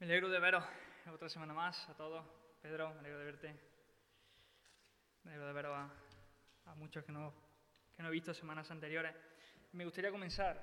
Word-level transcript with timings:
Me 0.00 0.06
alegro 0.06 0.28
de 0.28 0.40
veros 0.40 0.64
otra 1.12 1.28
semana 1.28 1.54
más 1.54 1.88
a 1.88 1.94
todos. 1.94 2.24
Pedro, 2.60 2.92
me 2.94 2.98
alegro 2.98 3.18
de 3.20 3.24
verte. 3.24 3.54
Me 5.22 5.30
alegro 5.30 5.46
de 5.46 5.52
veros 5.52 5.72
a, 5.76 5.88
a 6.70 6.74
muchos 6.74 7.04
que 7.04 7.12
no, 7.12 7.32
que 7.96 8.02
no 8.02 8.08
he 8.08 8.12
visto 8.12 8.34
semanas 8.34 8.68
anteriores. 8.72 9.14
Me 9.72 9.84
gustaría 9.84 10.10
comenzar. 10.10 10.60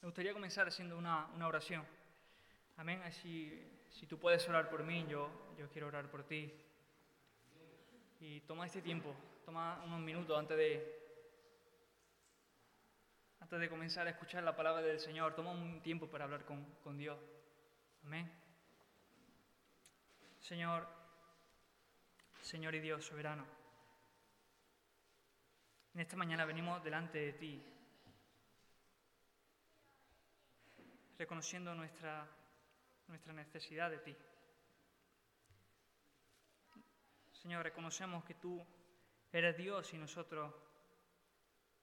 Me 0.00 0.06
gustaría 0.06 0.32
comenzar 0.32 0.68
haciendo 0.68 0.96
una, 0.96 1.26
una 1.34 1.48
oración. 1.48 1.84
Amén. 2.76 3.02
Así, 3.02 3.68
si 3.90 4.06
tú 4.06 4.16
puedes 4.16 4.48
orar 4.48 4.70
por 4.70 4.84
mí, 4.84 5.04
yo, 5.08 5.28
yo 5.58 5.68
quiero 5.70 5.88
orar 5.88 6.08
por 6.08 6.22
ti. 6.22 6.54
Y 8.20 8.40
toma 8.42 8.66
este 8.66 8.80
tiempo, 8.80 9.12
toma 9.44 9.82
unos 9.84 10.00
minutos 10.00 10.38
antes 10.38 10.56
de, 10.56 10.99
antes 13.40 13.58
de 13.58 13.68
comenzar 13.68 14.06
a 14.06 14.10
escuchar 14.10 14.42
la 14.42 14.54
palabra 14.54 14.82
del 14.82 15.00
Señor, 15.00 15.34
toma 15.34 15.50
un 15.50 15.80
tiempo 15.82 16.08
para 16.08 16.24
hablar 16.24 16.44
con, 16.44 16.64
con 16.84 16.96
Dios. 16.96 17.18
Amén. 18.04 18.30
Señor, 20.38 20.86
Señor 22.42 22.74
y 22.74 22.80
Dios 22.80 23.04
soberano, 23.04 23.44
en 25.94 26.00
esta 26.00 26.16
mañana 26.16 26.44
venimos 26.44 26.82
delante 26.84 27.18
de 27.18 27.32
ti, 27.32 27.62
reconociendo 31.18 31.74
nuestra, 31.74 32.26
nuestra 33.08 33.32
necesidad 33.32 33.90
de 33.90 33.98
ti. 33.98 34.16
Señor, 37.32 37.64
reconocemos 37.64 38.24
que 38.24 38.34
tú 38.34 38.64
eres 39.32 39.56
Dios 39.56 39.92
y 39.94 39.98
nosotros 39.98 40.54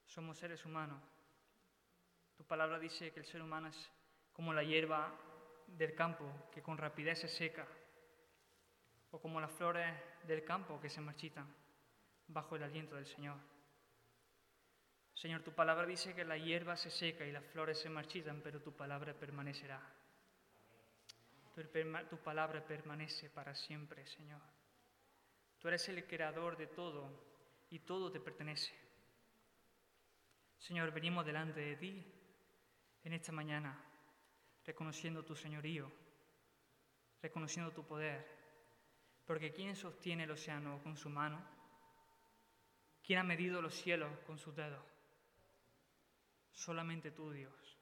somos 0.05 0.37
seres 0.37 0.63
humanos. 0.65 1.16
Tu 2.37 2.43
palabra 2.45 2.79
dice 2.79 3.11
que 3.11 3.19
el 3.19 3.25
ser 3.25 3.41
humano 3.41 3.67
es 3.67 3.91
como 4.31 4.53
la 4.53 4.63
hierba 4.63 5.11
del 5.65 5.95
campo 5.95 6.49
que 6.51 6.61
con 6.61 6.77
rapidez 6.77 7.19
se 7.19 7.27
seca, 7.27 7.67
o 9.11 9.19
como 9.19 9.41
las 9.41 9.51
flores 9.51 9.91
del 10.23 10.43
campo 10.43 10.79
que 10.79 10.89
se 10.89 11.01
marchitan 11.01 11.47
bajo 12.27 12.55
el 12.55 12.63
aliento 12.63 12.95
del 12.95 13.07
Señor. 13.07 13.37
Señor, 15.13 15.41
tu 15.41 15.51
palabra 15.51 15.87
dice 15.87 16.13
que 16.13 16.23
la 16.23 16.37
hierba 16.37 16.77
se 16.77 16.91
seca 16.91 17.25
y 17.25 17.31
las 17.31 17.43
flores 17.45 17.79
se 17.79 17.89
marchitan, 17.89 18.41
pero 18.41 18.61
tu 18.61 18.73
palabra 18.73 19.13
permanecerá. 19.13 19.81
Tu, 21.55 21.63
tu 22.09 22.17
palabra 22.17 22.63
permanece 22.63 23.31
para 23.31 23.55
siempre, 23.55 24.05
Señor. 24.05 24.41
Tú 25.57 25.69
eres 25.69 25.89
el 25.89 26.05
creador 26.05 26.55
de 26.55 26.67
todo 26.67 27.09
y 27.71 27.79
todo 27.79 28.11
te 28.11 28.19
pertenece. 28.19 28.71
Señor, 30.59 30.91
venimos 30.91 31.25
delante 31.25 31.61
de 31.61 31.75
ti 31.77 32.16
en 33.07 33.13
esta 33.13 33.31
mañana, 33.31 33.73
reconociendo 34.65 35.23
tu 35.23 35.33
señorío, 35.33 35.89
reconociendo 37.21 37.71
tu 37.71 37.85
poder, 37.85 38.27
porque 39.25 39.53
¿quién 39.53 39.77
sostiene 39.77 40.25
el 40.25 40.31
océano 40.31 40.83
con 40.83 40.97
su 40.97 41.09
mano? 41.09 41.41
¿Quién 43.01 43.19
ha 43.19 43.23
medido 43.23 43.61
los 43.61 43.73
cielos 43.73 44.11
con 44.25 44.37
sus 44.37 44.53
dedos? 44.53 44.83
Solamente 46.51 47.11
tú, 47.11 47.31
Dios. 47.31 47.77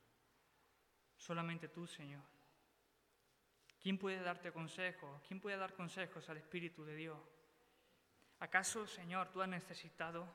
Solamente 1.17 1.69
tú, 1.69 1.87
Señor. 1.87 2.21
¿Quién 3.81 3.97
puede 3.97 4.19
darte 4.19 4.51
consejos? 4.51 5.23
¿Quién 5.27 5.39
puede 5.39 5.57
dar 5.57 5.73
consejos 5.73 6.29
al 6.29 6.37
Espíritu 6.37 6.85
de 6.85 6.95
Dios? 6.95 7.17
¿Acaso, 8.41 8.85
Señor, 8.85 9.29
tú 9.29 9.41
has 9.41 9.49
necesitado 9.49 10.27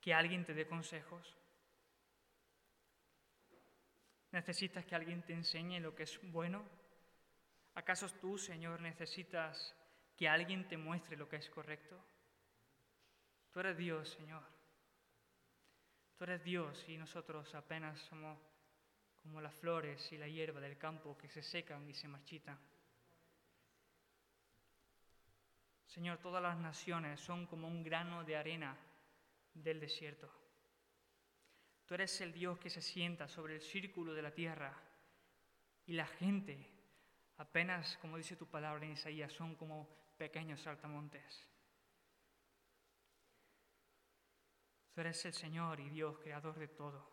que 0.00 0.14
alguien 0.14 0.46
te 0.46 0.54
dé 0.54 0.66
consejos? 0.66 1.36
¿Necesitas 4.30 4.84
que 4.84 4.94
alguien 4.94 5.22
te 5.22 5.32
enseñe 5.32 5.80
lo 5.80 5.94
que 5.94 6.02
es 6.02 6.20
bueno? 6.30 6.62
¿Acaso 7.74 8.08
tú, 8.20 8.36
Señor, 8.36 8.80
necesitas 8.80 9.74
que 10.16 10.28
alguien 10.28 10.68
te 10.68 10.76
muestre 10.76 11.16
lo 11.16 11.28
que 11.28 11.36
es 11.36 11.48
correcto? 11.48 11.98
Tú 13.52 13.60
eres 13.60 13.76
Dios, 13.76 14.08
Señor. 14.10 14.42
Tú 16.16 16.24
eres 16.24 16.42
Dios 16.42 16.84
y 16.88 16.96
nosotros 16.96 17.54
apenas 17.54 17.98
somos 18.00 18.38
como 19.22 19.40
las 19.40 19.54
flores 19.54 20.10
y 20.12 20.18
la 20.18 20.28
hierba 20.28 20.60
del 20.60 20.76
campo 20.76 21.16
que 21.16 21.28
se 21.28 21.42
secan 21.42 21.88
y 21.88 21.94
se 21.94 22.08
marchitan. 22.08 22.58
Señor, 25.86 26.18
todas 26.18 26.42
las 26.42 26.58
naciones 26.58 27.20
son 27.20 27.46
como 27.46 27.66
un 27.66 27.82
grano 27.82 28.24
de 28.24 28.36
arena 28.36 28.76
del 29.54 29.80
desierto. 29.80 30.30
Tú 31.88 31.94
eres 31.94 32.20
el 32.20 32.34
Dios 32.34 32.58
que 32.58 32.68
se 32.68 32.82
sienta 32.82 33.26
sobre 33.28 33.54
el 33.54 33.62
círculo 33.62 34.12
de 34.12 34.20
la 34.20 34.30
tierra 34.30 34.78
y 35.86 35.94
la 35.94 36.06
gente, 36.06 36.70
apenas, 37.38 37.96
como 37.96 38.18
dice 38.18 38.36
tu 38.36 38.46
palabra 38.46 38.84
en 38.84 38.92
Isaías, 38.92 39.32
son 39.32 39.54
como 39.54 39.88
pequeños 40.18 40.60
saltamontes. 40.60 41.48
Tú 44.92 45.00
eres 45.00 45.24
el 45.24 45.32
Señor 45.32 45.80
y 45.80 45.88
Dios, 45.88 46.18
creador 46.18 46.58
de 46.58 46.68
todo. 46.68 47.10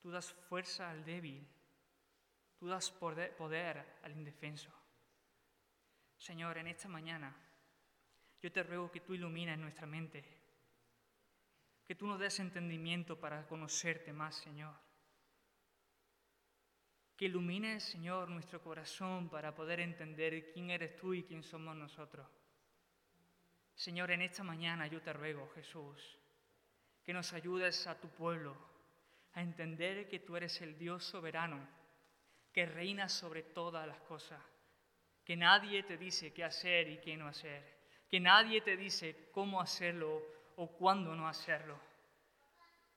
Tú 0.00 0.10
das 0.10 0.32
fuerza 0.32 0.90
al 0.90 1.04
débil, 1.04 1.46
tú 2.58 2.66
das 2.66 2.90
poder 2.90 4.00
al 4.02 4.10
indefenso. 4.10 4.72
Señor, 6.16 6.58
en 6.58 6.66
esta 6.66 6.88
mañana 6.88 7.32
yo 8.42 8.50
te 8.50 8.64
ruego 8.64 8.90
que 8.90 9.00
tú 9.00 9.14
ilumines 9.14 9.56
nuestra 9.56 9.86
mente 9.86 10.39
que 11.90 11.96
tú 11.96 12.06
nos 12.06 12.20
des 12.20 12.38
entendimiento 12.38 13.18
para 13.18 13.48
conocerte 13.48 14.12
más, 14.12 14.36
Señor. 14.36 14.72
Que 17.16 17.24
ilumines, 17.24 17.82
Señor, 17.82 18.28
nuestro 18.28 18.62
corazón 18.62 19.28
para 19.28 19.52
poder 19.56 19.80
entender 19.80 20.52
quién 20.52 20.70
eres 20.70 20.94
tú 20.94 21.14
y 21.14 21.24
quién 21.24 21.42
somos 21.42 21.74
nosotros. 21.74 22.28
Señor, 23.74 24.12
en 24.12 24.22
esta 24.22 24.44
mañana 24.44 24.86
yo 24.86 25.02
te 25.02 25.12
ruego, 25.12 25.50
Jesús, 25.56 26.16
que 27.02 27.12
nos 27.12 27.32
ayudes 27.32 27.88
a 27.88 27.98
tu 27.98 28.08
pueblo 28.10 28.56
a 29.32 29.42
entender 29.42 30.08
que 30.08 30.20
tú 30.20 30.36
eres 30.36 30.60
el 30.60 30.78
Dios 30.78 31.02
soberano, 31.02 31.58
que 32.52 32.66
reina 32.66 33.08
sobre 33.08 33.42
todas 33.42 33.84
las 33.88 33.98
cosas, 34.02 34.40
que 35.24 35.34
nadie 35.34 35.82
te 35.82 35.98
dice 35.98 36.32
qué 36.32 36.44
hacer 36.44 36.86
y 36.86 36.98
qué 36.98 37.16
no 37.16 37.26
hacer, 37.26 37.80
que 38.08 38.20
nadie 38.20 38.60
te 38.60 38.76
dice 38.76 39.28
cómo 39.32 39.60
hacerlo 39.60 40.38
o 40.62 40.68
cuándo 40.68 41.16
no 41.16 41.26
hacerlo. 41.26 41.80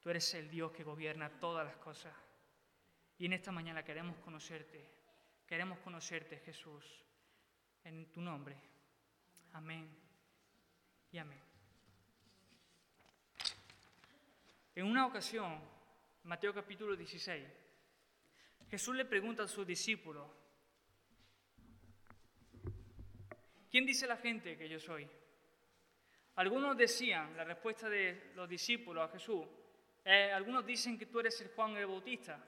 Tú 0.02 0.10
eres 0.10 0.34
el 0.34 0.50
Dios 0.50 0.74
que 0.74 0.84
gobierna 0.84 1.30
todas 1.40 1.66
las 1.66 1.78
cosas. 1.78 2.14
Y 3.18 3.26
en 3.26 3.32
esta 3.32 3.54
mañana 3.54 3.86
queremos 3.86 4.18
conocerte. 4.18 4.86
Queremos 5.48 5.80
conocerte, 5.80 6.40
Jesús, 6.40 6.84
en 7.86 8.12
tu 8.12 8.20
nombre. 8.20 8.58
Amén 9.54 9.90
y 11.10 11.18
amén. 11.18 11.40
En 14.76 14.86
una 14.86 15.06
ocasión, 15.06 15.58
Mateo 16.24 16.54
capítulo 16.54 16.98
16, 16.98 17.48
Jesús 18.70 18.94
le 18.94 19.06
pregunta 19.06 19.44
a 19.44 19.48
sus 19.48 19.66
discípulos, 19.66 20.30
¿quién 23.72 23.86
dice 23.86 24.06
la 24.06 24.18
gente 24.18 24.58
que 24.58 24.68
yo 24.68 24.82
soy? 24.82 25.10
Algunos 26.36 26.76
decían, 26.76 27.38
la 27.38 27.44
respuesta 27.44 27.88
de 27.88 28.32
los 28.36 28.50
discípulos 28.50 29.08
a 29.08 29.12
Jesús, 29.12 29.46
eh, 30.04 30.32
algunos 30.34 30.66
dicen 30.66 30.98
que 30.98 31.06
tú 31.06 31.20
eres 31.20 31.40
el 31.42 31.50
Juan 31.50 31.78
el 31.78 31.86
Bautista, 31.86 32.44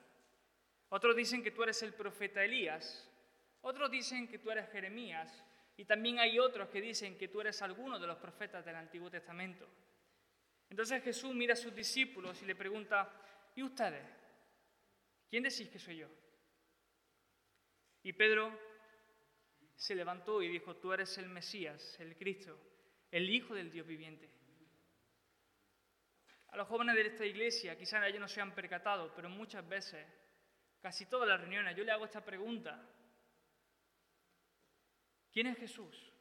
otros 0.89 1.15
dicen 1.15 1.43
que 1.43 1.51
tú 1.51 1.63
eres 1.63 1.81
el 1.83 1.93
profeta 1.93 2.43
Elías, 2.43 3.09
otros 3.61 3.91
dicen 3.91 4.27
que 4.27 4.39
tú 4.39 4.49
eres 4.49 4.71
Jeremías, 4.71 5.43
y 5.77 5.85
también 5.85 6.19
hay 6.19 6.39
otros 6.39 6.69
que 6.69 6.81
dicen 6.81 7.17
que 7.17 7.27
tú 7.27 7.41
eres 7.41 7.61
alguno 7.61 7.99
de 7.99 8.07
los 8.07 8.17
profetas 8.17 8.65
del 8.65 8.75
Antiguo 8.75 9.09
Testamento. 9.09 9.67
Entonces 10.69 11.03
Jesús 11.03 11.33
mira 11.35 11.53
a 11.53 11.57
sus 11.57 11.75
discípulos 11.75 12.41
y 12.41 12.45
le 12.45 12.55
pregunta, 12.55 13.11
¿y 13.55 13.61
ustedes? 13.61 14.03
¿Quién 15.29 15.43
decís 15.43 15.69
que 15.69 15.79
soy 15.79 15.97
yo? 15.97 16.07
Y 18.03 18.13
Pedro 18.13 18.57
se 19.75 19.95
levantó 19.95 20.41
y 20.41 20.47
dijo, 20.47 20.75
tú 20.77 20.93
eres 20.93 21.17
el 21.17 21.27
Mesías, 21.27 21.99
el 21.99 22.15
Cristo, 22.15 22.57
el 23.11 23.29
Hijo 23.29 23.53
del 23.53 23.71
Dios 23.71 23.85
viviente. 23.85 24.29
A 26.49 26.57
los 26.57 26.67
jóvenes 26.67 26.95
de 26.95 27.01
esta 27.07 27.25
iglesia, 27.25 27.77
quizás 27.77 28.05
ellos 28.05 28.21
no 28.21 28.27
se 28.27 28.39
han 28.39 28.55
percatado, 28.55 29.13
pero 29.13 29.29
muchas 29.29 29.67
veces, 29.67 30.07
casi 30.81 31.05
todas 31.05 31.27
las 31.27 31.39
reuniones, 31.41 31.75
yo 31.75 31.83
le 31.83 31.91
hago 31.91 32.05
esta 32.05 32.23
pregunta. 32.23 32.81
¿Quién 35.31 35.47
es 35.47 35.57
Jesús? 35.57 36.13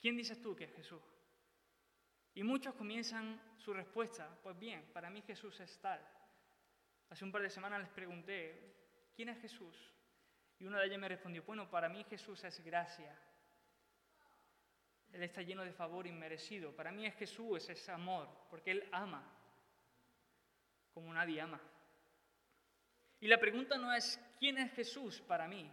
¿Quién 0.00 0.16
dices 0.16 0.40
tú 0.40 0.54
que 0.54 0.64
es 0.64 0.74
Jesús? 0.76 1.02
Y 2.34 2.42
muchos 2.44 2.74
comienzan 2.74 3.40
su 3.58 3.74
respuesta, 3.74 4.38
pues 4.42 4.56
bien, 4.58 4.92
para 4.92 5.10
mí 5.10 5.20
Jesús 5.22 5.58
es 5.60 5.80
tal. 5.80 6.00
Hace 7.08 7.24
un 7.24 7.32
par 7.32 7.42
de 7.42 7.50
semanas 7.50 7.80
les 7.80 7.90
pregunté, 7.90 9.10
¿quién 9.16 9.28
es 9.30 9.40
Jesús? 9.40 9.76
Y 10.60 10.66
uno 10.66 10.78
de 10.78 10.86
ellos 10.86 10.98
me 10.98 11.08
respondió, 11.08 11.42
bueno, 11.42 11.68
para 11.68 11.88
mí 11.88 12.04
Jesús 12.04 12.44
es 12.44 12.64
gracia. 12.64 13.18
Él 15.12 15.22
está 15.22 15.42
lleno 15.42 15.64
de 15.64 15.72
favor 15.72 16.06
inmerecido. 16.06 16.74
Para 16.74 16.92
mí 16.92 17.06
es 17.06 17.14
Jesús, 17.14 17.68
es 17.68 17.70
ese 17.70 17.92
amor, 17.92 18.28
porque 18.48 18.70
Él 18.70 18.88
ama. 18.92 19.22
como 20.92 21.12
nadie 21.14 21.40
ama. 21.40 21.60
Y 23.20 23.28
la 23.28 23.38
pregunta 23.38 23.76
no 23.76 23.92
es 23.92 24.18
quién 24.38 24.58
es 24.58 24.72
Jesús 24.72 25.20
para 25.20 25.46
mí, 25.46 25.70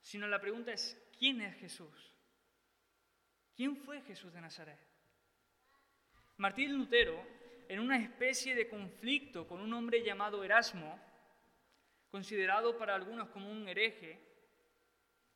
sino 0.00 0.26
la 0.26 0.40
pregunta 0.40 0.72
es 0.72 1.00
quién 1.18 1.40
es 1.42 1.56
Jesús. 1.56 2.14
¿Quién 3.54 3.76
fue 3.76 4.00
Jesús 4.02 4.32
de 4.32 4.40
Nazaret? 4.40 4.78
Martín 6.38 6.72
Lutero, 6.76 7.22
en 7.68 7.78
una 7.78 7.98
especie 7.98 8.54
de 8.54 8.68
conflicto 8.68 9.46
con 9.46 9.60
un 9.60 9.72
hombre 9.74 10.02
llamado 10.02 10.42
Erasmo, 10.42 10.98
considerado 12.10 12.76
para 12.78 12.94
algunos 12.94 13.28
como 13.28 13.50
un 13.50 13.68
hereje, 13.68 14.18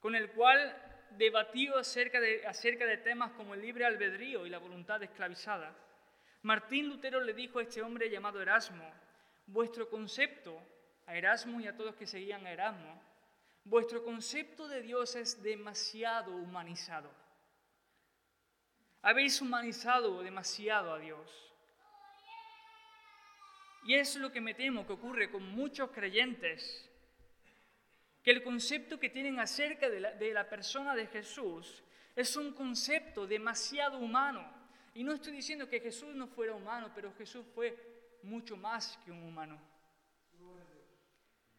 con 0.00 0.14
el 0.14 0.30
cual 0.30 0.93
debatió 1.16 1.78
acerca 1.78 2.20
de, 2.20 2.46
acerca 2.46 2.86
de 2.86 2.98
temas 2.98 3.32
como 3.32 3.54
el 3.54 3.62
libre 3.62 3.84
albedrío 3.84 4.46
y 4.46 4.50
la 4.50 4.58
voluntad 4.58 5.02
esclavizada, 5.02 5.74
Martín 6.42 6.88
Lutero 6.88 7.20
le 7.20 7.32
dijo 7.32 7.58
a 7.58 7.62
este 7.62 7.82
hombre 7.82 8.10
llamado 8.10 8.40
Erasmo, 8.42 8.92
vuestro 9.46 9.88
concepto, 9.88 10.60
a 11.06 11.16
Erasmo 11.16 11.60
y 11.60 11.66
a 11.66 11.76
todos 11.76 11.94
que 11.96 12.06
seguían 12.06 12.46
a 12.46 12.52
Erasmo, 12.52 13.02
vuestro 13.64 14.04
concepto 14.04 14.68
de 14.68 14.82
Dios 14.82 15.16
es 15.16 15.42
demasiado 15.42 16.34
humanizado. 16.36 17.10
Habéis 19.02 19.40
humanizado 19.40 20.22
demasiado 20.22 20.92
a 20.92 20.98
Dios. 20.98 21.54
Y 23.84 23.94
es 23.94 24.16
lo 24.16 24.32
que 24.32 24.40
me 24.40 24.54
temo 24.54 24.86
que 24.86 24.94
ocurre 24.94 25.30
con 25.30 25.46
muchos 25.54 25.90
creyentes, 25.90 26.90
que 28.24 28.30
el 28.30 28.42
concepto 28.42 28.98
que 28.98 29.10
tienen 29.10 29.38
acerca 29.38 29.90
de 29.90 30.00
la, 30.00 30.12
de 30.12 30.32
la 30.32 30.48
persona 30.48 30.94
de 30.96 31.06
Jesús 31.06 31.84
es 32.16 32.36
un 32.36 32.52
concepto 32.54 33.26
demasiado 33.26 33.98
humano. 33.98 34.42
Y 34.94 35.04
no 35.04 35.12
estoy 35.12 35.32
diciendo 35.32 35.68
que 35.68 35.80
Jesús 35.80 36.14
no 36.14 36.26
fuera 36.26 36.54
humano, 36.54 36.90
pero 36.94 37.12
Jesús 37.12 37.44
fue 37.54 37.76
mucho 38.22 38.56
más 38.56 38.98
que 39.04 39.12
un 39.12 39.22
humano. 39.22 39.60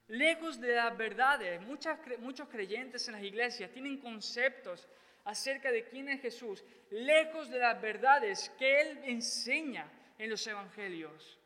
Lejos 0.08 0.60
de 0.60 0.76
las 0.76 0.96
verdades, 0.98 1.62
muchos 1.62 2.50
creyentes 2.50 3.08
en 3.08 3.14
las 3.14 3.24
iglesias 3.24 3.72
tienen 3.72 3.98
conceptos 4.00 4.88
acerca 5.24 5.72
de 5.72 5.86
quién 5.86 6.10
es 6.10 6.22
Jesús, 6.22 6.64
lejos 6.92 7.50
de 7.50 7.60
las 7.60 7.82
verdades 7.82 8.52
que 8.58 8.82
Él 8.82 9.00
enseña 9.04 9.88
en 10.18 10.30
los 10.30 10.46
evangelios. 10.46 11.40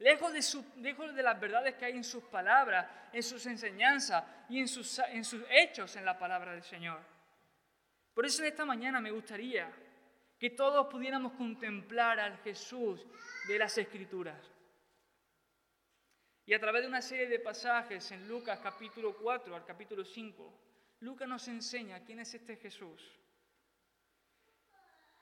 Lejos 0.00 0.32
de, 0.32 1.22
las 1.22 1.38
verdades 1.38 1.74
que 1.74 1.84
hay 1.84 1.92
en 1.92 2.04
sus 2.04 2.24
palabras, 2.24 2.90
en 3.12 3.22
sus 3.22 3.44
enseñanzas 3.44 4.24
y 4.48 4.58
en 4.58 4.66
sus, 4.66 4.98
en 4.98 5.22
sus 5.22 5.44
hechos 5.50 5.94
en 5.94 6.06
la 6.06 6.18
palabra 6.18 6.52
del 6.52 6.62
Señor. 6.62 7.00
Por 8.14 8.24
eso 8.24 8.42
en 8.42 8.48
esta 8.48 8.64
mañana 8.64 8.98
me 8.98 9.10
gustaría 9.10 9.70
que 10.38 10.50
todos 10.50 10.86
pudiéramos 10.86 11.32
contemplar 11.32 12.18
al 12.18 12.38
Jesús 12.38 13.06
de 13.46 13.58
las 13.58 13.76
Escrituras. 13.76 14.40
Y 16.46 16.54
a 16.54 16.58
través 16.58 16.80
de 16.80 16.88
una 16.88 17.02
serie 17.02 17.28
de 17.28 17.38
pasajes 17.38 18.10
en 18.10 18.26
Lucas 18.26 18.58
capítulo 18.62 19.14
4 19.18 19.54
al 19.54 19.66
capítulo 19.66 20.02
5, 20.02 20.60
Lucas 21.00 21.28
nos 21.28 21.46
enseña 21.48 22.02
quién 22.04 22.20
es 22.20 22.32
este 22.32 22.56
Jesús. 22.56 23.20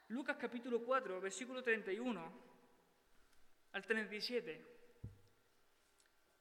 Lucas 0.06 0.36
capítulo 0.38 0.84
4, 0.84 1.20
versículo 1.20 1.64
31 1.64 2.47
al 3.72 3.84
37. 3.84 4.64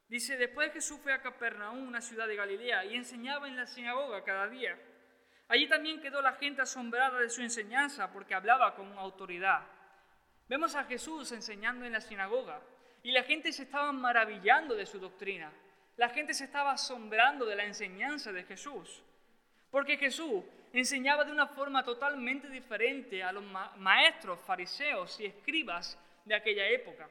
Dice, 0.07 0.37
después 0.37 0.71
Jesús 0.71 0.99
fue 1.01 1.11
a 1.11 1.21
Capernaum, 1.21 1.87
una 1.87 2.01
ciudad 2.01 2.27
de 2.27 2.35
Galilea, 2.35 2.85
y 2.85 2.95
enseñaba 2.95 3.47
en 3.47 3.57
la 3.57 3.67
sinagoga 3.67 4.23
cada 4.23 4.47
día. 4.47 4.77
Allí 5.49 5.67
también 5.67 6.01
quedó 6.01 6.21
la 6.21 6.33
gente 6.33 6.61
asombrada 6.61 7.19
de 7.19 7.29
su 7.29 7.41
enseñanza 7.41 8.11
porque 8.11 8.35
hablaba 8.35 8.75
con 8.75 8.97
autoridad. 8.97 9.65
Vemos 10.47 10.75
a 10.75 10.85
Jesús 10.85 11.31
enseñando 11.31 11.85
en 11.85 11.93
la 11.93 12.01
sinagoga 12.01 12.61
y 13.03 13.11
la 13.11 13.23
gente 13.23 13.51
se 13.51 13.63
estaba 13.63 13.91
maravillando 13.91 14.75
de 14.75 14.85
su 14.85 14.99
doctrina. 14.99 15.51
La 15.97 16.09
gente 16.09 16.33
se 16.33 16.45
estaba 16.45 16.71
asombrando 16.71 17.45
de 17.45 17.55
la 17.55 17.65
enseñanza 17.65 18.31
de 18.31 18.43
Jesús. 18.43 19.03
Porque 19.71 19.97
Jesús 19.97 20.43
enseñaba 20.73 21.25
de 21.25 21.31
una 21.31 21.47
forma 21.47 21.83
totalmente 21.83 22.49
diferente 22.49 23.23
a 23.23 23.31
los 23.31 23.43
maestros, 23.77 24.39
fariseos 24.41 25.19
y 25.19 25.25
escribas 25.25 25.97
de 26.27 26.35
aquella 26.35 26.67
época. 26.67 27.09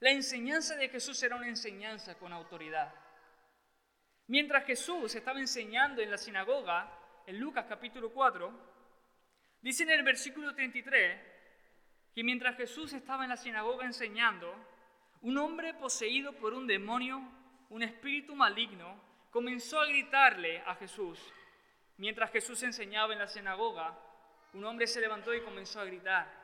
La 0.00 0.10
enseñanza 0.10 0.76
de 0.76 0.88
Jesús 0.88 1.20
era 1.22 1.36
una 1.36 1.48
enseñanza 1.48 2.16
con 2.16 2.32
autoridad. 2.32 2.94
Mientras 4.28 4.64
Jesús 4.64 5.14
estaba 5.14 5.40
enseñando 5.40 6.00
en 6.00 6.10
la 6.10 6.18
sinagoga, 6.18 6.90
en 7.26 7.38
Lucas 7.38 7.66
capítulo 7.68 8.12
4, 8.12 8.52
dice 9.60 9.82
en 9.82 9.90
el 9.90 10.02
versículo 10.02 10.54
33 10.54 11.20
que 12.14 12.24
mientras 12.24 12.56
Jesús 12.56 12.92
estaba 12.92 13.24
en 13.24 13.30
la 13.30 13.36
sinagoga 13.36 13.84
enseñando, 13.84 14.54
un 15.22 15.38
hombre 15.38 15.74
poseído 15.74 16.32
por 16.32 16.54
un 16.54 16.66
demonio, 16.66 17.22
un 17.70 17.82
espíritu 17.82 18.34
maligno, 18.34 19.00
comenzó 19.30 19.80
a 19.80 19.86
gritarle 19.86 20.62
a 20.66 20.74
Jesús. 20.76 21.18
Mientras 21.96 22.30
Jesús 22.30 22.62
enseñaba 22.62 23.12
en 23.12 23.20
la 23.20 23.28
sinagoga, 23.28 23.98
un 24.52 24.64
hombre 24.64 24.86
se 24.86 25.00
levantó 25.00 25.34
y 25.34 25.40
comenzó 25.42 25.80
a 25.80 25.84
gritar. 25.84 26.41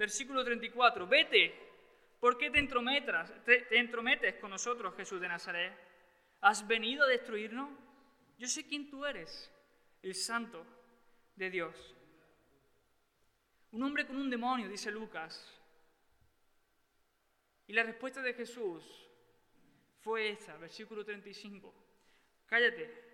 Versículo 0.00 0.42
34, 0.42 1.06
vete, 1.06 1.52
¿por 2.18 2.38
qué 2.38 2.48
te 2.48 2.58
entrometes, 2.58 4.36
con 4.36 4.48
nosotros, 4.48 4.96
Jesús 4.96 5.20
de 5.20 5.28
Nazaret? 5.28 5.74
¿Has 6.40 6.66
venido 6.66 7.04
a 7.04 7.06
destruirnos? 7.06 7.68
Yo 8.38 8.48
sé 8.48 8.66
quién 8.66 8.88
tú 8.88 9.04
eres, 9.04 9.52
el 10.00 10.14
santo 10.14 10.64
de 11.36 11.50
Dios. 11.50 11.94
Un 13.72 13.82
hombre 13.82 14.06
con 14.06 14.16
un 14.16 14.30
demonio, 14.30 14.70
dice 14.70 14.90
Lucas, 14.90 15.54
y 17.66 17.74
la 17.74 17.82
respuesta 17.82 18.22
de 18.22 18.32
Jesús 18.32 18.82
fue 19.98 20.30
esta, 20.30 20.56
versículo 20.56 21.04
35. 21.04 21.74
Cállate. 22.46 23.10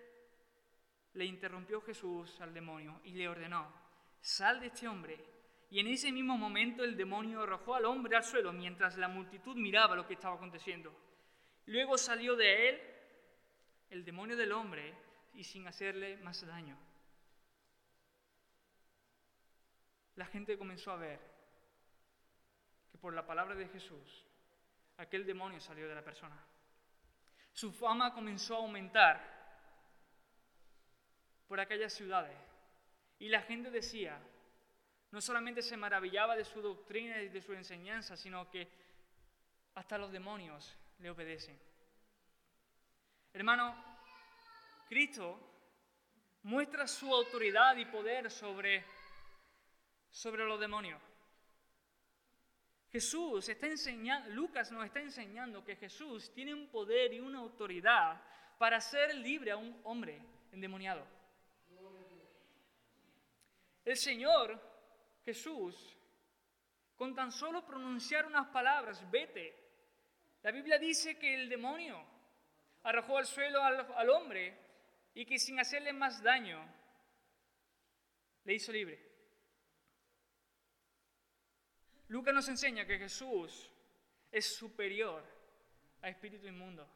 Le 1.14 1.24
interrumpió 1.24 1.80
Jesús 1.80 2.40
al 2.40 2.54
demonio 2.54 3.00
y 3.02 3.10
le 3.14 3.28
ordenó, 3.28 3.74
sal 4.20 4.60
de 4.60 4.68
este 4.68 4.86
hombre. 4.86 5.35
Y 5.70 5.80
en 5.80 5.88
ese 5.88 6.12
mismo 6.12 6.38
momento 6.38 6.84
el 6.84 6.96
demonio 6.96 7.42
arrojó 7.42 7.74
al 7.74 7.86
hombre 7.86 8.16
al 8.16 8.24
suelo 8.24 8.52
mientras 8.52 8.96
la 8.96 9.08
multitud 9.08 9.56
miraba 9.56 9.96
lo 9.96 10.06
que 10.06 10.14
estaba 10.14 10.36
aconteciendo. 10.36 10.94
Luego 11.66 11.98
salió 11.98 12.36
de 12.36 12.68
él 12.68 12.80
el 13.90 14.04
demonio 14.04 14.36
del 14.36 14.52
hombre 14.52 14.94
y 15.34 15.44
sin 15.44 15.66
hacerle 15.66 16.16
más 16.18 16.46
daño. 16.46 16.78
La 20.14 20.26
gente 20.26 20.56
comenzó 20.56 20.92
a 20.92 20.96
ver 20.96 21.20
que 22.90 22.98
por 22.98 23.12
la 23.12 23.26
palabra 23.26 23.54
de 23.54 23.68
Jesús 23.68 24.24
aquel 24.96 25.26
demonio 25.26 25.60
salió 25.60 25.88
de 25.88 25.94
la 25.94 26.04
persona. 26.04 26.42
Su 27.52 27.72
fama 27.72 28.14
comenzó 28.14 28.54
a 28.54 28.58
aumentar 28.58 29.36
por 31.48 31.60
aquellas 31.60 31.92
ciudades. 31.92 32.36
Y 33.18 33.28
la 33.28 33.42
gente 33.42 33.70
decía, 33.70 34.20
no 35.10 35.20
solamente 35.20 35.62
se 35.62 35.76
maravillaba 35.76 36.36
de 36.36 36.44
su 36.44 36.60
doctrina 36.60 37.20
y 37.22 37.28
de 37.28 37.40
su 37.40 37.52
enseñanza, 37.52 38.16
sino 38.16 38.50
que 38.50 38.68
hasta 39.74 39.98
los 39.98 40.10
demonios 40.10 40.76
le 40.98 41.10
obedecen. 41.10 41.58
Hermano, 43.32 43.76
Cristo 44.88 45.38
muestra 46.42 46.86
su 46.86 47.12
autoridad 47.12 47.76
y 47.76 47.84
poder 47.86 48.30
sobre, 48.30 48.84
sobre 50.10 50.44
los 50.44 50.58
demonios. 50.58 51.00
Jesús 52.90 53.48
está 53.48 53.66
enseñando, 53.66 54.30
Lucas 54.30 54.70
nos 54.72 54.86
está 54.86 55.00
enseñando 55.00 55.64
que 55.64 55.76
Jesús 55.76 56.32
tiene 56.32 56.54
un 56.54 56.68
poder 56.68 57.12
y 57.12 57.20
una 57.20 57.40
autoridad 57.40 58.22
para 58.58 58.78
hacer 58.78 59.14
libre 59.16 59.50
a 59.50 59.56
un 59.56 59.78
hombre 59.84 60.22
endemoniado. 60.52 61.06
El 63.84 63.96
Señor 63.96 64.58
Jesús, 65.26 65.74
con 66.94 67.12
tan 67.12 67.32
solo 67.32 67.66
pronunciar 67.66 68.26
unas 68.26 68.46
palabras, 68.46 69.02
vete. 69.10 69.54
La 70.44 70.52
Biblia 70.52 70.78
dice 70.78 71.18
que 71.18 71.34
el 71.34 71.48
demonio 71.48 72.00
arrojó 72.84 73.18
al 73.18 73.26
suelo 73.26 73.60
al, 73.60 74.08
hombre 74.10 74.56
y 75.14 75.26
que 75.26 75.40
sin 75.40 75.58
hacerle 75.58 75.92
más 75.92 76.22
daño, 76.22 76.64
le 78.44 78.54
hizo 78.54 78.70
libre. 78.70 79.04
Lucas 82.06 82.32
nos 82.32 82.48
enseña 82.48 82.86
que 82.86 82.96
Jesús 82.96 83.68
es 84.30 84.54
superior 84.54 85.24
a 86.02 86.08
espíritu 86.08 86.46
inmundo, 86.46 86.88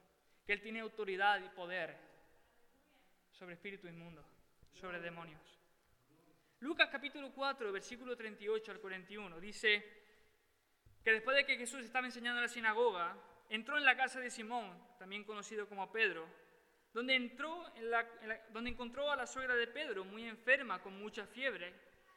que 0.46 0.52
Él 0.52 0.62
tiene 0.62 0.78
autoridad 0.78 1.40
y 1.40 1.48
poder 1.48 1.98
sobre 3.32 3.54
espíritu 3.54 3.88
inmundo, 3.88 4.24
sobre 4.74 5.00
demonios. 5.00 5.59
Lucas 6.60 6.90
capítulo 6.90 7.32
4, 7.32 7.72
versículo 7.72 8.14
38 8.14 8.72
al 8.72 8.80
41 8.80 9.40
dice 9.40 9.82
que 11.02 11.10
después 11.12 11.34
de 11.34 11.46
que 11.46 11.56
Jesús 11.56 11.82
estaba 11.82 12.06
enseñando 12.06 12.38
en 12.38 12.42
la 12.42 12.48
sinagoga, 12.48 13.16
entró 13.48 13.78
en 13.78 13.84
la 13.86 13.96
casa 13.96 14.20
de 14.20 14.28
Simón, 14.28 14.78
también 14.98 15.24
conocido 15.24 15.66
como 15.66 15.90
Pedro, 15.90 16.28
donde, 16.92 17.14
entró 17.14 17.64
donde 18.50 18.68
encontró 18.68 19.10
a 19.10 19.16
la 19.16 19.26
suegra 19.26 19.54
de 19.54 19.68
Pedro 19.68 20.04
muy 20.04 20.28
enferma 20.28 20.82
con 20.82 21.00
mucha 21.00 21.26
fiebre, 21.26 21.74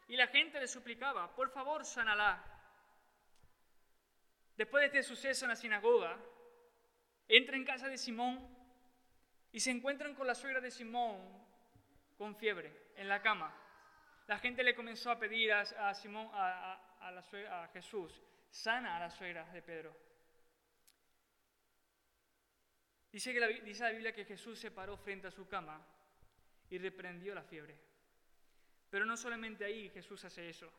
y 0.10 0.18
la 0.18 0.28
gente 0.28 0.60
le 0.60 0.68
suplicaba, 0.68 1.34
por 1.34 1.50
favor, 1.50 1.86
sánala. 1.86 2.44
después 4.58 4.82
de 4.82 4.88
este 4.88 5.04
suceso 5.04 5.46
en 5.46 5.50
la 5.50 5.56
sinagoga, 5.56 6.20
entra 7.30 7.56
en 7.56 7.64
casa 7.64 7.88
de 7.88 7.98
Simón 7.98 8.46
y 9.54 9.62
se 9.62 9.72
encuentran 9.72 10.14
con 10.14 10.28
la 10.28 10.36
suegra 10.36 10.60
de 10.60 10.70
Simón 10.70 11.22
con 12.18 12.36
fiebre 12.36 12.92
en 12.98 13.08
la 13.08 13.22
cama. 13.22 13.63
La 14.28 14.40
gente 14.40 14.64
le 14.64 14.76
comenzó 14.76 15.12
a 15.12 15.20
pedir 15.20 15.52
a, 15.52 15.94
Simón, 15.94 16.30
a, 16.34 17.12
la 17.12 17.64
a 17.64 17.68
Jesús, 17.70 18.22
sana 18.50 18.96
a 18.96 19.00
la 19.00 19.10
suegra 19.10 19.46
de 19.52 19.62
Pedro. 19.62 19.96
Dice, 23.12 23.34
que 23.34 23.40
la, 23.40 23.48
dice 23.48 23.84
la 23.84 23.92
Biblia 23.92 24.14
que 24.14 24.26
Jesús 24.26 24.58
se 24.58 24.72
paró 24.72 24.98
frente 24.98 25.28
a 25.28 25.32
su 25.32 25.48
cama 25.48 25.86
y 26.70 26.78
reprendió 26.78 27.36
la 27.36 27.44
fiebre. 27.44 27.78
Pero 28.90 29.06
no 29.06 29.18
solamente 29.18 29.66
ahí 29.66 29.90
Jesús 29.90 30.24
hace 30.26 30.50
eso. 30.50 30.72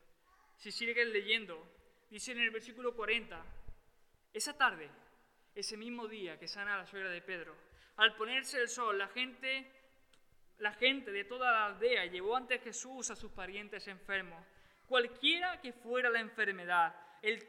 Si 0.56 0.72
sigue 0.72 1.04
leyendo, 1.04 1.68
dice 2.10 2.32
en 2.32 2.40
el 2.40 2.50
versículo 2.50 2.94
40, 2.94 3.44
esa 4.32 4.56
tarde, 4.56 4.90
ese 5.54 5.76
mismo 5.76 6.08
día 6.08 6.38
que 6.38 6.48
sana 6.48 6.74
a 6.74 6.78
la 6.78 6.86
suegra 6.86 7.10
de 7.10 7.22
Pedro, 7.22 7.56
al 7.96 8.16
ponerse 8.16 8.60
el 8.60 8.68
sol, 8.68 8.98
la 8.98 9.08
gente, 9.08 9.70
la 10.58 10.72
gente 10.72 11.10
de 11.10 11.24
toda 11.24 11.50
la 11.50 11.66
aldea 11.66 12.06
llevó 12.06 12.36
ante 12.36 12.58
Jesús 12.58 13.10
a 13.10 13.16
sus 13.16 13.32
parientes 13.32 13.88
enfermos. 13.88 14.44
Cualquiera 14.86 15.60
que 15.60 15.72
fuera 15.72 16.10
la 16.10 16.20
enfermedad, 16.20 16.94
el, 17.22 17.42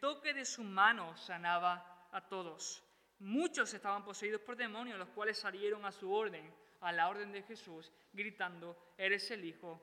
toque 0.00 0.34
de 0.34 0.44
su 0.44 0.62
mano 0.62 1.16
sanaba 1.16 2.08
a 2.12 2.28
todos. 2.28 2.84
Muchos 3.18 3.72
estaban 3.74 4.04
poseídos 4.04 4.40
por 4.42 4.56
demonios, 4.56 4.98
los 4.98 5.08
cuales 5.08 5.38
salieron 5.38 5.84
a 5.84 5.92
su 5.92 6.12
orden, 6.12 6.52
a 6.80 6.92
la 6.92 7.08
orden 7.08 7.32
de 7.32 7.42
Jesús, 7.42 7.92
gritando, 8.12 8.94
eres 8.96 9.30
el 9.30 9.44
Hijo 9.44 9.80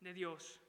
de 0.00 0.12
Dios. 0.12 0.60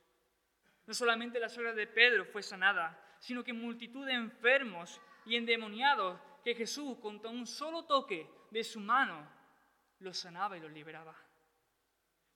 No 0.85 0.93
solamente 0.93 1.39
la 1.39 1.49
suegra 1.49 1.73
de 1.73 1.87
Pedro 1.87 2.25
fue 2.25 2.43
sanada, 2.43 2.99
sino 3.19 3.43
que 3.43 3.53
multitud 3.53 4.05
de 4.05 4.13
enfermos 4.13 5.01
y 5.25 5.35
endemoniados 5.35 6.19
que 6.43 6.53
Jesús, 6.53 6.97
con 6.99 7.25
un 7.25 7.47
solo 7.47 7.85
toque 7.85 8.29
de 8.51 8.63
su 8.63 8.79
mano, 8.79 9.27
los 10.05 10.17
sanaba 10.17 10.55
y 10.55 10.61
los 10.61 10.71
liberaba. 10.71 11.13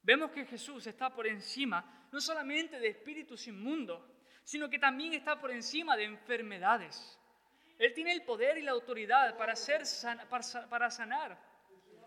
Vemos 0.02 0.32
que 0.32 0.46
Jesús 0.46 0.86
está 0.88 1.14
por 1.14 1.28
encima 1.28 2.08
no 2.12 2.20
solamente 2.20 2.80
de 2.80 2.88
espíritus 2.88 3.48
inmundos, 3.48 4.02
sino 4.44 4.70
que 4.70 4.80
también 4.80 5.14
está 5.14 5.40
por 5.40 5.52
encima 5.52 5.96
de 5.96 6.06
enfermedades. 6.06 7.18
Él 7.78 7.94
tiene 7.94 8.12
el 8.12 8.24
poder 8.24 8.58
y 8.58 8.64
la 8.64 8.72
autoridad 8.72 9.38
para, 9.38 9.54
hacer 9.54 9.84
para 10.70 10.90
sanar 10.90 11.38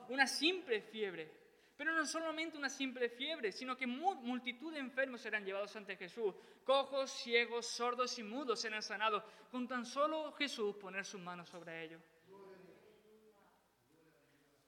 una 0.09 0.26
simple 0.26 0.83
fiebre. 0.83 1.31
Pero 1.76 1.92
no 1.95 2.04
solamente 2.04 2.59
una 2.59 2.69
simple 2.69 3.09
fiebre, 3.09 3.50
sino 3.50 3.76
que 3.76 3.87
multitud 3.87 4.73
de 4.73 4.81
enfermos 4.81 5.21
serán 5.21 5.45
llevados 5.45 5.75
ante 5.76 5.97
Jesús. 5.97 6.35
Cojos, 6.64 7.11
ciegos, 7.11 7.66
sordos 7.66 8.19
y 8.19 8.23
mudos 8.23 8.61
serán 8.61 8.83
sanados 8.83 9.25
con 9.50 9.66
tan 9.66 9.87
solo 9.87 10.33
Jesús 10.33 10.76
poner 10.76 11.04
sus 11.04 11.21
manos 11.21 11.49
sobre 11.49 11.85
ellos. 11.85 12.02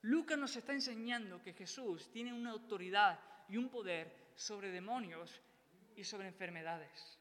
Lucas 0.04 0.36
nos 0.36 0.54
está 0.54 0.74
enseñando 0.74 1.40
que 1.40 1.54
Jesús 1.54 2.10
tiene 2.10 2.30
una 2.30 2.50
autoridad 2.50 3.18
y 3.48 3.56
un 3.56 3.70
poder 3.70 4.32
sobre 4.34 4.70
demonios 4.70 5.40
y 5.96 6.04
sobre 6.04 6.28
enfermedades. 6.28 7.18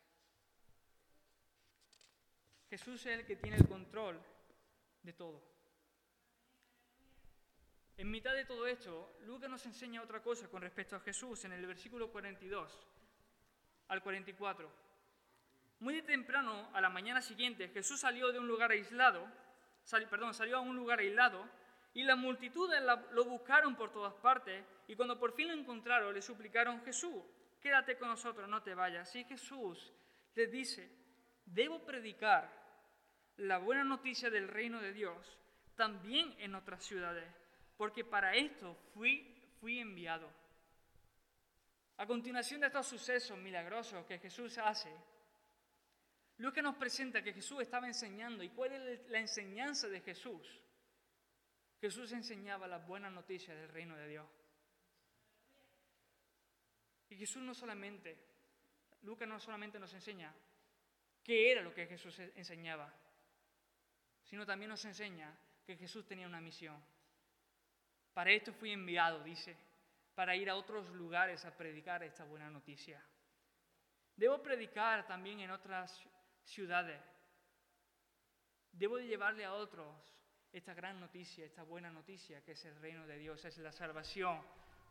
Jesús 2.69 3.05
es 3.05 3.19
el 3.19 3.25
que 3.25 3.37
tiene 3.37 3.55
el 3.55 3.69
control 3.69 4.21
de 5.01 5.13
todo. 5.13 5.41
En 7.95 8.11
mitad 8.11 8.33
de 8.33 8.43
todo 8.43 8.67
esto, 8.67 9.15
Lucas 9.21 9.49
nos 9.49 9.65
enseña 9.65 10.01
otra 10.01 10.21
cosa 10.21 10.49
con 10.49 10.61
respecto 10.61 10.97
a 10.97 10.99
Jesús 10.99 11.45
en 11.45 11.53
el 11.53 11.65
versículo 11.65 12.11
42 12.11 12.85
al 13.87 14.03
44. 14.03 14.69
Muy 15.79 15.95
de 15.95 16.01
temprano, 16.01 16.69
a 16.73 16.81
la 16.81 16.89
mañana 16.89 17.21
siguiente, 17.21 17.69
Jesús 17.69 18.01
salió 18.01 18.33
de 18.33 18.39
un 18.39 18.47
lugar 18.47 18.71
aislado, 18.71 19.25
perdón, 20.09 20.33
salió 20.33 20.57
a 20.57 20.61
un 20.61 20.75
lugar 20.75 20.99
aislado 20.99 21.62
y 21.93 22.03
la 22.03 22.15
multitud 22.15 22.69
lo 23.11 23.25
buscaron 23.25 23.75
por 23.75 23.91
todas 23.91 24.13
partes 24.15 24.63
y 24.87 24.95
cuando 24.95 25.19
por 25.19 25.33
fin 25.33 25.47
lo 25.47 25.53
encontraron 25.53 26.13
le 26.13 26.21
suplicaron, 26.21 26.83
Jesús, 26.83 27.23
quédate 27.61 27.97
con 27.97 28.09
nosotros, 28.09 28.49
no 28.49 28.63
te 28.63 28.73
vayas. 28.73 29.15
Y 29.15 29.23
Jesús 29.23 29.93
les 30.35 30.51
dice, 30.51 30.89
debo 31.45 31.85
predicar 31.85 32.49
la 33.37 33.57
buena 33.57 33.83
noticia 33.83 34.29
del 34.29 34.47
reino 34.47 34.81
de 34.81 34.93
Dios 34.93 35.37
también 35.75 36.35
en 36.39 36.55
otras 36.55 36.83
ciudades 36.83 37.43
porque 37.77 38.03
para 38.03 38.35
esto 38.35 38.75
fui, 38.93 39.35
fui 39.59 39.79
enviado. 39.79 40.29
A 41.97 42.05
continuación 42.05 42.61
de 42.61 42.67
estos 42.67 42.87
sucesos 42.87 43.37
milagrosos 43.37 44.05
que 44.05 44.19
Jesús 44.19 44.57
hace, 44.57 44.89
Lucas 46.37 46.63
nos 46.63 46.75
presenta 46.75 47.21
que 47.21 47.33
Jesús 47.33 47.61
estaba 47.61 47.87
enseñando 47.87 48.43
y 48.43 48.49
cuál 48.49 48.71
es 48.71 49.09
la 49.09 49.19
enseñanza 49.19 49.87
de 49.87 50.01
Jesús. 50.01 50.61
Jesús 51.83 52.13
enseñaba 52.13 52.65
las 52.65 52.87
buenas 52.87 53.11
noticias 53.11 53.57
del 53.57 53.67
reino 53.67 53.97
de 53.97 54.07
Dios. 54.07 54.25
Y 57.09 57.17
Jesús 57.17 57.43
no 57.43 57.53
solamente, 57.53 58.17
Lucas 59.01 59.27
no 59.27 59.37
solamente 59.37 59.77
nos 59.77 59.93
enseña 59.93 60.33
qué 61.21 61.51
era 61.51 61.61
lo 61.61 61.73
que 61.73 61.85
Jesús 61.85 62.17
enseñaba, 62.19 62.89
sino 64.23 64.45
también 64.45 64.69
nos 64.69 64.85
enseña 64.85 65.37
que 65.65 65.75
Jesús 65.75 66.07
tenía 66.07 66.25
una 66.25 66.39
misión. 66.39 66.81
Para 68.13 68.31
esto 68.31 68.53
fui 68.53 68.71
enviado, 68.71 69.21
dice, 69.21 69.53
para 70.15 70.37
ir 70.37 70.49
a 70.49 70.55
otros 70.55 70.89
lugares 70.91 71.43
a 71.43 71.51
predicar 71.57 72.01
esta 72.01 72.23
buena 72.23 72.49
noticia. 72.49 73.03
Debo 74.15 74.41
predicar 74.41 75.05
también 75.05 75.41
en 75.41 75.51
otras 75.51 76.01
ciudades. 76.45 77.01
Debo 78.71 78.95
de 78.95 79.07
llevarle 79.07 79.43
a 79.43 79.53
otros 79.53 80.13
esta 80.53 80.75
gran 80.75 80.99
noticia, 80.99 81.45
esta 81.45 81.63
buena 81.63 81.89
noticia 81.89 82.43
que 82.43 82.51
es 82.51 82.63
el 82.65 82.75
reino 82.75 83.07
de 83.07 83.17
Dios, 83.17 83.43
es 83.43 83.57
la 83.57 83.71
salvación 83.71 84.39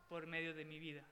por 0.09 0.27
medio 0.27 0.53
de 0.53 0.65
mi 0.65 0.77
vida. 0.77 1.03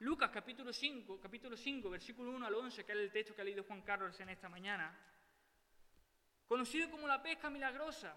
Lucas 0.00 0.30
capítulo 0.32 0.72
5, 0.72 1.20
capítulo 1.20 1.54
5, 1.54 1.90
versículo 1.90 2.30
1 2.30 2.46
al 2.46 2.54
11, 2.54 2.84
que 2.86 2.92
es 2.92 2.98
el 2.98 3.12
texto 3.12 3.34
que 3.34 3.42
ha 3.42 3.44
leído 3.44 3.64
Juan 3.64 3.82
Carlos 3.82 4.18
en 4.20 4.30
esta 4.30 4.48
mañana, 4.48 4.98
conocido 6.46 6.90
como 6.90 7.06
la 7.06 7.22
pesca 7.22 7.50
milagrosa. 7.50 8.16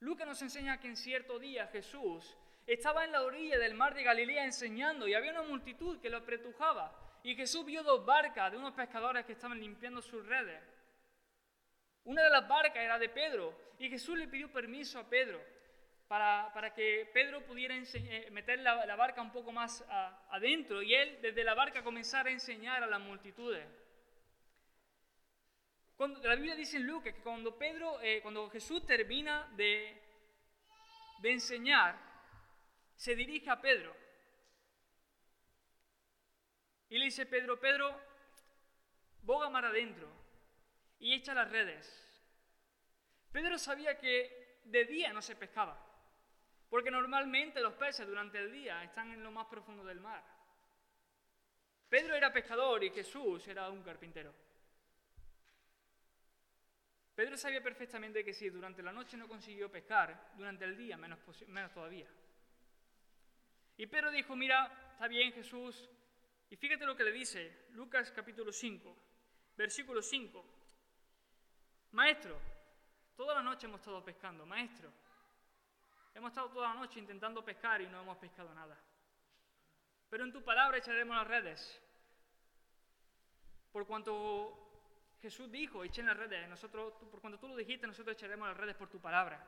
Lucas 0.00 0.26
nos 0.26 0.42
enseña 0.42 0.80
que 0.80 0.88
en 0.88 0.96
cierto 0.96 1.38
día 1.38 1.68
Jesús 1.68 2.36
estaba 2.66 3.04
en 3.04 3.12
la 3.12 3.22
orilla 3.22 3.56
del 3.56 3.74
mar 3.74 3.94
de 3.94 4.02
Galilea 4.02 4.44
enseñando 4.44 5.06
y 5.06 5.14
había 5.14 5.30
una 5.30 5.42
multitud 5.42 6.00
que 6.00 6.10
lo 6.10 6.18
apretujaba. 6.18 7.20
Y 7.22 7.36
Jesús 7.36 7.64
vio 7.64 7.84
dos 7.84 8.04
barcas 8.04 8.50
de 8.50 8.58
unos 8.58 8.74
pescadores 8.74 9.24
que 9.24 9.34
estaban 9.34 9.60
limpiando 9.60 10.02
sus 10.02 10.26
redes. 10.26 10.60
Una 12.04 12.22
de 12.24 12.30
las 12.30 12.48
barcas 12.48 12.82
era 12.82 12.98
de 12.98 13.08
Pedro 13.08 13.54
y 13.78 13.88
Jesús 13.88 14.18
le 14.18 14.26
pidió 14.26 14.50
permiso 14.50 14.98
a 14.98 15.08
Pedro 15.08 15.40
para, 16.08 16.72
que 16.74 17.08
Pedro 17.14 17.42
pudiera 17.46 17.74
eh, 17.76 18.28
meter 18.32 18.58
la, 18.58 18.96
barca 18.96 19.22
un 19.22 19.32
poco 19.32 19.52
más 19.52 19.82
adentro 20.30 20.82
y 20.82 20.94
él 20.94 21.20
desde 21.22 21.44
la 21.44 21.54
barca 21.54 21.82
comenzara 21.82 22.28
a 22.28 22.32
enseñar 22.32 22.82
a 22.82 22.86
las 22.86 23.00
multitudes. 23.00 23.66
Cuando, 25.96 26.20
la 26.28 26.34
Biblia 26.34 26.56
dice 26.56 26.76
en 26.76 26.86
Lucas 26.86 27.14
que 27.14 27.22
cuando, 27.22 27.56
Pedro, 27.56 28.00
eh, 28.02 28.20
cuando 28.20 28.50
Jesús 28.50 28.84
termina 28.84 29.48
de, 29.56 29.96
de 31.20 31.32
enseñar, 31.32 31.96
se 32.96 33.14
dirige 33.14 33.48
a 33.48 33.60
Pedro. 33.60 33.94
Y 36.90 36.98
le 36.98 37.06
dice, 37.06 37.24
Pedro, 37.24 37.58
Pedro, 37.58 37.98
boga 39.22 39.48
mar 39.48 39.64
adentro 39.64 40.21
y 41.02 41.12
echa 41.12 41.34
las 41.34 41.50
redes. 41.50 41.98
Pedro 43.32 43.58
sabía 43.58 43.98
que 43.98 44.60
de 44.64 44.84
día 44.84 45.12
no 45.12 45.20
se 45.20 45.34
pescaba, 45.34 45.76
porque 46.70 46.92
normalmente 46.92 47.60
los 47.60 47.74
peces 47.74 48.06
durante 48.06 48.38
el 48.38 48.52
día 48.52 48.84
están 48.84 49.10
en 49.10 49.22
lo 49.22 49.32
más 49.32 49.46
profundo 49.48 49.84
del 49.84 49.98
mar. 49.98 50.22
Pedro 51.88 52.14
era 52.14 52.32
pescador 52.32 52.84
y 52.84 52.90
Jesús 52.90 53.46
era 53.48 53.68
un 53.68 53.82
carpintero. 53.82 54.32
Pedro 57.16 57.36
sabía 57.36 57.60
perfectamente 57.60 58.24
que 58.24 58.32
si 58.32 58.48
durante 58.48 58.80
la 58.80 58.92
noche 58.92 59.16
no 59.16 59.26
consiguió 59.26 59.70
pescar, 59.70 60.30
durante 60.36 60.64
el 60.64 60.76
día 60.76 60.96
menos, 60.96 61.18
menos 61.48 61.72
todavía. 61.72 62.08
Y 63.76 63.86
Pedro 63.88 64.12
dijo, 64.12 64.36
mira, 64.36 64.92
está 64.92 65.08
bien 65.08 65.32
Jesús. 65.32 65.90
Y 66.48 66.56
fíjate 66.56 66.86
lo 66.86 66.96
que 66.96 67.04
le 67.04 67.12
dice 67.12 67.66
Lucas 67.70 68.12
capítulo 68.12 68.52
5, 68.52 68.96
versículo 69.56 70.00
5. 70.00 70.61
Maestro, 71.92 72.38
toda 73.16 73.34
la 73.34 73.42
noche 73.42 73.66
hemos 73.66 73.80
estado 73.80 74.02
pescando, 74.02 74.46
maestro. 74.46 74.90
Hemos 76.14 76.30
estado 76.30 76.48
toda 76.48 76.68
la 76.68 76.74
noche 76.74 76.98
intentando 76.98 77.44
pescar 77.44 77.82
y 77.82 77.86
no 77.86 78.00
hemos 78.00 78.16
pescado 78.16 78.52
nada. 78.54 78.78
Pero 80.08 80.24
en 80.24 80.32
tu 80.32 80.42
palabra 80.42 80.78
echaremos 80.78 81.16
las 81.16 81.26
redes. 81.26 81.82
Por 83.72 83.86
cuanto 83.86 85.16
Jesús 85.20 85.50
dijo, 85.50 85.84
echen 85.84 86.06
las 86.06 86.16
redes, 86.16 86.48
nosotros, 86.48 86.94
por 87.10 87.20
cuando 87.20 87.38
tú 87.38 87.48
lo 87.48 87.56
dijiste, 87.56 87.86
nosotros 87.86 88.16
echaremos 88.16 88.48
las 88.48 88.56
redes 88.56 88.76
por 88.76 88.88
tu 88.88 89.00
palabra. 89.00 89.46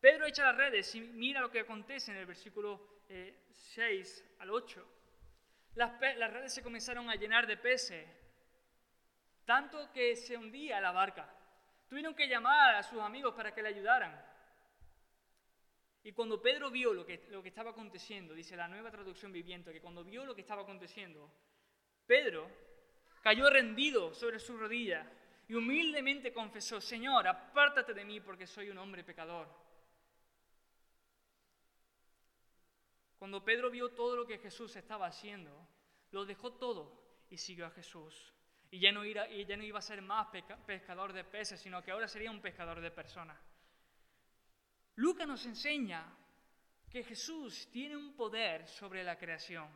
Pedro 0.00 0.26
echa 0.26 0.44
las 0.44 0.56
redes 0.56 0.92
y 0.96 1.00
mira 1.00 1.40
lo 1.40 1.50
que 1.50 1.60
acontece 1.60 2.10
en 2.10 2.18
el 2.18 2.26
versículo 2.26 3.02
6 3.06 3.08
eh, 3.08 4.36
al 4.40 4.50
8. 4.50 4.86
Las, 5.74 6.00
las 6.16 6.32
redes 6.32 6.54
se 6.54 6.62
comenzaron 6.62 7.08
a 7.08 7.14
llenar 7.14 7.46
de 7.46 7.56
peces, 7.56 8.08
tanto 9.44 9.92
que 9.92 10.16
se 10.16 10.36
hundía 10.36 10.80
la 10.80 10.90
barca. 10.90 11.37
Tuvieron 11.88 12.14
que 12.14 12.28
llamar 12.28 12.76
a 12.76 12.82
sus 12.82 13.00
amigos 13.00 13.34
para 13.34 13.54
que 13.54 13.62
le 13.62 13.70
ayudaran. 13.70 14.24
Y 16.02 16.12
cuando 16.12 16.40
Pedro 16.40 16.70
vio 16.70 16.92
lo 16.92 17.04
que, 17.04 17.26
lo 17.30 17.42
que 17.42 17.48
estaba 17.48 17.70
aconteciendo, 17.70 18.34
dice 18.34 18.56
la 18.56 18.68
nueva 18.68 18.90
traducción 18.90 19.32
viviente, 19.32 19.72
que 19.72 19.80
cuando 19.80 20.04
vio 20.04 20.24
lo 20.24 20.34
que 20.34 20.42
estaba 20.42 20.62
aconteciendo, 20.62 21.30
Pedro 22.06 22.50
cayó 23.22 23.50
rendido 23.50 24.14
sobre 24.14 24.38
su 24.38 24.56
rodilla 24.56 25.10
y 25.48 25.54
humildemente 25.54 26.32
confesó, 26.32 26.80
Señor, 26.80 27.26
apártate 27.26 27.94
de 27.94 28.04
mí 28.04 28.20
porque 28.20 28.46
soy 28.46 28.70
un 28.70 28.78
hombre 28.78 29.02
pecador. 29.02 29.48
Cuando 33.18 33.44
Pedro 33.44 33.70
vio 33.70 33.90
todo 33.90 34.14
lo 34.14 34.26
que 34.26 34.38
Jesús 34.38 34.76
estaba 34.76 35.06
haciendo, 35.06 35.50
lo 36.12 36.24
dejó 36.24 36.52
todo 36.52 37.24
y 37.30 37.36
siguió 37.36 37.66
a 37.66 37.70
Jesús. 37.70 38.32
Y 38.70 38.80
ya 38.80 38.92
no, 38.92 39.04
y 39.04 39.14
ya 39.14 39.56
no 39.56 39.62
iba 39.62 39.78
a 39.78 39.82
ser 39.82 40.02
más 40.02 40.28
pescador 40.66 41.12
de 41.12 41.24
peces, 41.24 41.60
sino 41.60 41.82
que 41.82 41.90
ahora 41.90 42.06
sería 42.06 42.30
un 42.30 42.40
pescador 42.40 42.80
de 42.80 42.90
personas. 42.90 43.38
Lucas 44.96 45.26
nos 45.26 45.46
enseña 45.46 46.04
que 46.90 47.02
Jesús 47.02 47.68
tiene 47.70 47.96
un 47.96 48.14
poder 48.14 48.66
sobre 48.66 49.04
la 49.04 49.16
creación. 49.16 49.68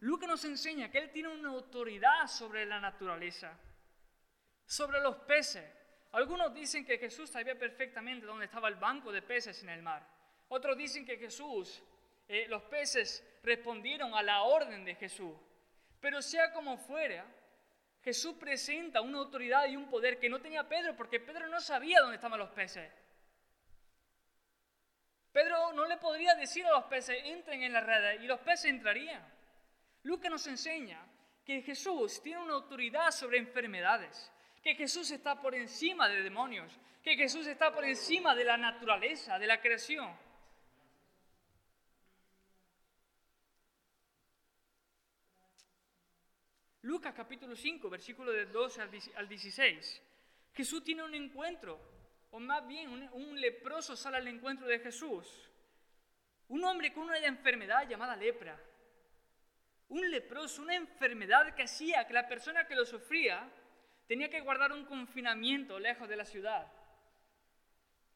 Lucas 0.00 0.28
nos 0.28 0.44
enseña 0.44 0.90
que 0.90 0.98
Él 0.98 1.10
tiene 1.10 1.28
una 1.28 1.48
autoridad 1.48 2.26
sobre 2.28 2.66
la 2.66 2.78
naturaleza, 2.80 3.58
sobre 4.66 5.00
los 5.00 5.16
peces. 5.16 5.64
Algunos 6.12 6.54
dicen 6.54 6.84
que 6.84 6.98
Jesús 6.98 7.30
sabía 7.30 7.58
perfectamente 7.58 8.26
dónde 8.26 8.44
estaba 8.44 8.68
el 8.68 8.76
banco 8.76 9.10
de 9.10 9.22
peces 9.22 9.62
en 9.62 9.70
el 9.70 9.82
mar. 9.82 10.06
Otros 10.48 10.76
dicen 10.76 11.04
que 11.04 11.16
Jesús, 11.16 11.82
eh, 12.28 12.46
los 12.48 12.62
peces 12.64 13.26
respondieron 13.42 14.14
a 14.14 14.22
la 14.22 14.42
orden 14.42 14.84
de 14.84 14.94
Jesús. 14.94 15.34
Pero 16.04 16.20
sea 16.20 16.52
como 16.52 16.76
fuera, 16.76 17.24
Jesús 18.02 18.34
presenta 18.34 19.00
una 19.00 19.20
autoridad 19.20 19.66
y 19.66 19.74
un 19.74 19.88
poder 19.88 20.18
que 20.18 20.28
no 20.28 20.38
tenía 20.38 20.68
Pedro, 20.68 20.94
porque 20.94 21.18
Pedro 21.18 21.48
no 21.48 21.62
sabía 21.62 22.02
dónde 22.02 22.16
estaban 22.16 22.38
los 22.38 22.50
peces. 22.50 22.92
Pedro 25.32 25.72
no 25.72 25.86
le 25.86 25.96
podría 25.96 26.34
decir 26.34 26.66
a 26.66 26.72
los 26.72 26.84
peces, 26.84 27.16
entren 27.24 27.62
en 27.62 27.72
la 27.72 27.80
red, 27.80 28.20
y 28.20 28.26
los 28.26 28.38
peces 28.40 28.66
entrarían. 28.66 29.26
Lucas 30.02 30.30
nos 30.30 30.46
enseña 30.46 31.00
que 31.42 31.62
Jesús 31.62 32.20
tiene 32.22 32.42
una 32.42 32.52
autoridad 32.52 33.10
sobre 33.10 33.38
enfermedades, 33.38 34.30
que 34.62 34.74
Jesús 34.74 35.10
está 35.10 35.40
por 35.40 35.54
encima 35.54 36.06
de 36.06 36.20
demonios, 36.20 36.78
que 37.02 37.16
Jesús 37.16 37.46
está 37.46 37.72
por 37.72 37.86
encima 37.86 38.34
de 38.34 38.44
la 38.44 38.58
naturaleza, 38.58 39.38
de 39.38 39.46
la 39.46 39.58
creación. 39.58 40.14
Lucas 46.84 47.14
capítulo 47.14 47.56
5, 47.56 47.88
versículo 47.88 48.30
de 48.30 48.44
12 48.44 48.82
al 49.16 49.26
16. 49.26 50.02
Jesús 50.52 50.84
tiene 50.84 51.02
un 51.02 51.14
encuentro, 51.14 51.80
o 52.30 52.38
más 52.38 52.66
bien 52.68 52.90
un, 52.90 53.08
un 53.12 53.40
leproso 53.40 53.96
sale 53.96 54.18
al 54.18 54.28
encuentro 54.28 54.66
de 54.66 54.78
Jesús. 54.78 55.50
Un 56.48 56.62
hombre 56.62 56.92
con 56.92 57.04
una 57.04 57.16
enfermedad 57.16 57.88
llamada 57.88 58.14
lepra. 58.16 58.60
Un 59.88 60.10
leproso, 60.10 60.60
una 60.60 60.74
enfermedad 60.74 61.54
que 61.54 61.62
hacía 61.62 62.06
que 62.06 62.12
la 62.12 62.28
persona 62.28 62.66
que 62.66 62.74
lo 62.74 62.84
sufría 62.84 63.48
tenía 64.06 64.28
que 64.28 64.42
guardar 64.42 64.70
un 64.70 64.84
confinamiento 64.84 65.78
lejos 65.78 66.06
de 66.06 66.16
la 66.16 66.26
ciudad. 66.26 66.70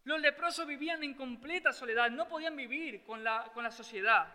Los 0.04 0.20
leprosos 0.20 0.66
vivían 0.66 1.02
en 1.02 1.14
completa 1.14 1.72
soledad, 1.72 2.10
no 2.10 2.28
podían 2.28 2.54
vivir 2.54 3.02
con 3.04 3.24
la, 3.24 3.50
con 3.54 3.64
la 3.64 3.70
sociedad. 3.70 4.30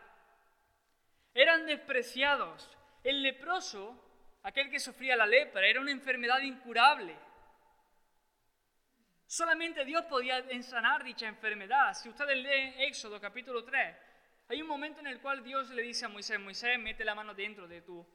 Eran 1.35 1.67
despreciados. 1.67 2.75
El 3.03 3.21
leproso 3.21 4.02
aquel 4.43 4.69
que 4.69 4.79
sufría 4.79 5.15
la 5.15 5.25
lepra, 5.25 5.65
era 5.65 5.81
una 5.81 5.91
enfermedad 5.91 6.39
incurable. 6.41 7.15
Solamente 9.25 9.83
Dios 9.85 10.05
podía 10.05 10.37
ensanar 10.37 11.03
dicha 11.03 11.27
enfermedad. 11.27 11.94
Si 11.94 12.09
ustedes 12.09 12.37
leen 12.37 12.79
Éxodo 12.81 13.20
capítulo 13.20 13.63
3, 13.63 13.96
hay 14.50 14.61
un 14.61 14.68
momento 14.68 15.00
en 15.00 15.07
el 15.07 15.20
cual 15.20 15.44
Dios 15.44 15.70
le 15.70 15.81
dice 15.81 16.05
a 16.05 16.09
Moisés, 16.09 16.39
Moisés, 16.39 16.77
mete 16.77 17.03
la 17.03 17.15
mano 17.15 17.33
dentro 17.33 17.68
de 17.68 17.81
tu, 17.81 18.05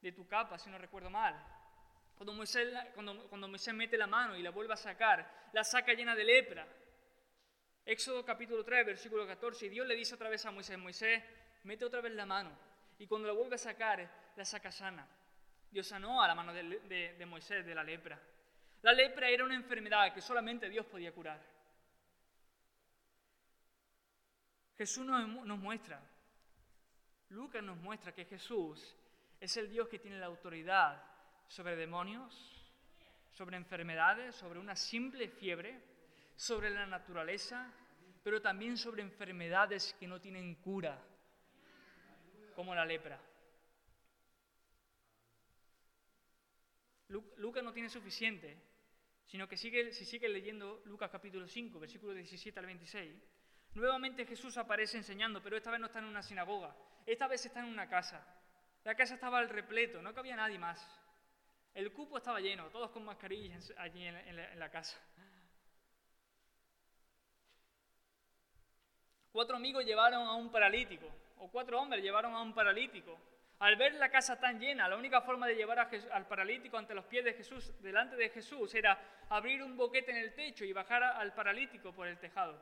de 0.00 0.12
tu 0.12 0.26
capa, 0.26 0.58
si 0.58 0.70
no 0.70 0.78
recuerdo 0.78 1.10
mal. 1.10 1.34
Cuando 2.16 2.32
Moisés, 2.32 2.72
cuando, 2.94 3.28
cuando 3.28 3.48
Moisés 3.48 3.74
mete 3.74 3.96
la 3.96 4.06
mano 4.06 4.36
y 4.36 4.42
la 4.42 4.50
vuelve 4.50 4.72
a 4.72 4.76
sacar, 4.76 5.48
la 5.52 5.62
saca 5.62 5.92
llena 5.92 6.16
de 6.16 6.24
lepra. 6.24 6.66
Éxodo 7.84 8.24
capítulo 8.24 8.64
3, 8.64 8.86
versículo 8.86 9.26
14, 9.26 9.66
y 9.66 9.68
Dios 9.68 9.86
le 9.86 9.94
dice 9.94 10.14
otra 10.14 10.30
vez 10.30 10.44
a 10.46 10.50
Moisés, 10.50 10.78
Moisés, 10.78 11.22
mete 11.64 11.84
otra 11.84 12.00
vez 12.00 12.12
la 12.14 12.24
mano, 12.24 12.50
y 12.98 13.06
cuando 13.06 13.28
la 13.28 13.34
vuelve 13.34 13.56
a 13.56 13.58
sacar, 13.58 14.08
la 14.36 14.44
saca 14.44 14.72
sana. 14.72 15.06
Dios 15.74 15.88
sanó 15.88 16.22
a 16.22 16.28
la 16.28 16.36
mano 16.36 16.52
de, 16.52 17.26
Moisés 17.26 17.66
de 17.66 17.74
la 17.74 17.82
lepra. 17.82 18.16
La 18.82 18.92
lepra 18.92 19.28
era 19.28 19.44
una 19.44 19.56
enfermedad 19.56 20.14
que 20.14 20.20
solamente 20.20 20.68
Dios 20.68 20.86
podía 20.86 21.10
curar. 21.10 21.40
Jesús 24.78 25.04
nos, 25.04 25.28
nos, 25.44 25.58
muestra, 25.58 26.00
Lucas 27.30 27.60
nos 27.60 27.76
muestra 27.78 28.12
que 28.12 28.24
Jesús 28.24 28.94
es 29.40 29.56
el 29.56 29.68
Dios 29.68 29.88
que 29.88 29.98
tiene 29.98 30.20
la 30.20 30.26
autoridad 30.26 31.02
sobre 31.48 31.74
demonios, 31.74 32.72
sobre 33.32 33.56
enfermedades, 33.56 34.36
sobre 34.36 34.60
una 34.60 34.76
simple 34.76 35.26
fiebre, 35.26 35.82
sobre 36.36 36.70
la 36.70 36.86
naturaleza, 36.86 37.68
pero 38.22 38.40
también 38.40 38.76
sobre 38.76 39.02
enfermedades 39.02 39.96
que 39.98 40.06
no 40.06 40.20
tienen 40.20 40.54
cura, 40.54 41.02
como 42.54 42.76
la 42.76 42.84
lepra. 42.84 43.18
Lucas 47.08 47.62
no 47.62 47.72
tiene 47.72 47.88
suficiente, 47.88 48.56
sino 49.26 49.48
que 49.48 49.56
sigue, 49.56 49.92
si 49.92 50.04
sigue 50.04 50.28
leyendo 50.28 50.82
Lucas 50.86 51.10
capítulo 51.10 51.46
5, 51.46 51.78
versículo 51.78 52.14
17 52.14 52.58
al 52.58 52.66
26, 52.66 53.14
nuevamente 53.74 54.26
Jesús 54.26 54.56
aparece 54.56 54.96
enseñando, 54.96 55.42
pero 55.42 55.56
esta 55.56 55.70
vez 55.70 55.80
no 55.80 55.86
está 55.86 55.98
en 55.98 56.06
una 56.06 56.22
sinagoga, 56.22 56.74
esta 57.06 57.28
vez 57.28 57.44
está 57.44 57.60
en 57.60 57.66
una 57.66 57.88
casa. 57.88 58.26
La 58.84 58.94
casa 58.94 59.14
estaba 59.14 59.38
al 59.38 59.48
repleto, 59.48 60.02
no 60.02 60.14
cabía 60.14 60.36
nadie 60.36 60.58
más. 60.58 60.78
El 61.74 61.92
cupo 61.92 62.18
estaba 62.18 62.40
lleno, 62.40 62.68
todos 62.70 62.90
con 62.90 63.04
mascarillas 63.04 63.72
allí 63.78 64.04
en 64.04 64.58
la 64.58 64.70
casa. 64.70 64.98
Cuatro 69.32 69.56
amigos 69.56 69.84
llevaron 69.84 70.28
a 70.28 70.34
un 70.34 70.48
paralítico, 70.48 71.10
o 71.38 71.50
cuatro 71.50 71.80
hombres 71.80 72.04
llevaron 72.04 72.34
a 72.34 72.40
un 72.40 72.54
paralítico. 72.54 73.18
Al 73.60 73.76
ver 73.76 73.94
la 73.94 74.10
casa 74.10 74.38
tan 74.38 74.58
llena, 74.58 74.88
la 74.88 74.96
única 74.96 75.20
forma 75.20 75.46
de 75.46 75.54
llevar 75.54 75.78
al 75.78 76.26
paralítico 76.26 76.76
ante 76.76 76.94
los 76.94 77.04
pies 77.04 77.24
de 77.24 77.34
Jesús, 77.34 77.72
delante 77.80 78.16
de 78.16 78.28
Jesús, 78.28 78.74
era 78.74 78.98
abrir 79.28 79.62
un 79.62 79.76
boquete 79.76 80.10
en 80.10 80.18
el 80.18 80.34
techo 80.34 80.64
y 80.64 80.72
bajar 80.72 81.02
al 81.02 81.32
paralítico 81.32 81.92
por 81.92 82.08
el 82.08 82.18
tejado. 82.18 82.60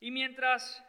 Y 0.00 0.10
mientras 0.10 0.84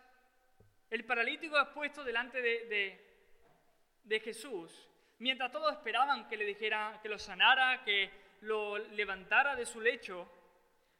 el 0.89 1.05
paralítico 1.05 1.59
es 1.59 1.67
puesto 1.69 2.03
delante 2.03 2.41
de, 2.41 4.19
Jesús, 4.23 4.87
mientras 5.19 5.51
todos 5.51 5.73
esperaban 5.73 6.27
que 6.27 6.37
le 6.37 6.45
dijera, 6.45 6.99
que 7.01 7.09
lo 7.09 7.19
sanara, 7.19 7.83
que 7.83 8.09
lo 8.41 8.77
levantara 8.77 9.55
de 9.55 9.65
su 9.65 9.81
lecho, 9.81 10.31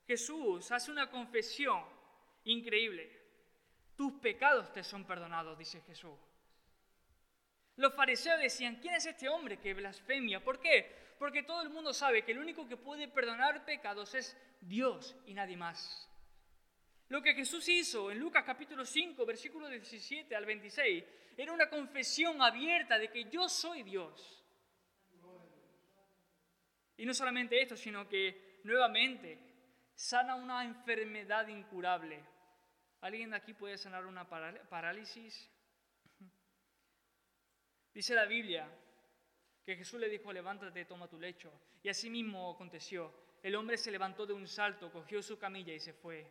Jesús 0.05 0.71
hace 0.71 0.91
una 0.91 1.09
confesión 1.09 1.83
increíble. 2.43 3.21
Tus 3.95 4.13
pecados 4.13 4.73
te 4.73 4.83
son 4.83 5.05
perdonados, 5.05 5.57
dice 5.57 5.81
Jesús. 5.81 6.19
Los 7.75 7.93
fariseos 7.93 8.39
decían, 8.39 8.75
¿quién 8.75 8.93
es 8.93 9.05
este 9.05 9.27
hombre 9.29 9.57
que 9.57 9.73
blasfemia? 9.73 10.43
¿Por 10.43 10.59
qué? 10.59 11.15
Porque 11.17 11.43
todo 11.43 11.61
el 11.61 11.69
mundo 11.69 11.93
sabe 11.93 12.23
que 12.23 12.31
el 12.31 12.39
único 12.39 12.67
que 12.67 12.77
puede 12.77 13.07
perdonar 13.07 13.65
pecados 13.65 14.13
es 14.13 14.37
Dios 14.61 15.15
y 15.25 15.33
nadie 15.33 15.57
más. 15.57 16.09
Lo 17.09 17.21
que 17.21 17.33
Jesús 17.33 17.67
hizo 17.69 18.11
en 18.11 18.19
Lucas 18.19 18.43
capítulo 18.43 18.85
5, 18.85 19.25
versículo 19.25 19.67
17 19.67 20.35
al 20.35 20.45
26, 20.45 21.03
era 21.37 21.51
una 21.51 21.69
confesión 21.69 22.41
abierta 22.41 22.97
de 22.97 23.09
que 23.09 23.25
yo 23.25 23.49
soy 23.49 23.83
Dios. 23.83 24.43
Y 26.97 27.05
no 27.05 27.13
solamente 27.13 27.61
esto, 27.61 27.75
sino 27.75 28.07
que 28.07 28.59
nuevamente 28.63 29.39
sana 29.95 30.35
una 30.35 30.63
enfermedad 30.63 31.47
incurable. 31.47 32.23
¿Alguien 33.01 33.31
de 33.31 33.37
aquí 33.37 33.53
puede 33.53 33.77
sanar 33.77 34.05
una 34.05 34.27
parálisis? 34.27 35.49
Dice 37.93 38.15
la 38.15 38.25
Biblia 38.25 38.67
que 39.63 39.75
Jesús 39.75 39.99
le 39.99 40.09
dijo, 40.09 40.33
levántate, 40.33 40.85
toma 40.85 41.07
tu 41.07 41.19
lecho. 41.19 41.51
Y 41.81 41.89
así 41.89 42.09
mismo 42.09 42.51
aconteció. 42.51 43.13
El 43.41 43.55
hombre 43.55 43.77
se 43.77 43.91
levantó 43.91 44.25
de 44.25 44.33
un 44.33 44.47
salto, 44.47 44.91
cogió 44.91 45.21
su 45.21 45.37
camilla 45.37 45.73
y 45.73 45.79
se 45.79 45.93
fue. 45.93 46.25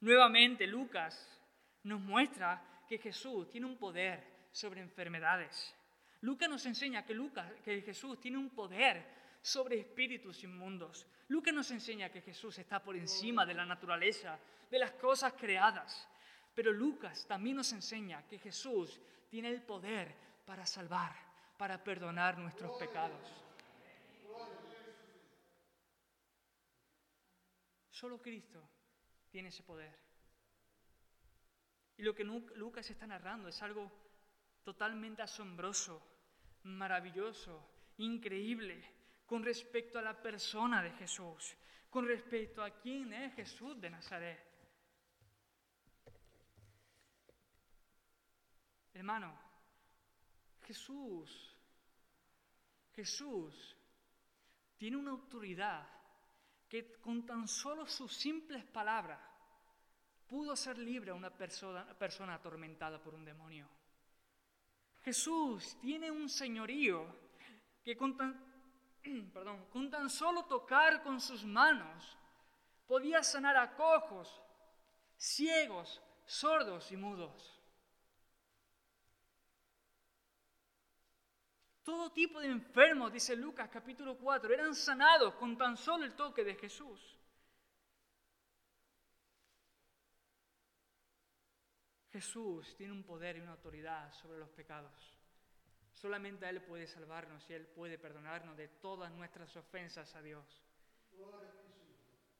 Nuevamente 0.00 0.66
Lucas 0.66 1.40
nos 1.84 2.00
muestra 2.00 2.84
que 2.88 2.98
Jesús 2.98 3.48
tiene 3.50 3.66
un 3.66 3.76
poder 3.76 4.22
sobre 4.52 4.80
enfermedades. 4.80 5.74
Lucas 6.20 6.48
nos 6.48 6.64
enseña 6.66 7.04
que, 7.04 7.14
Lucas, 7.14 7.50
que 7.64 7.80
Jesús 7.82 8.20
tiene 8.20 8.38
un 8.38 8.50
poder 8.50 9.04
sobre 9.40 9.80
espíritus 9.80 10.44
inmundos. 10.44 11.06
Lucas 11.28 11.52
nos 11.52 11.70
enseña 11.70 12.10
que 12.10 12.20
Jesús 12.20 12.58
está 12.58 12.82
por 12.82 12.96
encima 12.96 13.44
de 13.44 13.54
la 13.54 13.66
naturaleza, 13.66 14.38
de 14.70 14.78
las 14.78 14.92
cosas 14.92 15.32
creadas. 15.32 16.08
Pero 16.54 16.72
Lucas 16.72 17.26
también 17.26 17.56
nos 17.56 17.72
enseña 17.72 18.26
que 18.28 18.38
Jesús 18.38 19.00
tiene 19.28 19.48
el 19.48 19.62
poder 19.62 20.14
para 20.44 20.66
salvar, 20.66 21.14
para 21.56 21.82
perdonar 21.82 22.38
nuestros 22.38 22.72
pecados. 22.78 23.42
Solo 27.90 28.20
Cristo 28.20 28.60
tiene 29.30 29.48
ese 29.50 29.62
poder. 29.62 29.96
Y 31.96 32.02
lo 32.02 32.14
que 32.14 32.24
Lucas 32.24 32.90
está 32.90 33.06
narrando 33.06 33.48
es 33.48 33.62
algo 33.62 33.90
totalmente 34.64 35.22
asombroso, 35.22 36.02
maravilloso, 36.64 37.68
increíble 37.98 38.82
con 39.26 39.42
respecto 39.44 39.98
a 39.98 40.02
la 40.02 40.20
persona 40.20 40.82
de 40.82 40.90
Jesús, 40.92 41.56
con 41.90 42.06
respecto 42.06 42.62
a 42.62 42.70
quién 42.70 43.12
es 43.12 43.34
Jesús 43.34 43.80
de 43.80 43.90
Nazaret. 43.90 44.52
Hermano, 48.94 49.51
Jesús, 50.64 51.56
Jesús 52.94 53.76
tiene 54.76 54.96
una 54.96 55.10
autoridad 55.10 55.86
que 56.68 56.94
con 57.00 57.26
tan 57.26 57.46
solo 57.46 57.86
sus 57.86 58.14
simples 58.14 58.64
palabras 58.64 59.20
pudo 60.26 60.56
ser 60.56 60.78
libre 60.78 61.10
a 61.10 61.14
una 61.14 61.30
persona, 61.30 61.86
persona 61.98 62.34
atormentada 62.34 63.02
por 63.02 63.14
un 63.14 63.24
demonio. 63.24 63.68
Jesús 65.02 65.76
tiene 65.80 66.10
un 66.10 66.28
señorío 66.28 67.06
que 67.84 67.96
con 67.96 68.16
tan, 68.16 68.40
perdón, 69.34 69.66
con 69.70 69.90
tan 69.90 70.08
solo 70.08 70.44
tocar 70.44 71.02
con 71.02 71.20
sus 71.20 71.44
manos 71.44 72.16
podía 72.86 73.22
sanar 73.22 73.56
a 73.56 73.74
cojos, 73.74 74.42
ciegos, 75.16 76.00
sordos 76.24 76.90
y 76.92 76.96
mudos. 76.96 77.61
Todo 81.82 82.12
tipo 82.12 82.40
de 82.40 82.48
enfermos, 82.48 83.12
dice 83.12 83.34
Lucas 83.34 83.68
capítulo 83.68 84.16
4, 84.16 84.54
eran 84.54 84.74
sanados 84.74 85.34
con 85.34 85.56
tan 85.56 85.76
solo 85.76 86.04
el 86.04 86.14
toque 86.14 86.44
de 86.44 86.54
Jesús. 86.54 87.18
Jesús 92.12 92.76
tiene 92.76 92.92
un 92.92 93.02
poder 93.02 93.36
y 93.36 93.40
una 93.40 93.52
autoridad 93.52 94.12
sobre 94.12 94.38
los 94.38 94.50
pecados. 94.50 94.92
Solamente 95.94 96.48
Él 96.48 96.62
puede 96.62 96.86
salvarnos 96.86 97.48
y 97.48 97.54
Él 97.54 97.66
puede 97.66 97.98
perdonarnos 97.98 98.56
de 98.56 98.68
todas 98.68 99.10
nuestras 99.12 99.56
ofensas 99.56 100.14
a 100.14 100.22
Dios. 100.22 100.62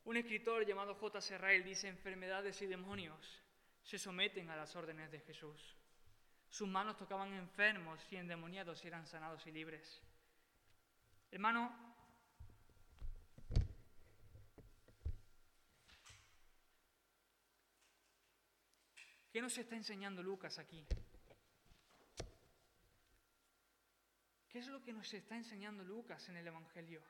Un 0.04 0.16
escritor 0.16 0.66
llamado 0.66 0.94
J. 0.94 1.20
Serrail 1.20 1.64
dice, 1.64 1.88
enfermedades 1.88 2.60
y 2.62 2.66
demonios 2.66 3.42
se 3.82 3.98
someten 3.98 4.50
a 4.50 4.56
las 4.56 4.76
órdenes 4.76 5.10
de 5.10 5.20
Jesús. 5.20 5.76
Sus 6.52 6.68
manos 6.68 6.98
tocaban 6.98 7.32
enfermos 7.32 7.98
y 8.12 8.16
endemoniados 8.16 8.84
y 8.84 8.86
eran 8.86 9.06
sanados 9.06 9.46
y 9.46 9.52
libres. 9.52 10.02
Hermano, 11.30 11.74
¿qué 19.32 19.40
nos 19.40 19.56
está 19.56 19.76
enseñando 19.76 20.22
Lucas 20.22 20.58
aquí? 20.58 20.86
¿Qué 24.50 24.58
es 24.58 24.66
lo 24.66 24.82
que 24.82 24.92
nos 24.92 25.10
está 25.14 25.34
enseñando 25.34 25.82
Lucas 25.82 26.28
en 26.28 26.36
el 26.36 26.46
Evangelio? 26.46 27.02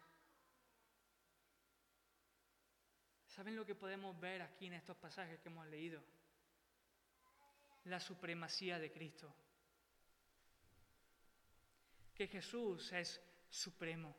¿Saben 3.26 3.56
lo 3.56 3.66
que 3.66 3.74
podemos 3.74 4.16
ver 4.20 4.40
aquí 4.42 4.66
en 4.66 4.74
estos 4.74 4.96
pasajes 4.98 5.40
que 5.40 5.48
hemos 5.48 5.66
leído? 5.66 6.00
La 7.84 8.00
supremacía 8.00 8.78
de 8.78 8.92
Cristo. 8.92 9.34
Que 12.14 12.26
Jesús 12.28 12.92
es 12.92 13.20
supremo. 13.48 14.14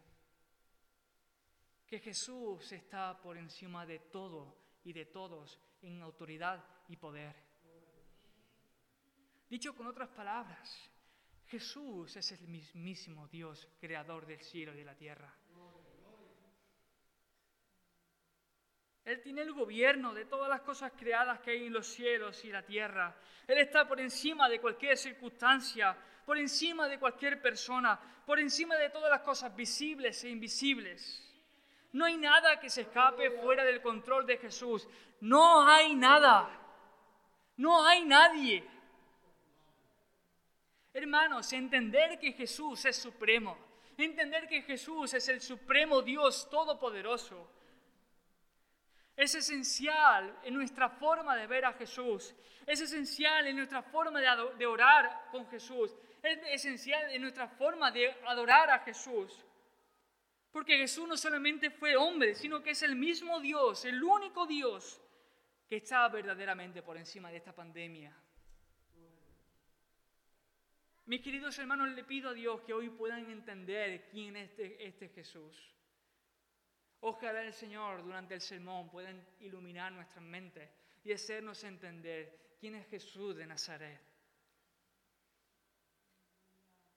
Que 1.88 2.00
Jesús 2.00 2.72
está 2.72 3.22
por 3.22 3.38
encima 3.38 3.86
de 3.86 4.00
todo 4.00 4.56
y 4.84 4.94
de 4.94 5.06
todos 5.06 5.60
en 5.82 6.02
autoridad 6.02 6.64
y 6.88 6.98
poder. 6.98 7.36
Dicho 9.50 9.76
con 9.76 9.88
otras 9.88 10.10
palabras, 10.10 10.90
Jesús 11.46 12.16
es 12.16 12.32
el 12.32 12.48
mismísimo 12.48 13.28
Dios, 13.28 13.68
creador 13.80 14.26
del 14.26 14.42
cielo 14.42 14.74
y 14.74 14.78
de 14.78 14.86
la 14.86 14.96
tierra. 14.96 15.32
Él 19.06 19.22
tiene 19.22 19.42
el 19.42 19.52
gobierno 19.52 20.14
de 20.14 20.26
todas 20.26 20.50
las 20.50 20.62
cosas 20.62 20.94
creadas 20.98 21.40
que 21.42 21.52
hay 21.52 21.66
en 21.66 21.74
los 21.74 21.88
cielos 21.88 22.44
y 22.46 22.52
la 22.52 22.64
tierra. 22.64 23.16
Él 23.48 23.58
está 23.58 23.88
por 23.88 24.00
encima 24.00 24.48
de 24.48 24.62
cualquier 24.62 24.98
circunstancia, 24.98 25.98
por 26.26 26.38
encima 26.38 26.88
de 26.88 27.00
cualquier 27.00 27.42
persona, 27.42 28.00
por 28.26 28.40
encima 28.40 28.76
de 28.78 28.90
todas 28.90 29.10
las 29.10 29.22
cosas 29.22 29.54
visibles 29.56 30.24
e 30.24 30.30
invisibles. 30.30 31.30
No 31.92 32.06
hay 32.06 32.18
nada 32.18 32.60
que 32.60 32.70
se 32.70 32.82
escape 32.82 33.30
fuera 33.42 33.64
del 33.64 33.82
control 33.82 34.26
de 34.26 34.38
Jesús. 34.38 34.88
No 35.20 35.68
hay 35.68 35.96
nada. 35.96 36.50
No 37.58 37.86
hay 37.86 38.06
nadie. 38.06 38.66
Hermanos, 40.94 41.52
entender 41.54 42.20
que 42.20 42.34
Jesús 42.34 42.86
es 42.86 42.96
supremo, 42.96 43.58
entender 43.98 44.48
que 44.48 44.62
Jesús 44.62 45.14
es 45.16 45.28
el 45.28 45.42
supremo 45.42 46.04
Dios 46.04 46.48
todopoderoso, 46.50 47.50
es 49.16 49.36
esencial 49.36 50.40
en 50.44 50.54
nuestra 50.56 50.90
forma 50.90 51.36
de 51.36 51.46
ver 51.46 51.66
a 51.66 51.74
Jesús. 51.74 52.34
Es 52.66 52.82
esencial 52.82 53.46
en 53.48 53.58
nuestra 53.58 53.84
forma 53.84 54.20
de, 54.58 54.66
orar 54.66 55.28
con 55.32 55.48
Jesús. 55.48 55.96
Es 56.22 56.40
esencial 56.48 57.12
en 57.12 57.22
nuestra 57.22 57.48
forma 57.48 57.92
de 57.92 58.12
adorar 58.26 58.72
a 58.72 58.80
Jesús. 58.80 59.46
Porque 60.52 60.78
Jesús 60.78 61.08
no 61.08 61.18
solamente 61.18 61.70
fue 61.70 61.96
hombre, 61.96 62.34
sino 62.34 62.62
que 62.64 62.72
es 62.72 62.82
el 62.84 62.96
mismo 62.96 63.40
Dios, 63.40 63.86
el 63.86 64.04
único 64.04 64.46
Dios 64.46 65.02
que 65.68 65.78
está 65.78 66.08
verdaderamente 66.10 66.82
por 66.82 66.98
encima 66.98 67.30
de 67.30 67.38
esta 67.38 67.54
pandemia. 67.54 68.16
Mis 71.06 71.22
queridos 71.22 71.58
hermanos, 71.60 71.90
le 71.90 72.04
pido 72.04 72.30
a 72.30 72.34
Dios 72.34 72.62
que 72.62 72.74
hoy 72.74 72.90
puedan 72.90 73.30
entender 73.30 74.08
quién 74.10 74.38
es 74.38 74.52
este, 74.52 74.88
este 74.88 75.10
Jesús. 75.10 75.73
Ojalá 77.06 77.42
el 77.42 77.52
Señor 77.52 78.02
durante 78.02 78.34
el 78.34 78.40
sermón 78.40 78.90
pueda 78.90 79.14
iluminar 79.42 79.92
nuestras 79.92 80.24
mentes 80.24 80.70
y 81.04 81.12
hacernos 81.12 81.62
entender 81.66 82.56
quién 82.58 82.76
es 82.76 82.88
Jesús 82.88 83.36
de 83.36 83.46
Nazaret. 83.46 84.00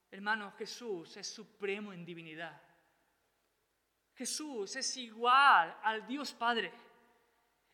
Hermanos, 0.08 0.54
Jesús 0.56 1.16
es 1.16 1.26
supremo 1.26 1.92
en 1.92 2.04
divinidad. 2.04 2.62
Jesús 4.14 4.76
es 4.76 4.96
igual 4.96 5.76
al 5.82 6.06
Dios 6.06 6.32
Padre 6.32 6.72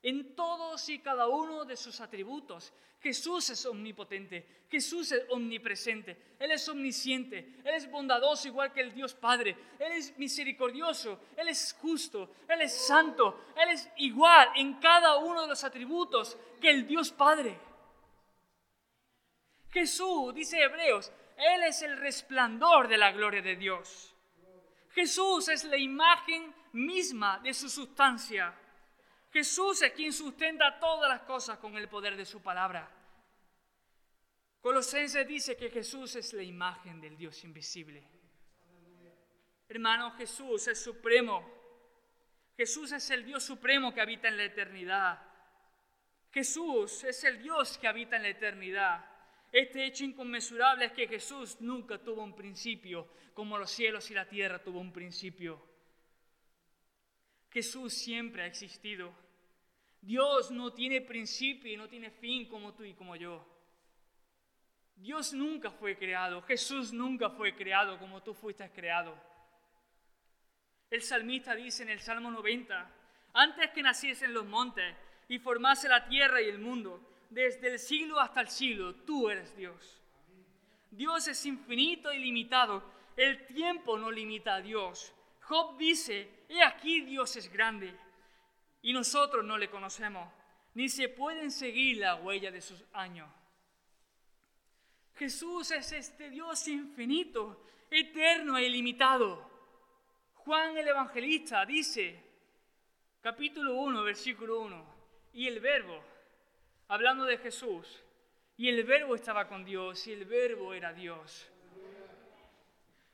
en 0.03 0.35
todos 0.35 0.89
y 0.89 0.99
cada 0.99 1.29
uno 1.29 1.65
de 1.65 1.77
sus 1.77 2.01
atributos. 2.01 2.73
Jesús 3.01 3.51
es 3.51 3.67
omnipotente, 3.67 4.65
Jesús 4.71 5.11
es 5.11 5.25
omnipresente, 5.31 6.37
Él 6.39 6.53
es 6.53 6.69
omnisciente, 6.69 7.61
Él 7.65 7.75
es 7.75 7.91
bondadoso 7.91 8.47
igual 8.47 8.73
que 8.73 8.81
el 8.81 8.95
Dios 8.95 9.15
Padre, 9.15 9.57
Él 9.81 9.93
es 9.93 10.17
misericordioso, 10.19 11.21
Él 11.37 11.49
es 11.49 11.77
justo, 11.81 12.31
Él 12.49 12.63
es 12.63 12.87
santo, 12.87 13.47
Él 13.57 13.71
es 13.71 13.91
igual 13.97 14.51
en 14.55 14.75
cada 14.75 15.17
uno 15.17 15.43
de 15.43 15.49
los 15.49 15.65
atributos 15.65 16.39
que 16.61 16.71
el 16.71 16.87
Dios 16.87 17.11
Padre. 17.11 17.59
Jesús, 19.71 20.33
dice 20.33 20.63
Hebreos, 20.63 21.11
Él 21.37 21.65
es 21.65 21.83
el 21.83 21.97
resplandor 21.97 22.87
de 22.87 22.99
la 22.99 23.11
gloria 23.11 23.43
de 23.43 23.57
Dios. 23.57 24.15
Jesús 24.91 25.49
es 25.49 25.65
la 25.65 25.77
imagen 25.77 26.55
misma 26.73 27.41
de 27.41 27.53
su 27.53 27.69
sustancia. 27.69 28.55
Jesús 29.33 29.81
es 29.81 29.93
quien 29.93 30.13
sustenta 30.13 30.79
todas 30.79 31.09
las 31.09 31.23
cosas 31.23 31.59
con 31.59 31.77
el 31.77 31.89
poder 31.89 32.17
de 32.17 32.27
su 32.27 32.43
palabra. 32.43 32.89
Colosenses 34.61 35.27
dice 35.27 35.57
que 35.57 35.71
Jesús 35.71 36.15
es 36.17 36.35
la 36.35 36.43
imagen 36.43 37.01
del 37.01 37.17
Dios 37.17 37.43
invisible. 37.43 38.07
Hermano, 39.69 40.13
Jesús 40.13 40.69
es 40.69 40.83
supremo. 40.83 41.51
Jesús 42.59 42.93
es 42.93 43.09
el 43.11 43.25
Dios 43.25 43.43
supremo 43.43 43.95
que 43.95 44.03
habita 44.03 44.29
en 44.29 44.37
la 44.37 44.45
eternidad. 44.45 45.19
Jesús 46.31 47.03
es 47.05 47.25
el 47.25 47.43
Dios 47.43 47.79
que 47.79 47.89
habita 47.89 48.17
en 48.17 48.23
la 48.23 48.29
eternidad. 48.29 49.05
Este 49.51 49.87
hecho 49.87 50.05
inconmensurable 50.05 50.85
es 50.85 50.93
que 50.93 51.09
Jesús 51.09 51.59
nunca 51.61 51.99
tuvo 51.99 52.23
un 52.23 52.37
principio, 52.37 53.09
como 53.33 53.57
los 53.57 53.71
cielos 53.71 54.11
y 54.11 54.15
la 54.15 54.29
tierra 54.29 54.63
tuvo 54.63 54.79
un 54.79 54.93
principio. 54.93 55.63
Jesús 57.51 57.95
siempre 57.95 58.43
ha 58.43 58.47
existido. 58.47 59.22
Dios 60.03 60.51
no 60.51 60.73
tiene 60.73 61.01
principio 61.01 61.73
y 61.73 61.77
no 61.77 61.89
tiene 61.89 62.11
fin 62.11 62.47
como 62.49 62.75
tú 62.75 62.83
y 62.83 62.93
como 62.93 63.15
yo. 63.15 63.47
Dios 64.97 65.33
nunca 65.33 65.71
fue 65.71 65.97
creado, 65.97 66.43
Jesús 66.43 66.93
nunca 66.93 67.31
fue 67.31 67.55
creado 67.55 67.99
como 68.01 68.21
tú 68.21 68.35
fuiste 68.35 68.69
creado. 68.71 69.17
El 70.91 71.03
salmista 71.03 71.55
dice 71.55 71.85
en 71.85 71.91
el 71.91 72.01
Salmo 72.01 72.33
90, 72.33 72.91
antes 73.35 73.71
que 73.71 73.83
naciesen 73.83 74.35
los 74.35 74.45
montes 74.45 74.95
y 75.29 75.39
formase 75.39 75.89
la 75.89 76.05
tierra 76.05 76.43
y 76.43 76.49
el 76.49 76.59
mundo, 76.59 77.01
desde 77.31 77.73
el 77.73 77.79
siglo 77.79 78.21
hasta 78.21 78.41
el 78.41 78.49
siglo, 78.49 78.97
tú 79.07 79.31
eres 79.31 79.57
Dios. 79.57 80.01
Dios 80.91 81.29
es 81.29 81.47
infinito 81.47 82.13
y 82.13 82.19
limitado 82.19 82.83
El 83.17 83.47
tiempo 83.47 83.97
no 83.97 84.11
limita 84.11 84.57
a 84.57 84.61
Dios. 84.61 85.15
Job 85.43 85.79
dice, 85.79 86.45
he 86.49 86.63
aquí 86.63 87.03
Dios 87.03 87.37
es 87.37 87.51
grande 87.53 87.95
y 88.83 88.93
nosotros 88.93 89.45
no 89.45 89.57
le 89.57 89.71
conocemos, 89.71 90.29
ni 90.75 90.89
se 90.89 91.09
pueden 91.09 91.51
seguir 91.51 91.99
la 91.99 92.17
huella 92.17 92.51
de 92.51 92.61
sus 92.61 92.85
años. 92.93 93.31
Jesús 95.15 95.71
es 95.71 95.93
este 95.93 96.31
Dios 96.31 96.67
infinito, 96.69 97.65
eterno 97.91 98.57
e 98.57 98.67
ilimitado. 98.67 99.51
Juan 100.35 100.77
el 100.77 100.89
Evangelista 100.89 101.65
dice, 101.65 102.21
capítulo 103.21 103.75
1, 103.75 104.03
versículo 104.03 104.61
1, 104.61 104.95
y 105.35 105.47
el 105.47 105.61
verbo, 105.61 106.03
hablando 106.89 107.25
de 107.25 107.39
Jesús, 107.39 108.03
y 108.57 108.69
el 108.69 108.83
verbo 108.85 109.15
estaba 109.15 109.47
con 109.47 109.65
Dios, 109.65 110.07
y 110.09 110.13
el 110.13 110.25
verbo 110.25 110.75
era 110.75 110.93
Dios. 110.93 111.52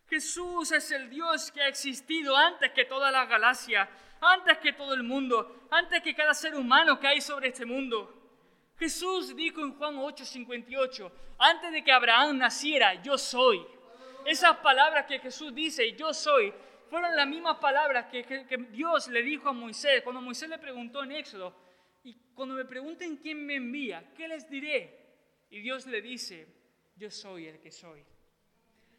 Jesús 0.09 0.73
es 0.73 0.91
el 0.91 1.11
Dios 1.11 1.53
que 1.53 1.61
ha 1.61 1.69
existido 1.69 2.35
antes 2.37 2.73
que 2.73 2.87
toda 2.87 3.11
la 3.11 3.27
galaxia, 3.27 3.89
antes 4.21 4.59
que 4.59 4.73
todo 4.73 4.95
el 4.95 5.03
mundo, 5.03 5.69
antes 5.71 6.03
que 6.03 6.15
cada 6.15 6.33
ser 6.33 6.55
humano 6.55 6.99
que 6.99 7.07
hay 7.07 7.21
sobre 7.21 7.49
este 7.49 7.67
mundo. 7.67 8.15
Jesús 8.79 9.37
dijo 9.37 9.61
en 9.61 9.75
Juan 9.75 9.97
8:58, 9.97 11.13
antes 11.39 11.73
de 11.73 11.85
que 11.85 11.93
Abraham 11.93 12.39
naciera, 12.39 12.95
yo 13.03 13.19
soy. 13.19 13.67
Esas 14.25 14.57
palabras 14.59 15.07
que 15.07 15.19
Jesús 15.19 15.55
dice, 15.55 15.93
yo 15.93 16.15
soy, 16.15 16.53
fueron 16.89 17.15
las 17.15 17.27
mismas 17.27 17.59
palabras 17.59 18.07
que, 18.07 18.25
que, 18.25 18.57
Dios 18.71 19.09
le 19.09 19.23
dijo 19.23 19.49
a 19.49 19.53
Moisés 19.53 20.03
cuando 20.03 20.21
Moisés 20.21 20.49
le 20.49 20.59
preguntó 20.59 21.03
en 21.03 21.13
Éxodo, 21.13 21.55
y 22.03 22.15
cuando 22.35 22.55
me 22.55 22.65
pregunten 22.65 23.17
quién 23.19 23.45
me 23.45 23.57
envía, 23.57 24.13
¿qué 24.17 24.27
les 24.27 24.49
diré? 24.49 24.97
Y 25.51 25.61
Dios 25.61 25.87
le 25.87 26.01
dice, 26.01 26.47
yo 26.97 27.11
soy 27.11 27.47
el 27.47 27.61
que 27.61 27.71
soy. 27.71 28.05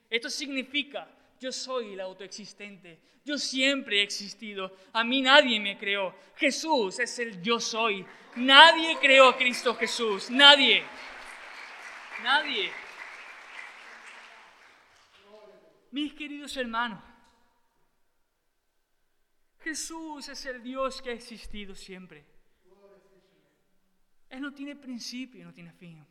Esto 0.09 0.29
significa, 0.29 1.07
yo 1.39 1.51
soy 1.51 1.93
el 1.93 2.01
autoexistente, 2.01 2.99
yo 3.23 3.37
siempre 3.37 3.99
he 3.99 4.03
existido, 4.03 4.75
a 4.91 5.03
mí 5.03 5.21
nadie 5.21 5.59
me 5.59 5.77
creó, 5.77 6.15
Jesús 6.35 6.99
es 6.99 7.19
el 7.19 7.41
yo 7.41 7.59
soy, 7.59 8.05
nadie 8.35 8.97
creó 8.99 9.29
a 9.29 9.37
Cristo 9.37 9.75
Jesús, 9.75 10.29
nadie, 10.31 10.83
nadie. 12.23 12.71
Mis 15.91 16.13
queridos 16.13 16.55
hermanos, 16.57 17.01
Jesús 19.59 20.29
es 20.29 20.45
el 20.45 20.63
Dios 20.63 21.01
que 21.01 21.09
ha 21.09 21.13
existido 21.13 21.75
siempre. 21.75 22.25
Él 24.29 24.41
no 24.41 24.53
tiene 24.53 24.75
principio, 24.75 25.43
no 25.43 25.53
tiene 25.53 25.71
fin. 25.73 26.05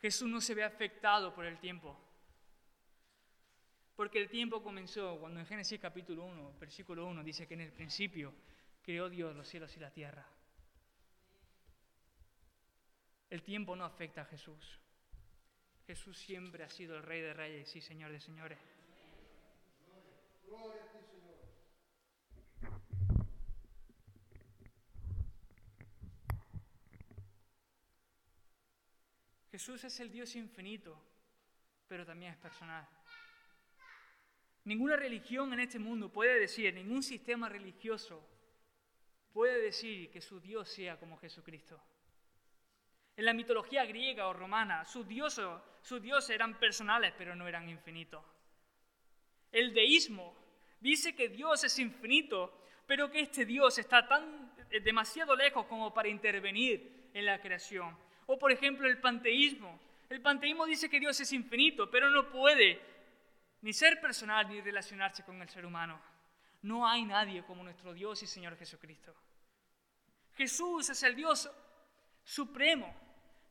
Jesús 0.00 0.28
no 0.28 0.40
se 0.40 0.54
ve 0.54 0.62
afectado 0.62 1.34
por 1.34 1.46
el 1.46 1.58
tiempo. 1.58 1.98
Porque 4.02 4.18
el 4.18 4.28
tiempo 4.28 4.60
comenzó 4.64 5.16
cuando 5.20 5.38
en 5.38 5.46
Génesis 5.46 5.78
capítulo 5.78 6.24
1, 6.24 6.54
versículo 6.58 7.06
1 7.06 7.22
dice 7.22 7.46
que 7.46 7.54
en 7.54 7.60
el 7.60 7.70
principio 7.70 8.34
creó 8.82 9.08
Dios 9.08 9.32
los 9.36 9.46
cielos 9.46 9.76
y 9.76 9.78
la 9.78 9.92
tierra. 9.92 10.26
El 13.30 13.44
tiempo 13.44 13.76
no 13.76 13.84
afecta 13.84 14.22
a 14.22 14.24
Jesús. 14.24 14.80
Jesús 15.86 16.18
siempre 16.18 16.64
ha 16.64 16.68
sido 16.68 16.96
el 16.96 17.04
Rey 17.04 17.20
de 17.20 17.32
Reyes 17.32 17.76
y 17.76 17.80
Señor 17.80 18.10
de 18.10 18.18
Señores. 18.18 18.58
Jesús 29.52 29.84
es 29.84 30.00
el 30.00 30.10
Dios 30.10 30.34
infinito, 30.34 31.00
pero 31.86 32.04
también 32.04 32.32
es 32.32 32.38
personal. 32.38 32.84
Ninguna 34.64 34.96
religión 34.96 35.52
en 35.52 35.60
este 35.60 35.78
mundo 35.78 36.08
puede 36.08 36.38
decir, 36.38 36.72
ningún 36.74 37.02
sistema 37.02 37.48
religioso 37.48 38.24
puede 39.32 39.60
decir 39.60 40.10
que 40.10 40.20
su 40.20 40.40
Dios 40.40 40.68
sea 40.68 40.98
como 40.98 41.18
Jesucristo. 41.18 41.80
En 43.16 43.24
la 43.24 43.34
mitología 43.34 43.84
griega 43.84 44.28
o 44.28 44.32
romana, 44.32 44.84
sus 44.84 45.06
dioses, 45.06 46.30
eran 46.30 46.58
personales, 46.58 47.12
pero 47.18 47.34
no 47.34 47.46
eran 47.48 47.68
infinitos. 47.68 48.24
El 49.50 49.74
deísmo 49.74 50.34
dice 50.80 51.14
que 51.14 51.28
Dios 51.28 51.64
es 51.64 51.78
infinito, 51.78 52.66
pero 52.86 53.10
que 53.10 53.20
este 53.20 53.44
Dios 53.44 53.78
está 53.78 54.06
tan 54.06 54.54
eh, 54.70 54.80
demasiado 54.80 55.36
lejos 55.36 55.66
como 55.66 55.92
para 55.92 56.08
intervenir 56.08 57.10
en 57.12 57.26
la 57.26 57.40
creación. 57.40 57.96
O 58.26 58.38
por 58.38 58.50
ejemplo 58.50 58.88
el 58.88 58.98
panteísmo. 58.98 59.78
El 60.08 60.22
panteísmo 60.22 60.66
dice 60.66 60.88
que 60.88 61.00
Dios 61.00 61.20
es 61.20 61.32
infinito, 61.32 61.90
pero 61.90 62.10
no 62.10 62.30
puede 62.30 62.80
ni 63.62 63.72
ser 63.72 64.00
personal 64.00 64.48
ni 64.48 64.60
relacionarse 64.60 65.24
con 65.24 65.40
el 65.40 65.48
ser 65.48 65.64
humano. 65.64 66.00
No 66.62 66.86
hay 66.86 67.04
nadie 67.04 67.44
como 67.44 67.64
nuestro 67.64 67.92
Dios 67.92 68.22
y 68.22 68.26
Señor 68.26 68.56
Jesucristo. 68.56 69.14
Jesús 70.34 70.90
es 70.90 71.02
el 71.02 71.16
Dios 71.16 71.50
supremo, 72.24 72.94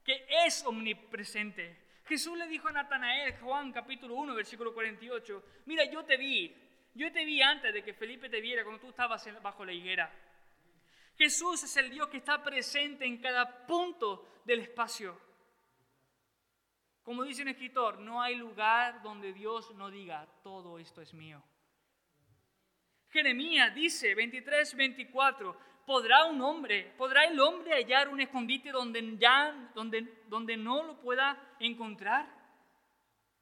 que 0.04 0.26
es 0.46 0.64
omnipresente. 0.66 1.92
Jesús 2.06 2.38
le 2.38 2.48
dijo 2.48 2.68
a 2.68 2.72
Natanael, 2.72 3.38
Juan 3.40 3.72
capítulo 3.72 4.16
1, 4.16 4.34
versículo 4.34 4.74
48, 4.74 5.44
mira, 5.66 5.86
yo 5.86 6.04
te 6.04 6.18
vi, 6.18 6.56
yo 6.94 7.12
te 7.12 7.24
vi 7.24 7.42
antes 7.42 7.74
de 7.74 7.84
que 7.84 7.94
Felipe 7.94 8.30
te 8.30 8.42
viera 8.42 8.64
cuando 8.64 8.82
tú 8.82 8.90
estabas 8.90 9.28
bajo 9.42 9.64
la 9.64 9.74
higuera. 9.74 10.12
Jesús 11.18 11.64
es 11.64 11.78
el 11.78 11.90
Dios 11.90 12.08
que 12.08 12.18
está 12.18 12.44
presente 12.44 13.06
en 13.06 13.22
cada 13.22 13.66
punto 13.66 14.42
del 14.46 14.62
espacio. 14.62 15.31
Como 17.04 17.24
dice 17.24 17.42
un 17.42 17.48
escritor, 17.48 18.00
no 18.00 18.22
hay 18.22 18.36
lugar 18.36 19.02
donde 19.02 19.34
Dios 19.34 19.74
no 19.76 19.90
diga, 19.90 20.28
todo 20.44 20.78
esto 20.78 21.02
es 21.02 21.14
mío. 21.14 21.42
Jeremías 23.10 23.74
dice, 23.74 24.14
23, 24.16 24.76
24, 24.76 25.58
¿podrá 25.86 26.26
un 26.26 26.42
hombre, 26.42 26.94
podrá 26.98 27.26
el 27.26 27.40
hombre 27.40 27.74
hallar 27.74 28.08
un 28.08 28.22
escondite 28.22 28.72
donde, 28.72 29.18
ya, 29.18 29.72
donde, 29.74 30.24
donde 30.28 30.56
no 30.56 30.84
lo 30.84 31.00
pueda 31.00 31.56
encontrar? 31.60 32.30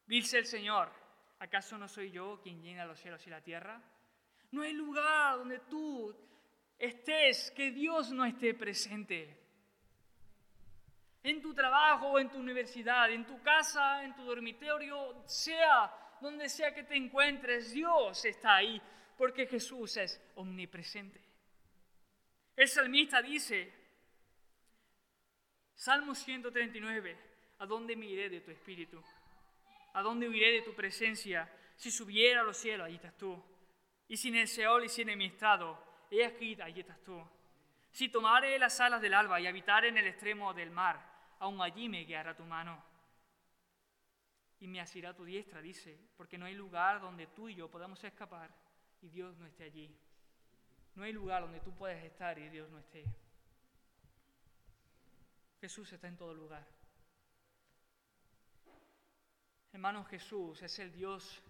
Dice 0.08 0.40
el 0.40 0.46
Señor, 0.46 0.92
¿acaso 1.38 1.78
no 1.78 1.88
soy 1.88 2.12
yo 2.12 2.40
quien 2.42 2.64
llena 2.64 2.86
los 2.86 3.00
cielos 3.00 3.26
y 3.28 3.30
la 3.30 3.42
tierra? 3.42 3.82
No 4.52 4.64
hay 4.64 4.74
lugar 4.74 5.38
donde 5.38 5.60
tú 5.60 6.16
estés, 6.78 7.52
que 7.52 7.72
Dios 7.72 8.12
no 8.12 8.26
esté 8.26 8.54
presente 8.56 9.39
en 11.24 11.42
tu 11.42 11.54
trabajo 11.54 12.20
en 12.20 12.30
tu 12.30 12.38
universidad, 12.38 13.12
en 13.12 13.26
tu 13.26 13.42
casa, 13.42 14.04
en 14.04 14.16
tu 14.16 14.24
dormitorio, 14.24 15.24
sea 15.26 15.92
donde 16.22 16.50
sea 16.50 16.74
que 16.74 16.84
te 16.84 16.96
encuentres, 16.96 17.72
Dios 17.72 18.26
está 18.26 18.58
ahí 18.58 18.82
porque 19.18 19.48
Jesús 19.48 19.98
es 19.98 20.22
omnipresente. 20.36 21.22
El 22.56 22.68
salmista 22.68 23.22
dice, 23.22 23.74
Salmo 25.76 26.14
139, 26.14 27.18
¿a 27.60 27.66
dónde 27.66 27.96
me 27.96 28.06
iré 28.06 28.30
de 28.30 28.42
tu 28.42 28.52
espíritu? 28.52 29.02
¿A 29.94 30.02
dónde 30.02 30.28
huiré 30.28 30.52
de 30.52 30.62
tu 30.62 30.74
presencia? 30.74 31.50
Si 31.76 31.90
subiera 31.90 32.42
a 32.42 32.44
los 32.44 32.58
cielos, 32.58 32.86
allí 32.86 32.96
estás 32.96 33.18
tú. 33.18 33.42
Y 34.08 34.18
si 34.18 34.28
en 34.28 34.36
el 34.36 34.48
Seol 34.48 34.86
hiciera 34.86 35.16
mi 35.16 35.26
estado, 35.26 35.82
he 36.12 36.26
aquí, 36.26 36.58
allí 36.62 36.82
estás 36.82 37.02
tú. 37.04 37.22
Si 37.92 38.10
tomare 38.10 38.60
las 38.60 38.80
alas 38.80 39.02
del 39.02 39.14
alba 39.14 39.40
y 39.40 39.48
habitar 39.48 39.86
en 39.86 39.98
el 39.98 40.08
extremo 40.08 40.54
del 40.54 40.70
mar, 40.70 41.09
aún 41.40 41.62
allí 41.62 41.90
me 41.90 42.04
guiará 42.04 42.36
tu 42.36 42.44
mano. 42.44 42.82
Y 44.60 44.68
me 44.68 44.82
asirá 44.82 45.16
tu 45.16 45.24
diestra, 45.24 45.62
dice, 45.62 45.98
porque 46.18 46.38
no 46.38 46.46
hay 46.46 46.54
lugar 46.54 47.00
donde 47.00 47.28
tú 47.28 47.48
y 47.48 47.56
yo 47.56 47.70
podamos 47.70 48.04
escapar 48.04 48.54
y 49.02 49.08
Dios 49.08 49.38
no 49.38 49.46
esté 49.46 49.64
allí. 49.64 49.96
No 50.96 51.04
hay 51.04 51.14
lugar 51.14 51.44
donde 51.44 51.62
tú 51.62 51.74
puedas 51.74 52.04
estar 52.04 52.38
y 52.38 52.50
Dios 52.50 52.70
no 52.70 52.80
esté. 52.80 53.06
Jesús 55.62 55.92
está 55.94 56.08
en 56.08 56.18
todo 56.18 56.34
lugar. 56.34 56.66
Hermano, 59.72 60.04
Jesús 60.06 60.62
es 60.62 60.80
el 60.80 60.92
Dios 60.92 61.42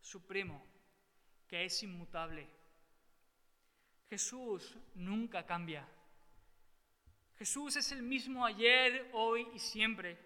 supremo, 0.00 0.62
que 1.48 1.64
es 1.64 1.82
inmutable. 1.82 2.48
Jesús 4.10 4.76
nunca 4.94 5.46
cambia. 5.46 5.88
Jesús 7.38 7.76
es 7.76 7.92
el 7.92 8.02
mismo 8.02 8.44
ayer, 8.46 9.08
hoy 9.12 9.46
y 9.54 9.58
siempre. 9.58 10.16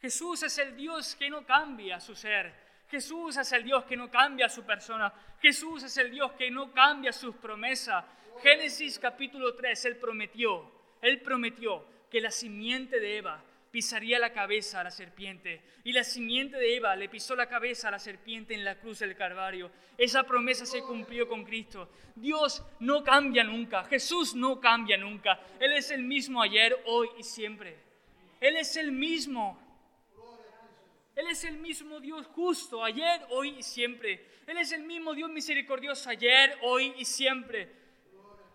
Jesús 0.00 0.42
es 0.42 0.58
el 0.58 0.76
Dios 0.76 1.14
que 1.16 1.30
no 1.30 1.44
cambia 1.46 1.98
su 2.00 2.14
ser. 2.14 2.66
Jesús 2.90 3.36
es 3.36 3.52
el 3.52 3.64
Dios 3.64 3.84
que 3.84 3.96
no 3.96 4.10
cambia 4.10 4.48
su 4.48 4.64
persona. 4.64 5.12
Jesús 5.40 5.82
es 5.82 5.96
el 5.96 6.10
Dios 6.10 6.32
que 6.32 6.50
no 6.50 6.72
cambia 6.72 7.12
sus 7.12 7.34
promesas. 7.36 8.04
Génesis 8.42 8.98
capítulo 8.98 9.54
3, 9.54 9.86
Él 9.86 9.96
prometió, 9.96 10.70
Él 11.00 11.20
prometió 11.22 11.84
que 12.10 12.20
la 12.20 12.30
simiente 12.30 13.00
de 13.00 13.16
Eva 13.16 13.42
pisaría 13.70 14.18
la 14.18 14.32
cabeza 14.32 14.80
a 14.80 14.84
la 14.84 14.90
serpiente. 14.90 15.62
Y 15.84 15.92
la 15.92 16.04
simiente 16.04 16.56
de 16.56 16.76
Eva 16.76 16.96
le 16.96 17.08
pisó 17.08 17.36
la 17.36 17.48
cabeza 17.48 17.88
a 17.88 17.92
la 17.92 17.98
serpiente 17.98 18.54
en 18.54 18.64
la 18.64 18.78
cruz 18.78 19.00
del 19.00 19.16
Calvario. 19.16 19.70
Esa 19.98 20.24
promesa 20.24 20.66
se 20.66 20.82
cumplió 20.82 21.28
con 21.28 21.44
Cristo. 21.44 21.90
Dios 22.14 22.64
no 22.80 23.04
cambia 23.04 23.44
nunca. 23.44 23.84
Jesús 23.84 24.34
no 24.34 24.60
cambia 24.60 24.96
nunca. 24.96 25.40
Él 25.60 25.72
es 25.72 25.90
el 25.90 26.02
mismo 26.02 26.42
ayer, 26.42 26.76
hoy 26.86 27.08
y 27.18 27.22
siempre. 27.22 27.76
Él 28.40 28.56
es 28.56 28.76
el 28.76 28.92
mismo. 28.92 29.62
Él 31.14 31.28
es 31.28 31.44
el 31.44 31.56
mismo 31.56 31.98
Dios 31.98 32.26
justo, 32.26 32.84
ayer, 32.84 33.22
hoy 33.30 33.56
y 33.58 33.62
siempre. 33.62 34.26
Él 34.46 34.58
es 34.58 34.70
el 34.72 34.82
mismo 34.82 35.14
Dios 35.14 35.30
misericordioso, 35.30 36.10
ayer, 36.10 36.58
hoy 36.62 36.92
y 36.98 37.06
siempre. 37.06 37.72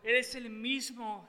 Él 0.03 0.15
es 0.15 0.35
el 0.35 0.49
mismo. 0.49 1.27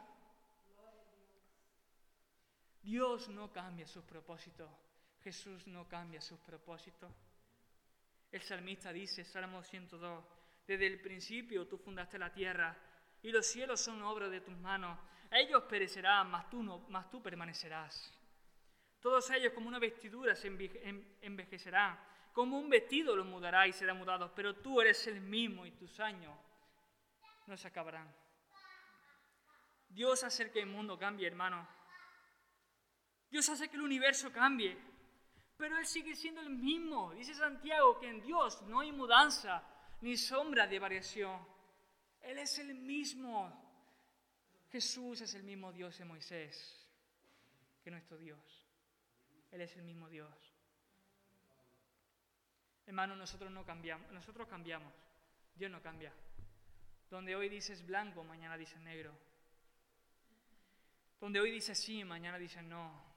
Dios 2.83 3.29
no 3.29 3.53
cambia 3.53 3.87
sus 3.87 4.05
propósitos. 4.05 4.68
Jesús 5.23 5.66
no 5.66 5.88
cambia 5.88 6.21
sus 6.21 6.38
propósitos. 6.40 7.11
El 8.31 8.42
salmista 8.42 8.92
dice, 8.92 9.25
Salmo 9.25 9.62
102, 9.62 10.25
desde 10.66 10.87
el 10.87 11.01
principio 11.01 11.66
tú 11.66 11.79
fundaste 11.79 12.18
la 12.18 12.33
tierra 12.33 12.77
y 13.23 13.31
los 13.31 13.47
cielos 13.47 13.81
son 13.81 14.03
obra 14.03 14.29
de 14.29 14.40
tus 14.40 14.57
manos. 14.57 14.99
Ellos 15.31 15.62
perecerán, 15.64 16.31
mas 16.31 16.51
tú, 16.51 16.62
no, 16.62 16.87
mas 16.88 17.09
tú 17.11 17.23
permanecerás. 17.23 18.12
Todos 19.01 19.31
ellos 19.31 19.53
como 19.53 19.68
una 19.68 19.79
vestidura 19.79 20.35
se 20.35 20.49
envejecerán, 21.23 21.99
como 22.33 22.59
un 22.59 22.68
vestido 22.68 23.14
los 23.14 23.27
mudará 23.27 23.66
y 23.66 23.73
serán 23.73 23.99
mudados, 23.99 24.31
pero 24.35 24.57
tú 24.57 24.81
eres 24.81 25.07
el 25.07 25.21
mismo 25.21 25.66
y 25.66 25.73
tus 25.73 26.01
años 26.01 26.37
no 27.47 27.57
se 27.57 27.68
acabarán. 27.68 28.12
Dios 29.88 30.25
hace 30.25 30.51
que 30.51 30.61
el 30.61 30.66
mundo 30.66 30.99
cambie, 30.99 31.27
hermano. 31.27 31.66
Dios 33.33 33.49
hace 33.49 33.71
que 33.71 33.77
el 33.77 33.83
universo 33.83 34.31
cambie, 34.31 34.77
pero 35.57 35.79
Él 35.79 35.87
sigue 35.87 36.14
siendo 36.14 36.42
el 36.42 36.51
mismo. 36.51 37.14
Dice 37.14 37.35
Santiago 37.35 37.99
que 37.99 38.11
en 38.11 38.21
Dios 38.21 38.61
no 38.68 38.81
hay 38.81 38.92
mudanza 38.92 39.62
ni 40.03 40.18
sombra 40.18 40.66
de 40.66 40.79
variación. 40.79 41.40
Él 42.21 42.38
es 42.38 42.59
el 42.59 42.75
mismo. 42.75 43.59
Jesús 44.71 45.23
es 45.23 45.33
el 45.33 45.45
mismo 45.45 45.73
Dios 45.73 45.97
de 45.97 46.05
Moisés 46.05 46.87
que 47.83 47.90
nuestro 47.90 48.18
Dios. 48.18 48.68
Él 49.51 49.62
es 49.62 49.75
el 49.77 49.83
mismo 49.83 50.11
Dios. 50.11 50.29
Hermano, 52.87 53.16
nosotros 53.16 53.51
no 53.51 53.64
cambiamos, 53.64 54.12
nosotros 54.12 54.47
cambiamos. 54.47 54.92
Dios 55.55 55.71
no 55.71 55.81
cambia. 55.81 56.12
Donde 57.09 57.35
hoy 57.35 57.49
dices 57.49 57.87
blanco, 57.87 58.25
mañana 58.25 58.59
dices 58.59 58.79
negro. 58.81 59.11
Donde 61.18 61.40
hoy 61.40 61.51
dices 61.51 61.79
sí, 61.79 62.05
mañana 62.05 62.37
dices 62.37 62.62
no. 62.64 63.12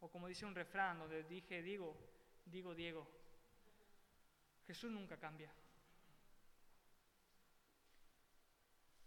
O 0.00 0.08
como 0.10 0.28
dice 0.28 0.46
un 0.46 0.54
refrán, 0.54 0.98
donde 0.98 1.24
dije 1.24 1.62
digo, 1.62 1.96
digo 2.46 2.74
Diego. 2.74 3.06
Jesús 4.66 4.90
nunca 4.90 5.16
cambia. 5.18 5.52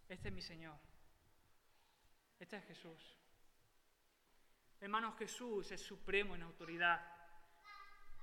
Este 0.08 0.28
es 0.28 0.34
mi 0.34 0.42
Señor. 0.42 0.78
Este 2.40 2.58
es 2.58 2.66
Jesús. 2.66 3.18
Hermanos, 4.82 5.18
Jesús 5.18 5.72
es 5.72 5.82
supremo 5.82 6.36
en 6.36 6.44
autoridad. 6.44 7.02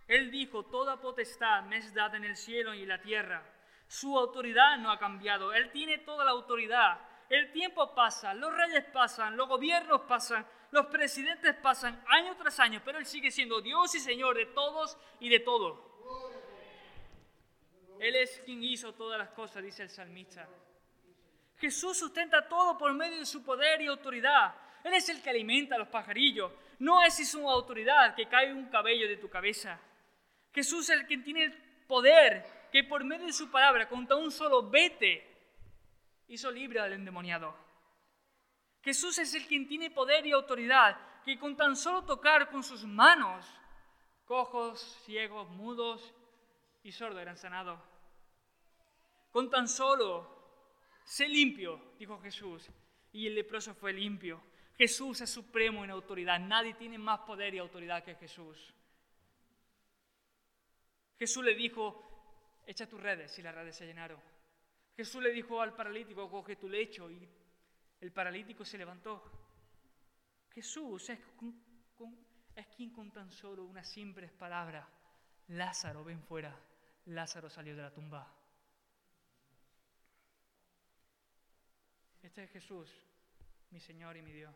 Él 0.06 0.30
dijo, 0.30 0.66
toda 0.66 1.00
potestad 1.00 1.62
me 1.64 1.78
es 1.78 1.94
dada 1.94 2.16
en 2.16 2.24
el 2.24 2.37
cielo 2.37 2.74
y 2.74 2.83
en 2.83 2.88
la 2.88 3.00
tierra. 3.00 3.42
Su 3.87 4.18
autoridad 4.18 4.76
no 4.78 4.90
ha 4.90 4.98
cambiado. 4.98 5.52
Él 5.52 5.70
tiene 5.72 5.98
toda 5.98 6.24
la 6.24 6.33
autoridad. 6.33 7.00
El 7.28 7.50
tiempo 7.52 7.94
pasa, 7.94 8.35
los 8.35 8.54
reyes 8.54 8.85
pasan, 8.92 9.37
los 9.37 9.48
gobiernos 9.48 10.02
pasan, 10.02 10.44
los 10.70 10.87
presidentes 10.87 11.54
pasan 11.56 12.02
año 12.09 12.37
tras 12.37 12.61
año, 12.61 12.80
pero 12.85 12.98
Él 12.98 13.06
sigue 13.06 13.30
siendo 13.30 13.61
Dios 13.61 13.94
y 13.94 14.00
Señor 14.00 14.37
de 14.37 14.46
todos 14.46 14.96
y 15.18 15.28
de 15.28 15.40
todo. 15.40 15.90
Él 17.98 18.16
es 18.16 18.40
quien 18.44 18.62
hizo 18.64 18.94
todas 18.94 19.18
las 19.18 19.30
cosas, 19.30 19.62
dice 19.62 19.83
el 19.83 19.90
salmista. 19.90 20.48
Jesús 21.59 21.98
sustenta 21.98 22.48
todo 22.48 22.78
por 22.78 22.94
medio 22.94 23.18
de 23.18 23.26
su 23.26 23.44
poder 23.44 23.83
y 23.83 23.87
autoridad. 23.87 24.54
Él 24.83 24.94
es 24.94 25.09
el 25.11 25.20
que 25.20 25.28
alimenta 25.28 25.74
a 25.74 25.78
los 25.78 25.88
pajarillos. 25.88 26.50
No 26.78 27.02
es 27.04 27.28
su 27.28 27.48
autoridad 27.50 28.14
que 28.14 28.26
cae 28.26 28.52
un 28.52 28.70
cabello 28.70 29.06
de 29.06 29.18
tu 29.18 29.28
cabeza. 29.28 29.78
Jesús 30.54 30.88
es 30.88 31.00
el 31.00 31.06
que 31.06 31.18
tiene 31.18 31.44
el 31.44 31.52
poder 31.87 32.68
que 32.72 32.85
por 32.85 33.04
medio 33.04 33.26
de 33.26 33.33
su 33.33 33.50
palabra, 33.50 33.88
con 33.88 34.06
tan 34.06 34.18
un 34.18 34.30
solo 34.30 34.70
vete, 34.70 35.26
hizo 36.28 36.50
libre 36.50 36.80
al 36.80 36.94
endemoniado. 36.94 37.54
Jesús 38.83 39.19
es 39.19 39.35
el 39.35 39.47
quien 39.47 39.66
tiene 39.66 39.90
poder 39.90 40.27
y 40.27 40.33
autoridad 40.33 40.97
que 41.23 41.38
con 41.38 41.57
tan 41.57 41.77
solo 41.77 42.05
tocar 42.05 42.51
con 42.51 42.62
sus 42.62 42.85
manos, 42.85 43.47
cojos, 44.25 44.81
ciegos, 45.05 45.49
mudos 45.51 46.14
y 46.83 46.93
sordos 46.93 47.21
eran 47.21 47.37
sanados. 47.37 47.79
Con 49.31 49.51
tan 49.51 49.69
solo, 49.69 50.64
sé 51.05 51.29
limpio, 51.29 51.95
dijo 51.99 52.19
Jesús, 52.21 52.69
y 53.12 53.27
el 53.27 53.35
leproso 53.35 53.75
fue 53.75 53.93
limpio. 53.93 54.43
Jesús 54.77 55.21
es 55.21 55.31
supremo 55.31 55.85
en 55.85 55.90
autoridad. 55.90 56.40
Nadie 56.40 56.75
tiene 56.75 56.97
más 56.97 57.21
poder 57.21 57.55
y 57.55 57.59
autoridad 57.59 58.03
que 58.03 58.14
Jesús. 58.14 58.75
Jesús 61.19 61.45
le 61.45 61.55
dijo, 61.55 62.62
echa 62.66 62.88
tus 62.88 62.99
redes 62.99 63.38
y 63.38 63.43
las 63.43 63.55
redes 63.55 63.77
se 63.77 63.85
llenaron. 63.85 64.19
Jesús 64.97 65.23
le 65.23 65.33
dijo 65.33 65.61
al 65.61 65.75
paralítico, 65.75 66.31
coge 66.31 66.57
tu 66.57 66.69
lecho 66.69 67.11
y 67.11 67.29
el 68.00 68.12
paralítico 68.12 68.64
se 68.64 68.78
levantó. 68.78 69.22
Jesús 70.52 71.10
es, 71.10 71.20
quien 72.76 72.90
con 72.90 73.10
tan 73.12 73.30
solo 73.30 73.64
unas 73.64 73.88
simples 73.88 74.30
palabras, 74.32 74.86
Lázaro, 75.48 76.04
ven 76.04 76.22
fuera, 76.22 76.56
Lázaro 77.06 77.50
salió 77.50 77.76
de 77.76 77.82
la 77.82 77.92
tumba. 77.92 78.26
Este 82.22 82.44
es 82.44 82.50
Jesús, 82.50 82.90
mi 83.70 83.80
Señor 83.80 84.16
y 84.16 84.22
mi 84.22 84.32
Dios. 84.32 84.54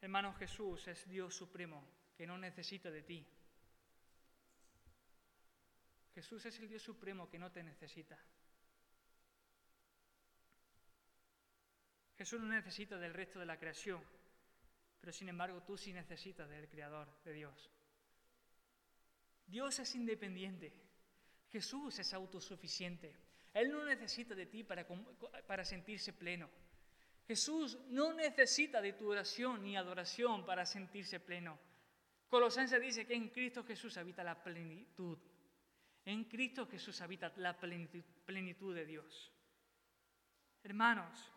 Hermano 0.00 0.34
Jesús 0.34 0.88
es 0.88 1.08
Dios 1.08 1.34
supremo, 1.34 1.84
que 2.16 2.26
no 2.26 2.36
necesita 2.36 2.90
de 2.90 3.02
ti. 3.02 3.26
Jesús 6.14 6.44
es 6.44 6.58
el 6.58 6.68
Dios 6.68 6.82
supremo 6.82 7.28
que 7.28 7.38
no 7.38 7.50
te 7.50 7.62
necesita. 7.62 8.18
Jesús 12.22 12.40
no 12.40 12.46
necesita 12.46 12.96
del 12.98 13.12
resto 13.12 13.40
de 13.40 13.46
la 13.46 13.58
creación, 13.58 14.00
pero 15.00 15.12
sin 15.12 15.28
embargo 15.28 15.60
tú 15.64 15.76
sí 15.76 15.92
necesitas 15.92 16.48
del 16.48 16.68
Creador, 16.68 17.08
de 17.24 17.32
Dios. 17.32 17.68
Dios 19.44 19.80
es 19.80 19.92
independiente. 19.96 20.72
Jesús 21.50 21.98
es 21.98 22.14
autosuficiente. 22.14 23.12
Él 23.52 23.72
no 23.72 23.84
necesita 23.84 24.36
de 24.36 24.46
ti 24.46 24.62
para, 24.62 24.86
para 25.48 25.64
sentirse 25.64 26.12
pleno. 26.12 26.48
Jesús 27.26 27.76
no 27.88 28.12
necesita 28.12 28.80
de 28.80 28.92
tu 28.92 29.10
oración 29.10 29.60
ni 29.64 29.76
adoración 29.76 30.46
para 30.46 30.64
sentirse 30.64 31.18
pleno. 31.18 31.58
Colosenses 32.28 32.80
dice 32.80 33.04
que 33.04 33.14
en 33.14 33.30
Cristo 33.30 33.64
Jesús 33.64 33.96
habita 33.96 34.22
la 34.22 34.40
plenitud. 34.40 35.18
En 36.04 36.22
Cristo 36.26 36.68
Jesús 36.68 37.00
habita 37.00 37.32
la 37.34 37.58
plenitud, 37.58 38.76
de 38.76 38.86
Dios. 38.86 39.32
Hermanos, 40.62 41.31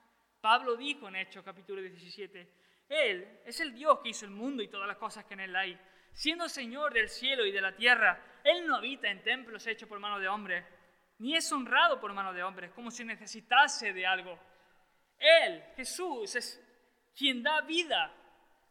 Pablo 0.45 0.75
dijo 0.75 1.07
en 1.07 1.15
Hechos 1.15 1.43
capítulo 1.43 1.81
17, 1.81 2.47
Él 2.87 3.41
es 3.43 3.59
el 3.61 3.73
Dios 3.73 3.97
que 4.03 4.09
hizo 4.09 4.25
el 4.25 4.31
mundo 4.31 4.61
y 4.61 4.67
todas 4.67 4.87
las 4.87 4.97
cosas 4.97 5.25
que 5.25 5.33
en 5.33 5.39
él 5.39 5.55
hay. 5.55 5.75
Siendo 6.13 6.47
Señor 6.47 6.93
del 6.93 7.09
cielo 7.09 7.47
y 7.47 7.51
de 7.51 7.61
la 7.61 7.75
tierra, 7.75 8.23
Él 8.43 8.67
no 8.67 8.75
habita 8.75 9.09
en 9.09 9.23
templos 9.23 9.65
hechos 9.65 9.89
por 9.89 9.97
mano 9.97 10.19
de 10.19 10.27
hombres, 10.27 10.63
ni 11.17 11.35
es 11.35 11.51
honrado 11.51 11.99
por 11.99 12.13
mano 12.13 12.31
de 12.31 12.43
hombres, 12.43 12.71
como 12.73 12.91
si 12.91 13.03
necesitase 13.03 13.91
de 13.91 14.05
algo 14.05 14.37
él, 15.17 15.63
Jesús, 15.77 16.35
es 16.35 16.61
quien 17.17 17.41
da 17.41 17.61
vida 17.61 18.13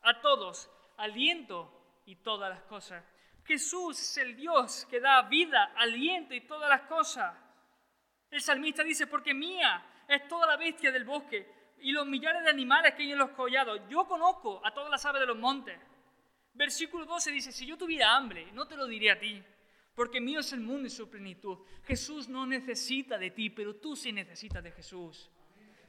a 0.03 0.21
todos, 0.21 0.71
aliento 0.99 2.03
y 2.07 2.15
todas 2.23 2.51
las 2.51 2.63
cosas. 2.67 3.05
Jesús 3.45 3.99
es 3.99 4.19
el 4.19 4.37
Dios 4.37 4.87
que 4.89 5.01
da 5.01 5.23
vida, 5.23 5.73
aliento 5.75 6.35
y 6.35 6.43
todas 6.43 6.71
las 6.71 6.83
cosas. 6.83 7.37
El 8.31 8.41
salmista 8.41 8.85
dice, 8.85 9.09
porque 9.09 9.35
mía 9.35 10.05
es 10.07 10.29
toda 10.29 10.47
la 10.47 10.57
bestia 10.57 10.93
del 10.93 11.05
bosque 11.05 11.64
y 11.81 11.93
los 11.93 12.07
millares 12.07 12.45
de 12.45 12.51
animales 12.51 12.95
que 12.95 13.03
hay 13.03 13.13
en 13.13 13.19
los 13.19 13.31
collados. 13.31 13.81
Yo 13.89 14.07
conozco 14.07 14.61
a 14.65 14.73
todas 14.73 14.91
las 14.91 15.05
aves 15.05 15.21
de 15.21 15.27
los 15.27 15.37
montes. 15.37 15.79
Versículo 16.55 17.05
12 17.05 17.31
dice, 17.33 17.53
si 17.53 17.67
yo 17.67 17.77
tuviera 17.77 18.15
hambre, 18.15 18.47
no 18.53 18.67
te 18.67 18.77
lo 18.77 18.87
diría 18.87 19.15
a 19.15 19.19
ti, 19.19 19.43
porque 19.95 20.21
mío 20.21 20.41
es 20.41 20.53
el 20.53 20.61
mundo 20.61 20.87
y 20.87 20.91
su 20.91 21.11
plenitud. 21.11 21.59
Jesús 21.85 22.29
no 22.29 22.47
necesita 22.47 23.19
de 23.19 23.31
ti, 23.31 23.51
pero 23.51 23.75
tú 23.77 23.97
sí 23.97 24.13
necesitas 24.13 24.63
de 24.63 24.71
Jesús. 24.73 25.31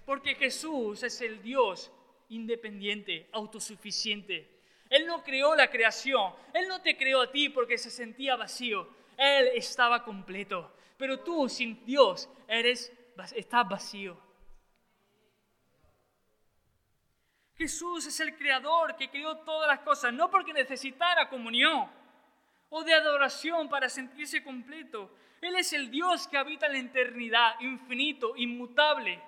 Porque 0.05 0.35
Jesús 0.35 1.03
es 1.03 1.21
el 1.21 1.41
Dios 1.41 1.91
independiente, 2.29 3.29
autosuficiente. 3.31 4.55
Él 4.89 5.05
no 5.07 5.23
creó 5.23 5.55
la 5.55 5.69
creación, 5.69 6.33
Él 6.53 6.67
no 6.67 6.81
te 6.81 6.95
creó 6.95 7.21
a 7.21 7.31
ti 7.31 7.49
porque 7.49 7.77
se 7.77 7.89
sentía 7.89 8.35
vacío, 8.35 8.87
Él 9.17 9.49
estaba 9.55 10.03
completo. 10.03 10.75
Pero 10.97 11.19
tú 11.19 11.49
sin 11.49 11.83
Dios 11.85 12.29
eres, 12.47 12.91
estás 13.35 13.67
vacío. 13.67 14.24
Jesús 17.57 18.05
es 18.05 18.19
el 18.19 18.35
creador 18.35 18.95
que 18.95 19.09
creó 19.09 19.37
todas 19.37 19.67
las 19.67 19.79
cosas, 19.79 20.13
no 20.13 20.29
porque 20.29 20.53
necesitara 20.53 21.29
comunión 21.29 21.89
o 22.69 22.83
de 22.83 22.93
adoración 22.93 23.69
para 23.69 23.87
sentirse 23.87 24.43
completo. 24.43 25.15
Él 25.41 25.55
es 25.55 25.71
el 25.73 25.89
Dios 25.89 26.27
que 26.27 26.37
habita 26.37 26.65
en 26.65 26.73
la 26.73 26.79
eternidad, 26.79 27.59
infinito, 27.61 28.35
inmutable 28.35 29.21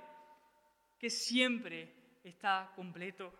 que 1.00 1.10
siempre 1.10 1.94
está 2.24 2.72
completo. 2.76 3.34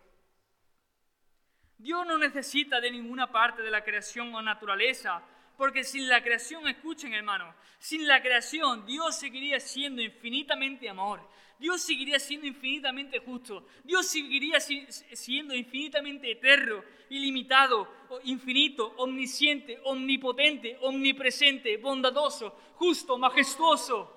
Dios 1.76 2.06
no 2.06 2.16
necesita 2.18 2.80
de 2.80 2.90
ninguna 2.90 3.30
parte 3.30 3.62
de 3.62 3.70
la 3.70 3.84
creación 3.84 4.34
o 4.34 4.42
naturaleza, 4.42 5.22
porque 5.58 5.82
sin 5.82 6.08
la 6.08 6.22
creación, 6.22 6.68
escuchen 6.68 7.12
hermano, 7.12 7.52
sin 7.80 8.06
la 8.06 8.22
creación 8.22 8.86
Dios 8.86 9.18
seguiría 9.18 9.58
siendo 9.58 10.00
infinitamente 10.00 10.88
amor, 10.88 11.20
Dios 11.58 11.82
seguiría 11.82 12.20
siendo 12.20 12.46
infinitamente 12.46 13.18
justo, 13.18 13.66
Dios 13.82 14.06
seguiría 14.06 14.60
siendo 14.60 15.56
infinitamente 15.56 16.30
eterno, 16.30 16.84
ilimitado, 17.10 17.92
infinito, 18.22 18.94
omnisciente, 18.98 19.80
omnipotente, 19.82 20.78
omnipresente, 20.80 21.76
bondadoso, 21.76 22.50
justo, 22.76 23.18
majestuoso. 23.18 24.14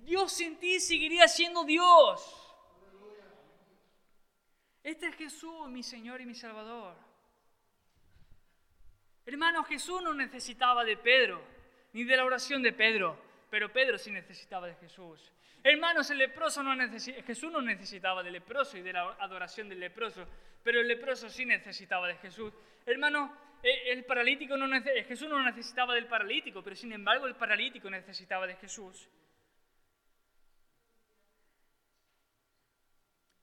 Dios 0.00 0.32
sin 0.32 0.56
ti 0.56 0.80
seguiría 0.80 1.28
siendo 1.28 1.62
Dios. 1.62 2.20
Este 4.82 5.06
es 5.06 5.14
Jesús, 5.14 5.68
mi 5.68 5.84
Señor 5.84 6.20
y 6.20 6.26
mi 6.26 6.34
Salvador. 6.34 7.03
Hermano, 9.26 9.64
Jesús 9.64 10.02
no 10.02 10.12
necesitaba 10.12 10.84
de 10.84 10.96
Pedro, 10.96 11.42
ni 11.92 12.04
de 12.04 12.16
la 12.16 12.24
oración 12.24 12.62
de 12.62 12.72
Pedro, 12.72 13.18
pero 13.50 13.72
Pedro 13.72 13.96
sí 13.98 14.10
necesitaba 14.10 14.66
de 14.66 14.74
Jesús. 14.74 15.32
Hermanos, 15.62 16.10
el 16.10 16.18
leproso 16.18 16.62
no 16.62 16.74
Jesús 16.98 17.50
no 17.50 17.62
necesitaba 17.62 18.22
del 18.22 18.34
leproso 18.34 18.76
y 18.76 18.82
de 18.82 18.92
la 18.92 19.16
adoración 19.18 19.68
del 19.68 19.80
leproso, 19.80 20.26
pero 20.62 20.80
el 20.80 20.88
leproso 20.88 21.30
sí 21.30 21.46
necesitaba 21.46 22.06
de 22.06 22.16
Jesús. 22.16 22.52
Hermano, 22.84 23.34
e, 23.62 23.92
el 23.92 24.04
paralítico 24.04 24.58
no 24.58 24.68
Jesús 24.82 25.26
no 25.26 25.42
necesitaba 25.42 25.94
del 25.94 26.06
paralítico, 26.06 26.62
pero 26.62 26.76
sin 26.76 26.92
embargo 26.92 27.26
el 27.26 27.34
paralítico 27.34 27.88
necesitaba 27.88 28.46
de 28.46 28.56
Jesús. 28.56 29.08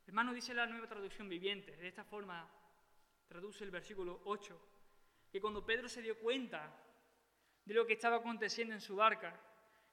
Hermano, 0.05 0.33
dice 0.33 0.53
la 0.53 0.67
nueva 0.67 0.87
traducción 0.87 1.27
viviente, 1.27 1.75
de 1.77 1.87
esta 1.87 2.03
forma 2.03 2.47
traduce 3.27 3.63
el 3.63 3.71
versículo 3.71 4.21
8, 4.25 4.61
que 5.31 5.39
cuando 5.39 5.65
Pedro 5.65 5.87
se 5.87 6.01
dio 6.01 6.19
cuenta 6.19 6.71
de 7.65 7.73
lo 7.73 7.85
que 7.85 7.93
estaba 7.93 8.17
aconteciendo 8.17 8.73
en 8.73 8.81
su 8.81 8.95
barca, 8.95 9.39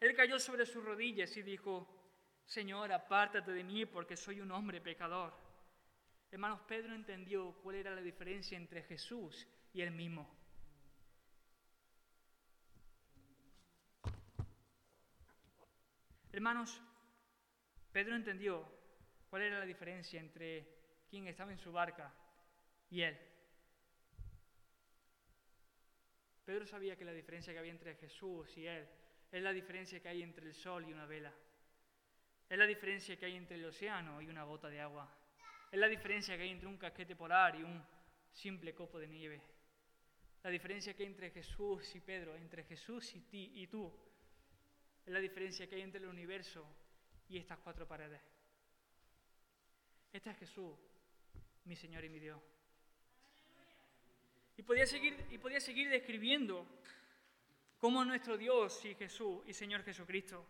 él 0.00 0.14
cayó 0.14 0.38
sobre 0.38 0.66
sus 0.66 0.84
rodillas 0.84 1.36
y 1.36 1.42
dijo, 1.42 1.86
Señor, 2.44 2.92
apártate 2.92 3.52
de 3.52 3.64
mí 3.64 3.86
porque 3.86 4.16
soy 4.16 4.40
un 4.40 4.50
hombre 4.50 4.80
pecador. 4.80 5.32
Hermanos, 6.30 6.60
Pedro 6.66 6.94
entendió 6.94 7.52
cuál 7.62 7.76
era 7.76 7.94
la 7.94 8.00
diferencia 8.00 8.56
entre 8.56 8.82
Jesús 8.82 9.46
y 9.72 9.82
él 9.82 9.90
mismo. 9.90 10.28
Hermanos, 16.32 16.80
Pedro 17.92 18.14
entendió 18.14 18.78
¿Cuál 19.28 19.42
era 19.42 19.58
la 19.58 19.66
diferencia 19.66 20.20
entre 20.20 20.66
quien 21.10 21.26
estaba 21.26 21.52
en 21.52 21.58
su 21.58 21.70
barca 21.70 22.12
y 22.90 23.02
él? 23.02 23.18
Pedro 26.48 26.64
sabía 26.64 26.96
que 26.96 27.04
la 27.04 27.12
diferencia 27.12 27.52
que 27.52 27.58
había 27.58 27.72
entre 27.72 27.94
Jesús 27.96 28.56
y 28.56 28.66
él 28.66 28.88
es 29.30 29.42
la 29.42 29.52
diferencia 29.52 30.00
que 30.00 30.08
hay 30.08 30.22
entre 30.22 30.46
el 30.46 30.54
sol 30.54 30.82
y 30.88 30.94
una 30.94 31.04
vela. 31.04 31.30
Es 32.48 32.56
la 32.56 32.64
diferencia 32.64 33.18
que 33.18 33.26
hay 33.26 33.36
entre 33.36 33.58
el 33.58 33.66
océano 33.66 34.22
y 34.22 34.28
una 34.28 34.44
gota 34.44 34.70
de 34.70 34.80
agua. 34.80 35.14
Es 35.70 35.78
la 35.78 35.88
diferencia 35.88 36.38
que 36.38 36.44
hay 36.44 36.48
entre 36.48 36.66
un 36.66 36.78
casquete 36.78 37.14
polar 37.16 37.54
y 37.56 37.64
un 37.64 37.84
simple 38.32 38.74
copo 38.74 38.98
de 38.98 39.08
nieve. 39.08 39.42
La 40.42 40.48
diferencia 40.48 40.94
que 40.94 41.02
hay 41.02 41.10
entre 41.10 41.30
Jesús 41.30 41.94
y 41.94 42.00
Pedro, 42.00 42.34
entre 42.34 42.64
Jesús 42.64 43.14
y 43.14 43.20
ti 43.20 43.52
y 43.56 43.66
tú, 43.66 43.92
es 45.04 45.12
la 45.12 45.20
diferencia 45.20 45.68
que 45.68 45.74
hay 45.74 45.82
entre 45.82 46.00
el 46.00 46.08
universo 46.08 46.66
y 47.28 47.36
estas 47.36 47.58
cuatro 47.58 47.86
paredes. 47.86 48.22
Este 50.10 50.30
es 50.30 50.38
Jesús, 50.38 50.78
mi 51.66 51.76
Señor 51.76 52.06
y 52.06 52.08
mi 52.08 52.20
Dios. 52.20 52.40
Y 54.58 54.62
podía 54.64 54.86
seguir, 54.86 55.16
y 55.30 55.38
podía 55.38 55.60
seguir 55.60 55.88
describiendo 55.88 56.66
cómo 57.78 58.04
nuestro 58.04 58.36
Dios 58.36 58.84
y 58.84 58.94
Jesús 58.96 59.40
y 59.46 59.54
Señor 59.54 59.84
Jesucristo, 59.84 60.44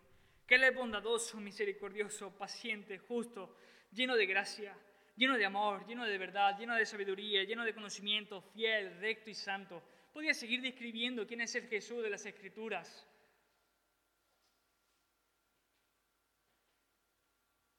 que 0.47 0.55
Él 0.55 0.65
es 0.65 0.75
bondadoso, 0.75 1.39
misericordioso, 1.39 2.31
paciente, 2.31 2.99
justo, 2.99 3.59
lleno 3.93 4.17
de 4.17 4.25
gracia, 4.25 4.75
lleno 5.15 5.37
de 5.37 5.45
amor, 5.45 5.87
lleno 5.87 6.07
de 6.07 6.17
verdad, 6.17 6.59
lleno 6.59 6.75
de 6.75 6.87
sabiduría, 6.87 7.45
lleno 7.45 7.67
de 7.67 7.75
conocimiento, 7.75 8.41
fiel, 8.41 8.99
recto 8.99 9.29
y 9.29 9.35
santo. 9.35 9.83
Podía 10.15 10.33
seguir 10.33 10.63
describiendo 10.63 11.27
quién 11.27 11.43
es 11.43 11.55
el 11.55 11.69
Jesús 11.69 12.03
de 12.03 12.09
las 12.09 12.25
Escrituras. 12.25 13.07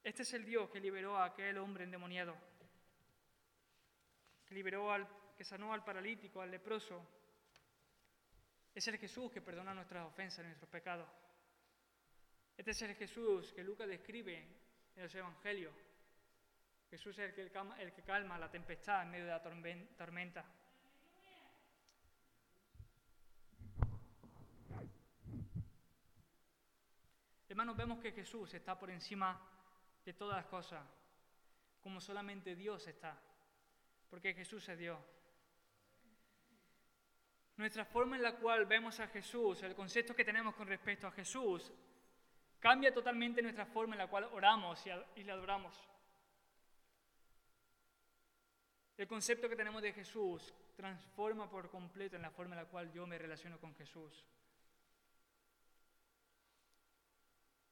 Este 0.04 0.22
es 0.22 0.34
el 0.34 0.46
Dios 0.46 0.70
que 0.70 0.80
liberó 0.80 1.18
a 1.18 1.26
aquel 1.26 1.58
hombre 1.58 1.86
endemoniado, 1.86 2.38
que 4.46 4.54
liberó 4.54 4.92
al, 4.92 5.08
que 5.40 5.46
sanó 5.46 5.74
al 5.74 5.86
paralítico, 5.86 6.42
al 6.42 6.52
leproso. 6.52 7.02
Es 8.76 8.86
el 8.90 8.98
Jesús 8.98 9.32
que 9.32 9.40
perdona 9.40 9.74
nuestras 9.74 10.06
ofensas, 10.06 10.44
nuestros 10.44 10.70
pecados. 10.70 11.08
Este 12.58 12.72
es 12.72 12.82
el 12.82 12.94
Jesús 12.94 13.54
que 13.54 13.64
Lucas 13.64 13.88
describe 13.88 14.38
en 14.98 15.02
los 15.02 15.16
Evangelios. 15.16 15.74
Jesús 16.90 17.18
es 17.20 17.30
el 17.30 17.34
que, 17.34 17.44
el 17.80 17.94
que 17.94 18.04
calma 18.04 18.38
la 18.38 18.52
tempestad 18.52 19.04
en 19.04 19.12
medio 19.12 19.28
de 19.28 19.32
la 19.32 19.42
tormenta. 19.42 20.44
Hermanos, 27.48 27.78
vemos 27.78 28.00
que 28.02 28.12
Jesús 28.12 28.54
está 28.56 28.78
por 28.78 28.90
encima 28.90 29.42
de 30.04 30.12
todas 30.12 30.36
las 30.36 30.48
cosas, 30.48 30.86
como 31.80 32.02
solamente 32.02 32.58
Dios 32.58 32.86
está, 32.90 33.18
porque 34.10 34.34
Jesús 34.34 34.68
es 34.68 34.78
Dios. 34.78 35.00
Nuestra 37.60 37.84
forma 37.84 38.16
en 38.16 38.24
la 38.24 38.38
cual 38.38 38.66
vemos 38.66 39.02
a 39.02 39.08
Jesús, 39.08 39.62
el 39.64 39.76
concepto 39.76 40.16
que 40.16 40.24
tenemos 40.24 40.56
con 40.56 40.66
respecto 40.66 41.08
a 41.08 41.12
Jesús, 41.12 41.70
cambia 42.58 42.94
totalmente 42.94 43.42
nuestra 43.42 43.66
forma 43.66 43.96
en 43.96 44.00
la 44.00 44.08
cual 44.08 44.30
oramos 44.32 44.82
y 45.18 45.24
le 45.24 45.32
adoramos. 45.34 45.76
El 48.96 49.10
concepto 49.10 49.50
que 49.50 49.58
tenemos 49.58 49.82
de 49.82 49.92
Jesús 49.92 50.54
transforma 50.78 51.50
por 51.50 51.70
completo 51.70 52.16
en 52.16 52.22
la 52.22 52.32
forma 52.32 52.56
en 52.56 52.62
la 52.62 52.70
cual 52.70 52.94
yo 52.94 53.06
me 53.06 53.18
relaciono 53.18 53.60
con 53.60 53.76
Jesús. 53.76 54.26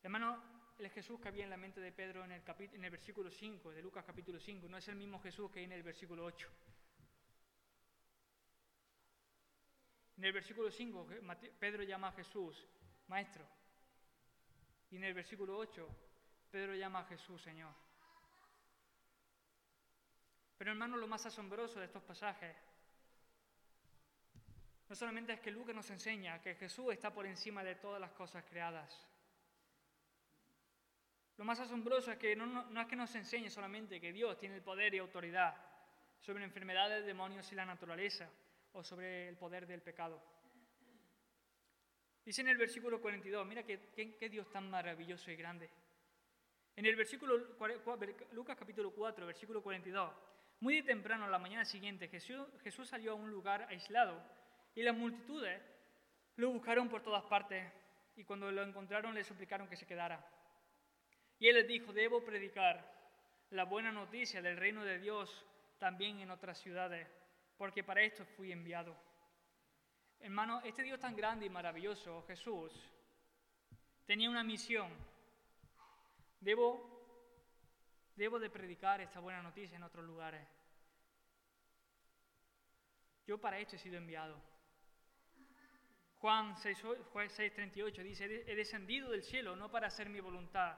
Hermano, 0.03 0.43
el 0.79 0.89
Jesús 0.89 1.17
que 1.21 1.29
había 1.29 1.45
en 1.45 1.49
la 1.49 1.55
mente 1.55 1.79
de 1.79 1.93
Pedro 1.93 2.25
en 2.25 2.33
el, 2.33 2.43
en 2.59 2.83
el 2.83 2.91
versículo 2.91 3.31
5, 3.31 3.71
de 3.71 3.81
Lucas 3.81 4.03
capítulo 4.05 4.37
5, 4.37 4.67
no 4.67 4.75
es 4.75 4.87
el 4.89 4.97
mismo 4.97 5.21
Jesús 5.21 5.49
que 5.49 5.59
hay 5.59 5.65
en 5.65 5.71
el 5.71 5.83
versículo 5.83 6.25
8. 6.25 6.49
En 10.17 10.25
el 10.25 10.33
versículo 10.33 10.71
5, 10.71 11.07
Pedro 11.59 11.83
llama 11.83 12.09
a 12.09 12.11
Jesús 12.13 12.65
Maestro. 13.07 13.45
Y 14.89 14.97
en 14.97 15.03
el 15.03 15.13
versículo 15.13 15.57
8, 15.57 15.87
Pedro 16.51 16.75
llama 16.75 16.99
a 16.99 17.05
Jesús 17.05 17.41
Señor. 17.41 17.73
Pero 20.57 20.71
hermano, 20.71 20.97
lo 20.97 21.07
más 21.07 21.25
asombroso 21.25 21.79
de 21.79 21.85
estos 21.85 22.03
pasajes 22.03 22.55
no 24.89 24.95
solamente 24.95 25.33
es 25.33 25.41
que 25.41 25.51
Lucas 25.51 25.75
nos 25.75 25.89
enseña 25.89 26.41
que 26.41 26.55
Jesús 26.55 26.93
está 26.93 27.13
por 27.13 27.25
encima 27.25 27.63
de 27.63 27.75
todas 27.75 27.99
las 27.99 28.11
cosas 28.11 28.45
creadas, 28.45 29.05
lo 31.37 31.45
más 31.45 31.59
asombroso 31.59 32.11
es 32.11 32.17
que 32.17 32.35
no, 32.35 32.81
es 32.81 32.87
que 32.87 32.95
nos 32.95 33.13
enseñe 33.13 33.49
solamente 33.49 34.01
que 34.01 34.11
Dios 34.11 34.39
tiene 34.39 34.55
el 34.55 34.63
poder 34.63 34.95
y 34.95 34.97
autoridad 34.97 35.55
sobre 36.19 36.43
enfermedades, 36.43 37.05
demonios 37.05 37.51
y 37.51 37.55
la 37.55 37.65
naturaleza, 37.65 38.27
o 38.77 38.83
sobre 38.83 39.27
el 39.27 39.35
poder 39.35 39.65
del 39.65 39.81
pecado. 39.81 40.21
Dice 42.23 42.41
en 42.41 42.49
el 42.49 42.57
versículo 42.57 43.01
42, 43.01 43.45
mira 43.47 43.63
qué, 43.63 44.29
Dios 44.29 44.49
tan 44.51 44.69
maravilloso 44.69 45.31
y 45.31 45.35
grande. 45.35 45.69
En 46.75 46.85
el 46.85 46.95
versículo, 46.95 47.37
Lucas 48.33 48.55
capítulo 48.55 48.91
4, 48.91 49.25
versículo 49.25 49.63
42, 49.63 50.11
muy 50.59 50.75
de 50.75 50.83
temprano, 50.83 51.25
a 51.25 51.29
la 51.29 51.39
mañana 51.39 51.65
siguiente, 51.65 52.07
Jesús, 52.07 52.47
Jesús 52.63 52.87
salió 52.87 53.13
a 53.13 53.15
un 53.15 53.31
lugar 53.31 53.65
aislado 53.69 54.21
y 54.75 54.83
las 54.83 54.95
multitudes 54.95 55.59
lo 56.35 56.51
buscaron 56.51 56.87
por 56.87 57.01
todas 57.01 57.23
partes 57.23 57.65
y 58.15 58.25
cuando 58.25 58.51
lo 58.51 58.61
encontraron 58.61 59.15
le 59.15 59.23
suplicaron 59.23 59.67
que 59.67 59.75
se 59.75 59.87
quedara. 59.87 60.23
Y 61.39 61.47
él 61.47 61.55
les 61.55 61.67
dijo, 61.67 61.93
debo 61.93 62.23
predicar 62.23 62.93
la 63.49 63.63
buena 63.63 63.91
noticia 63.91 64.41
del 64.41 64.57
reino 64.57 64.85
de 64.85 64.99
Dios 64.99 65.45
también 65.79 66.19
en 66.19 66.29
otras 66.29 66.59
ciudades, 66.59 67.07
porque 67.57 67.83
para 67.83 68.01
esto 68.01 68.25
fui 68.25 68.51
enviado. 68.51 68.95
Hermano, 70.19 70.61
este 70.63 70.83
Dios 70.83 70.99
tan 70.99 71.15
grande 71.15 71.45
y 71.45 71.49
maravilloso, 71.49 72.23
Jesús, 72.27 72.71
tenía 74.05 74.29
una 74.29 74.43
misión. 74.43 74.91
Debo, 76.39 78.13
debo 78.15 78.39
de 78.39 78.49
predicar 78.49 79.01
esta 79.01 79.19
buena 79.19 79.41
noticia 79.41 79.75
en 79.75 79.83
otros 79.83 80.05
lugares. 80.05 80.47
Yo 83.25 83.39
para 83.39 83.59
esto 83.59 83.75
he 83.75 83.79
sido 83.79 83.97
enviado. 83.97 84.39
Juan 86.19 86.55
6.38 86.55 88.03
dice, 88.03 88.25
he 88.47 88.55
descendido 88.55 89.09
del 89.09 89.21
cielo 89.21 89.55
no 89.55 89.69
para 89.69 89.87
hacer 89.87 90.09
mi 90.09 90.19
voluntad, 90.19 90.77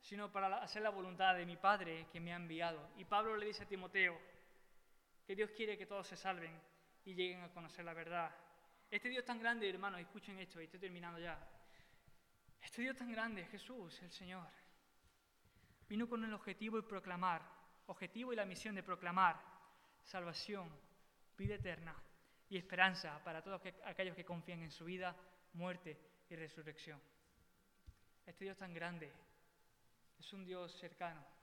sino 0.00 0.30
para 0.30 0.62
hacer 0.62 0.82
la 0.82 0.90
voluntad 0.90 1.34
de 1.34 1.46
mi 1.46 1.56
Padre 1.56 2.06
que 2.12 2.20
me 2.20 2.32
ha 2.32 2.36
enviado. 2.36 2.90
Y 2.96 3.04
Pablo 3.04 3.36
le 3.36 3.46
dice 3.46 3.64
a 3.64 3.68
Timoteo, 3.68 4.16
que 5.26 5.34
Dios 5.34 5.50
quiere 5.50 5.78
que 5.78 5.86
todos 5.86 6.06
se 6.06 6.16
salven 6.16 6.60
y 7.04 7.14
lleguen 7.14 7.42
a 7.42 7.52
conocer 7.52 7.84
la 7.84 7.94
verdad. 7.94 8.34
Este 8.90 9.08
Dios 9.08 9.24
tan 9.24 9.40
grande, 9.40 9.68
hermanos, 9.68 10.00
escuchen 10.00 10.38
esto 10.38 10.60
y 10.60 10.64
estoy 10.64 10.80
terminando 10.80 11.18
ya. 11.18 11.38
Este 12.60 12.82
Dios 12.82 12.96
tan 12.96 13.10
grande, 13.10 13.44
Jesús, 13.46 14.00
el 14.02 14.10
Señor, 14.10 14.46
vino 15.88 16.08
con 16.08 16.24
el 16.24 16.32
objetivo 16.32 16.76
de 16.76 16.82
proclamar, 16.82 17.42
objetivo 17.86 18.32
y 18.32 18.36
la 18.36 18.44
misión 18.44 18.74
de 18.74 18.82
proclamar 18.82 19.40
salvación, 20.02 20.70
vida 21.36 21.56
eterna 21.56 21.94
y 22.48 22.56
esperanza 22.56 23.22
para 23.24 23.42
todos 23.42 23.60
aquellos 23.84 24.14
que 24.14 24.24
confían 24.24 24.62
en 24.62 24.70
su 24.70 24.84
vida, 24.84 25.14
muerte 25.54 25.98
y 26.28 26.36
resurrección. 26.36 27.00
Este 28.24 28.44
Dios 28.44 28.56
tan 28.56 28.72
grande 28.72 29.12
es 30.18 30.32
un 30.32 30.44
Dios 30.44 30.72
cercano. 30.78 31.33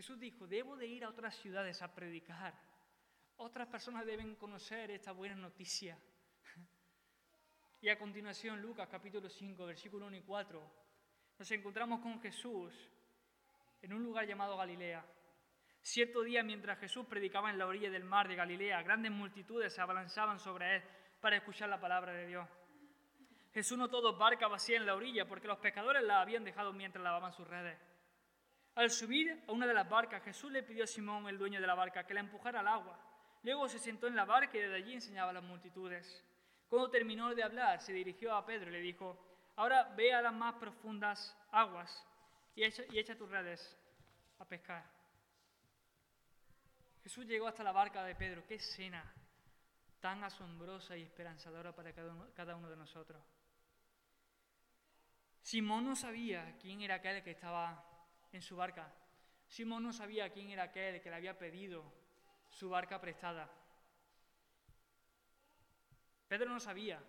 Jesús 0.00 0.18
dijo, 0.18 0.46
debo 0.46 0.78
de 0.78 0.86
ir 0.86 1.04
a 1.04 1.10
otras 1.10 1.36
ciudades 1.36 1.82
a 1.82 1.94
predicar. 1.94 2.54
Otras 3.36 3.68
personas 3.68 4.06
deben 4.06 4.34
conocer 4.34 4.90
esta 4.90 5.12
buena 5.12 5.34
noticia. 5.34 5.98
Y 7.82 7.90
a 7.90 7.98
continuación, 7.98 8.62
Lucas 8.62 8.88
capítulo 8.90 9.28
5, 9.28 9.66
versículo 9.66 10.06
1 10.06 10.16
y 10.16 10.22
4, 10.22 10.72
nos 11.38 11.50
encontramos 11.50 12.00
con 12.00 12.18
Jesús 12.18 12.72
en 13.82 13.92
un 13.92 14.02
lugar 14.02 14.26
llamado 14.26 14.56
Galilea. 14.56 15.04
Cierto 15.82 16.22
día, 16.22 16.42
mientras 16.42 16.78
Jesús 16.78 17.04
predicaba 17.04 17.50
en 17.50 17.58
la 17.58 17.66
orilla 17.66 17.90
del 17.90 18.04
mar 18.04 18.26
de 18.26 18.36
Galilea, 18.36 18.82
grandes 18.82 19.12
multitudes 19.12 19.74
se 19.74 19.82
abalanzaban 19.82 20.38
sobre 20.38 20.76
él 20.76 20.82
para 21.20 21.36
escuchar 21.36 21.68
la 21.68 21.78
palabra 21.78 22.14
de 22.14 22.26
Dios. 22.26 22.48
Jesús 23.52 23.76
notó 23.76 24.00
dos 24.00 24.16
barcas 24.16 24.50
vacías 24.50 24.80
en 24.80 24.86
la 24.86 24.94
orilla 24.94 25.28
porque 25.28 25.46
los 25.46 25.58
pescadores 25.58 26.02
las 26.02 26.22
habían 26.22 26.42
dejado 26.42 26.72
mientras 26.72 27.04
lavaban 27.04 27.34
sus 27.34 27.46
redes. 27.46 27.89
Al 28.80 28.90
subir 28.90 29.44
a 29.46 29.52
una 29.52 29.66
de 29.66 29.74
las 29.74 29.86
barcas, 29.86 30.22
Jesús 30.22 30.50
le 30.50 30.62
pidió 30.62 30.84
a 30.84 30.86
Simón, 30.86 31.28
el 31.28 31.36
dueño 31.36 31.60
de 31.60 31.66
la 31.66 31.74
barca, 31.74 32.06
que 32.06 32.14
la 32.14 32.20
empujara 32.20 32.60
al 32.60 32.68
agua. 32.68 32.98
Luego 33.42 33.68
se 33.68 33.78
sentó 33.78 34.06
en 34.06 34.16
la 34.16 34.24
barca 34.24 34.56
y 34.56 34.60
desde 34.62 34.76
allí 34.76 34.94
enseñaba 34.94 35.28
a 35.28 35.34
las 35.34 35.42
multitudes. 35.42 36.24
Cuando 36.66 36.88
terminó 36.88 37.34
de 37.34 37.42
hablar, 37.42 37.82
se 37.82 37.92
dirigió 37.92 38.34
a 38.34 38.46
Pedro 38.46 38.70
y 38.70 38.72
le 38.72 38.80
dijo, 38.80 39.22
ahora 39.56 39.92
ve 39.98 40.14
a 40.14 40.22
las 40.22 40.32
más 40.32 40.54
profundas 40.54 41.36
aguas 41.52 42.06
y 42.54 42.64
echa, 42.64 43.18
tus 43.18 43.28
redes 43.28 43.78
a 44.38 44.46
pescar. 44.46 44.82
Jesús 47.02 47.26
llegó 47.26 47.48
hasta 47.48 47.62
la 47.62 47.72
barca 47.72 48.02
de 48.02 48.14
Pedro. 48.14 48.46
Qué 48.46 48.54
escena 48.54 49.04
tan 50.00 50.24
asombrosa 50.24 50.96
y 50.96 51.02
esperanzadora 51.02 51.74
para 51.74 51.92
cada 51.92 52.56
uno 52.56 52.70
de 52.70 52.76
nosotros. 52.78 53.22
Simón 55.42 55.84
no 55.84 55.94
sabía 55.94 56.56
quién 56.58 56.80
era 56.80 56.94
aquel 56.94 57.22
que 57.22 57.32
estaba 57.32 57.89
en 58.32 58.42
su 58.42 58.56
barca. 58.56 58.92
Simón 59.46 59.82
no 59.82 59.92
sabía 59.92 60.30
quién 60.30 60.50
era 60.50 60.64
aquel 60.64 61.00
que 61.00 61.10
le 61.10 61.16
había 61.16 61.38
pedido 61.38 61.84
su 62.50 62.68
barca 62.68 63.00
prestada. 63.00 63.50
Pedro 66.28 66.50
no 66.50 66.60
sabía 66.60 67.02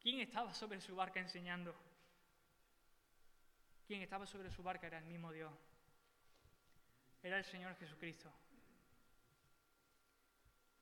quién 0.00 0.20
estaba 0.20 0.52
sobre 0.52 0.80
su 0.80 0.94
barca 0.94 1.20
enseñando. 1.20 1.74
Quien 3.86 4.02
estaba 4.02 4.26
sobre 4.26 4.50
su 4.50 4.62
barca 4.62 4.86
era 4.86 4.98
el 4.98 5.06
mismo 5.06 5.32
Dios. 5.32 5.52
Era 7.22 7.38
el 7.38 7.44
Señor 7.44 7.74
Jesucristo. 7.76 8.30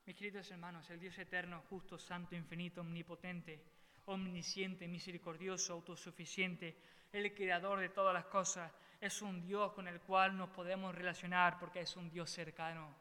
Mis 0.07 0.17
queridos 0.17 0.51
hermanos, 0.51 0.89
el 0.91 0.99
Dios 0.99 1.17
eterno, 1.19 1.63
justo, 1.71 1.99
santo, 1.99 2.35
infinito, 2.35 2.81
omnipotente, 2.81 3.63
omnisciente, 4.07 4.89
misericordioso, 4.89 5.75
autosuficiente, 5.75 6.77
el 7.13 7.33
creador 7.35 7.79
de 7.79 7.91
todas 7.91 8.15
las 8.15 8.25
cosas, 8.25 8.73
es 9.01 9.23
un 9.23 9.41
Dios 9.41 9.73
con 9.73 9.89
el 9.89 10.01
cual 10.01 10.37
nos 10.37 10.51
podemos 10.51 10.95
relacionar 10.95 11.59
porque 11.59 11.81
es 11.81 11.97
un 11.97 12.11
Dios 12.11 12.31
cercano. 12.31 12.95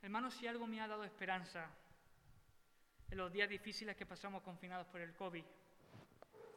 Hermanos, 0.00 0.34
si 0.34 0.46
algo 0.46 0.66
me 0.66 0.80
ha 0.80 0.88
dado 0.88 1.04
esperanza 1.04 1.68
en 3.10 3.18
los 3.18 3.30
días 3.30 3.48
difíciles 3.48 3.94
que 3.96 4.06
pasamos 4.06 4.42
confinados 4.42 4.86
por 4.86 5.00
el 5.00 5.14
COVID, 5.14 5.44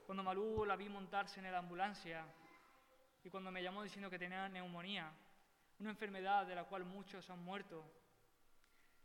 cuando 0.06 0.24
Malú 0.24 0.66
la 0.66 0.76
vi 0.78 0.88
montarse 0.88 1.40
en 1.40 1.52
la 1.52 1.58
ambulancia 1.58 2.26
y 3.24 3.30
cuando 3.30 3.52
me 3.52 3.62
llamó 3.62 3.84
diciendo 3.84 4.10
que 4.10 4.18
tenía 4.18 4.48
neumonía, 4.48 5.12
una 5.80 5.90
enfermedad 5.90 6.46
de 6.46 6.56
la 6.56 6.64
cual 6.64 6.86
muchos 6.86 7.30
han 7.30 7.44
muerto, 7.44 7.84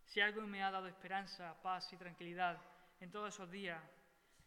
si 0.05 0.21
algo 0.21 0.43
me 0.43 0.63
ha 0.63 0.71
dado 0.71 0.87
esperanza, 0.87 1.57
paz 1.63 1.93
y 1.93 1.97
tranquilidad 1.97 2.61
en 3.01 3.11
todos 3.11 3.35
esos 3.35 3.51
días, 3.51 3.83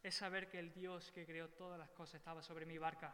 es 0.08 0.16
saber 0.16 0.48
que 0.48 0.58
el 0.58 0.74
Dios 0.74 1.12
que 1.12 1.26
creó 1.26 1.50
todas 1.50 1.78
las 1.78 1.90
cosas 1.90 2.16
estaba 2.16 2.42
sobre 2.42 2.66
mi 2.66 2.78
barca. 2.78 3.14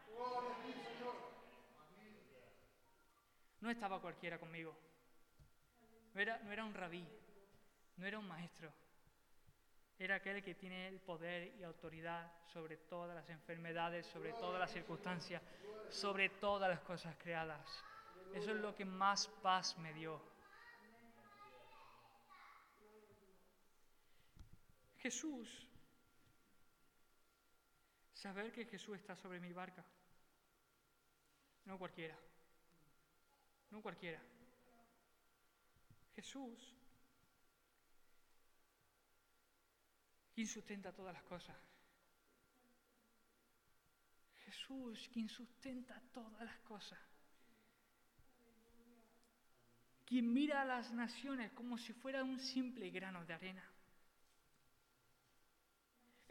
No 3.62 3.70
estaba 3.70 4.00
cualquiera 4.00 4.38
conmigo. 4.38 4.76
No 6.14 6.22
era, 6.22 6.38
no 6.40 6.52
era 6.52 6.64
un 6.64 6.74
rabí, 6.74 7.04
no 7.98 8.06
era 8.06 8.20
un 8.20 8.28
maestro. 8.28 8.72
Era 9.98 10.16
aquel 10.16 10.44
que 10.44 10.54
tiene 10.54 10.88
el 10.88 11.00
poder 11.00 11.56
y 11.56 11.64
autoridad 11.64 12.32
sobre 12.46 12.78
todas 12.78 13.16
las 13.16 13.28
enfermedades, 13.30 14.06
sobre 14.06 14.32
todas 14.34 14.60
las 14.60 14.72
circunstancias, 14.72 15.42
sobre 15.90 16.30
todas 16.30 16.70
las 16.70 16.82
cosas 16.82 17.16
creadas. 17.18 17.84
Eso 18.36 18.52
es 18.52 18.58
lo 18.58 18.76
que 18.76 18.86
más 18.86 19.28
paz 19.42 19.78
me 19.80 19.94
dio. 19.94 20.22
Jesús 25.00 25.73
Saber 28.24 28.54
que 28.54 28.64
Jesús 28.64 28.96
está 28.96 29.18
sobre 29.18 29.42
mi 29.42 29.52
barca. 29.52 29.84
No 31.66 31.78
cualquiera. 31.78 32.18
No 33.70 33.82
cualquiera. 33.82 34.22
Jesús, 36.16 36.74
quien 40.34 40.48
sustenta 40.48 40.94
todas 40.94 41.14
las 41.14 41.24
cosas. 41.24 41.58
Jesús, 44.46 45.10
quien 45.12 45.28
sustenta 45.28 46.02
todas 46.14 46.46
las 46.46 46.60
cosas. 46.60 47.00
Quien 50.06 50.32
mira 50.32 50.62
a 50.62 50.66
las 50.66 50.94
naciones 50.94 51.52
como 51.52 51.78
si 51.78 51.92
fuera 51.92 52.24
un 52.24 52.40
simple 52.40 52.90
grano 52.90 53.26
de 53.26 53.34
arena. 53.34 53.73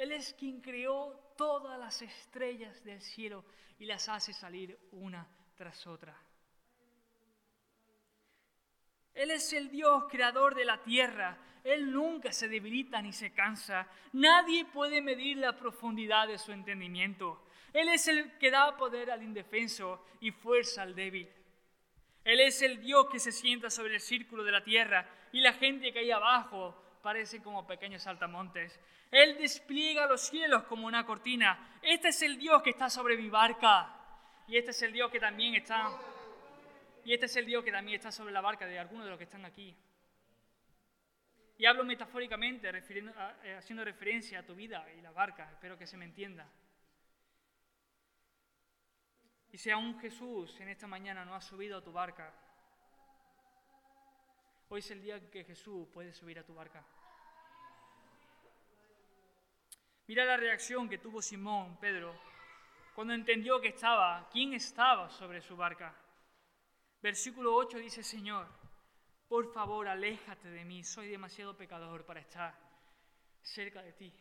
Él 0.02 0.10
es 0.10 0.34
quien 0.34 0.60
creó 0.60 1.14
todas 1.36 1.78
las 1.78 2.02
estrellas 2.02 2.82
del 2.82 3.00
cielo 3.00 3.44
y 3.78 3.84
las 3.84 4.08
hace 4.08 4.32
salir 4.32 4.76
una 4.90 5.24
tras 5.54 5.86
otra. 5.86 6.20
Él 9.14 9.30
es 9.30 9.52
el 9.52 9.70
Dios 9.70 10.06
creador 10.10 10.56
de 10.56 10.64
la 10.64 10.82
tierra. 10.82 11.38
Él 11.62 11.92
nunca 11.92 12.32
se 12.32 12.48
debilita 12.48 13.00
ni 13.00 13.12
se 13.12 13.32
cansa. 13.32 13.86
Nadie 14.14 14.64
puede 14.64 15.00
medir 15.00 15.36
la 15.36 15.56
profundidad 15.56 16.26
de 16.26 16.38
su 16.38 16.50
entendimiento. 16.50 17.46
Él 17.72 17.88
es 17.88 18.08
el 18.08 18.36
que 18.38 18.50
da 18.50 18.76
poder 18.76 19.08
al 19.08 19.22
indefenso 19.22 20.04
y 20.18 20.32
fuerza 20.32 20.82
al 20.82 20.96
débil. 20.96 21.30
Él 22.24 22.40
es 22.40 22.60
el 22.62 22.80
Dios 22.80 23.06
que 23.08 23.20
se 23.20 23.30
sienta 23.30 23.70
sobre 23.70 23.94
el 23.94 24.00
círculo 24.00 24.42
de 24.42 24.50
la 24.50 24.64
tierra 24.64 25.08
y 25.30 25.40
la 25.40 25.52
gente 25.52 25.92
que 25.92 26.00
hay 26.00 26.10
abajo 26.10 26.76
parece 27.04 27.40
como 27.40 27.68
pequeños 27.68 28.02
saltamontes. 28.02 28.80
Él 29.12 29.36
despliega 29.36 30.06
los 30.06 30.22
cielos 30.22 30.64
como 30.64 30.86
una 30.86 31.04
cortina. 31.04 31.76
Este 31.82 32.08
es 32.08 32.22
el 32.22 32.38
Dios 32.38 32.62
que 32.62 32.70
está 32.70 32.88
sobre 32.88 33.18
mi 33.18 33.28
barca. 33.28 33.94
Y 34.48 34.56
este 34.56 34.70
es 34.70 34.82
el 34.82 34.92
Dios 34.92 35.12
que 35.12 35.20
también 35.20 35.54
está. 35.54 35.92
Y 37.04 37.12
este 37.12 37.26
es 37.26 37.36
el 37.36 37.44
Dios 37.44 37.62
que 37.62 37.70
también 37.70 37.96
está 37.96 38.10
sobre 38.10 38.32
la 38.32 38.40
barca 38.40 38.66
de 38.66 38.78
algunos 38.78 39.04
de 39.04 39.10
los 39.10 39.18
que 39.18 39.24
están 39.24 39.44
aquí. 39.44 39.76
Y 41.58 41.66
hablo 41.66 41.84
metafóricamente, 41.84 42.70
eh, 42.70 43.54
haciendo 43.54 43.84
referencia 43.84 44.38
a 44.38 44.46
tu 44.46 44.54
vida 44.54 44.90
y 44.96 45.02
la 45.02 45.12
barca. 45.12 45.50
Espero 45.52 45.76
que 45.76 45.86
se 45.86 45.98
me 45.98 46.06
entienda. 46.06 46.48
Y 49.50 49.58
si 49.58 49.70
aún 49.70 50.00
Jesús 50.00 50.58
en 50.60 50.70
esta 50.70 50.86
mañana 50.86 51.26
no 51.26 51.34
ha 51.34 51.42
subido 51.42 51.76
a 51.76 51.84
tu 51.84 51.92
barca, 51.92 52.32
hoy 54.70 54.78
es 54.78 54.90
el 54.90 55.02
día 55.02 55.30
que 55.30 55.44
Jesús 55.44 55.86
puede 55.92 56.14
subir 56.14 56.38
a 56.38 56.44
tu 56.44 56.54
barca. 56.54 56.82
Mira 60.12 60.26
la 60.26 60.36
reacción 60.36 60.90
que 60.90 60.98
tuvo 60.98 61.22
Simón, 61.22 61.78
Pedro, 61.80 62.14
cuando 62.94 63.14
entendió 63.14 63.58
que 63.62 63.68
estaba, 63.68 64.28
quién 64.30 64.52
estaba 64.52 65.08
sobre 65.08 65.40
su 65.40 65.56
barca. 65.56 65.96
Versículo 67.00 67.54
8 67.54 67.78
dice, 67.78 68.02
Señor, 68.02 68.46
por 69.26 69.50
favor, 69.54 69.88
aléjate 69.88 70.50
de 70.50 70.66
mí, 70.66 70.84
soy 70.84 71.08
demasiado 71.08 71.56
pecador 71.56 72.04
para 72.04 72.20
estar 72.20 72.54
cerca 73.40 73.80
de 73.80 73.94
ti. 73.94 74.12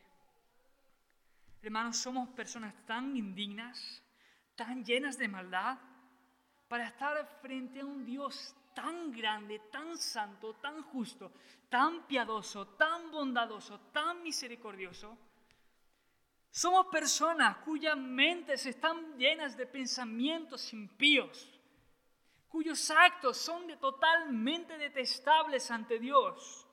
Hermanos, 1.62 1.98
somos 1.98 2.30
personas 2.30 2.74
tan 2.86 3.18
indignas, 3.18 4.02
tan 4.56 4.86
llenas 4.86 5.18
de 5.18 5.28
maldad, 5.28 5.78
para 6.70 6.88
estar 6.88 7.38
frente 7.42 7.82
a 7.82 7.86
un 7.86 8.06
Dios 8.06 8.56
tan 8.74 9.12
grande, 9.12 9.60
tan 9.70 9.98
santo, 9.98 10.54
tan 10.54 10.84
justo, 10.84 11.34
tan 11.68 12.08
piadoso, 12.08 12.66
tan 12.78 13.12
bondadoso, 13.12 13.78
tan 13.92 14.24
misericordioso 14.24 15.31
somos 16.52 16.88
personas 16.88 17.58
cuyas 17.58 17.98
mentes 17.98 18.66
están 18.66 19.18
llenas 19.18 19.56
de 19.56 19.66
pensamientos 19.66 20.74
impíos. 20.74 21.48
cuyos 22.50 22.92
actos 22.92 23.38
son 23.38 23.66
totalmente 23.80 24.78
detestables 24.78 25.72
ante 25.72 26.00
Dios. 26.00 26.68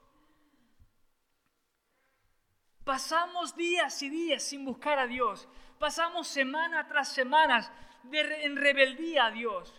Pasamos 2.85 3.55
días 3.55 4.03
y 4.03 4.11
días 4.11 4.43
sin 4.43 4.65
buscar 4.65 4.99
a 4.99 5.07
Dios. 5.07 5.49
Pasamos 5.79 6.27
semana 6.27 6.89
tras 6.89 7.13
semana 7.13 7.73
en 8.11 8.57
rebeldía 8.57 9.27
a 9.27 9.31
Dios, 9.31 9.73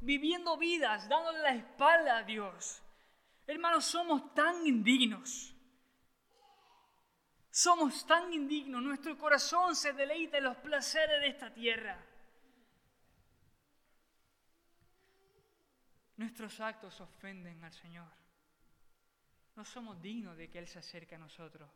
viviendo 0.00 0.58
vidas, 0.58 1.08
dándole 1.08 1.38
la 1.38 1.54
espalda 1.54 2.18
a 2.18 2.22
Dios. 2.24 2.82
Hermanos, 3.46 3.86
somos 3.86 4.34
tan 4.34 4.66
indignos. 4.66 5.55
Somos 7.56 8.06
tan 8.06 8.30
indignos. 8.34 8.82
Nuestro 8.82 9.16
corazón 9.16 9.74
se 9.74 9.94
deleita 9.94 10.36
en 10.36 10.44
los 10.44 10.58
placeres 10.58 11.22
de 11.22 11.28
esta 11.28 11.50
tierra. 11.54 11.98
Nuestros 16.18 16.60
actos 16.60 17.00
ofenden 17.00 17.64
al 17.64 17.72
Señor. 17.72 18.12
No 19.54 19.64
somos 19.64 20.02
dignos 20.02 20.36
de 20.36 20.50
que 20.50 20.58
Él 20.58 20.68
se 20.68 20.80
acerque 20.80 21.14
a 21.14 21.18
nosotros 21.18 21.70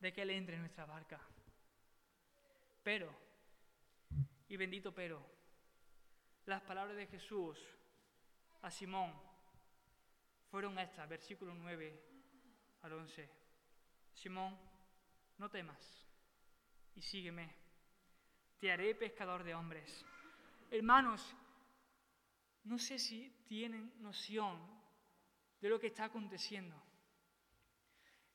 de 0.00 0.12
que 0.12 0.22
Él 0.22 0.30
entre 0.30 0.56
en 0.56 0.62
nuestra 0.62 0.86
barca. 0.86 1.20
Pero, 2.82 3.14
y 4.48 4.56
bendito 4.56 4.92
pero, 4.92 5.24
las 6.46 6.62
palabras 6.62 6.96
de 6.96 7.06
Jesús 7.06 7.60
a 8.62 8.72
Simón 8.72 9.12
fueron 10.50 10.76
estas, 10.80 11.08
versículo 11.08 11.54
9 11.54 12.02
al 12.82 12.92
11. 12.92 13.37
Simón, 14.18 14.58
no 15.38 15.48
temas 15.48 16.06
y 16.94 17.02
sígueme. 17.02 17.54
Te 18.58 18.72
haré 18.72 18.94
pescador 18.94 19.44
de 19.44 19.54
hombres. 19.54 20.04
Hermanos, 20.70 21.34
no 22.64 22.78
sé 22.78 22.98
si 22.98 23.30
tienen 23.46 23.92
noción 24.02 24.58
de 25.60 25.68
lo 25.68 25.78
que 25.78 25.86
está 25.86 26.04
aconteciendo 26.04 26.88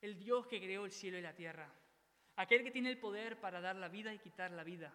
el 0.03 0.19
Dios 0.19 0.45
que 0.47 0.59
creó 0.59 0.83
el 0.83 0.91
cielo 0.91 1.17
y 1.17 1.21
la 1.21 1.33
tierra, 1.33 1.73
aquel 2.35 2.61
que 2.61 2.71
tiene 2.71 2.89
el 2.89 2.97
poder 2.97 3.39
para 3.39 3.61
dar 3.61 3.77
la 3.77 3.87
vida 3.87 4.13
y 4.13 4.19
quitar 4.19 4.51
la 4.51 4.65
vida, 4.65 4.93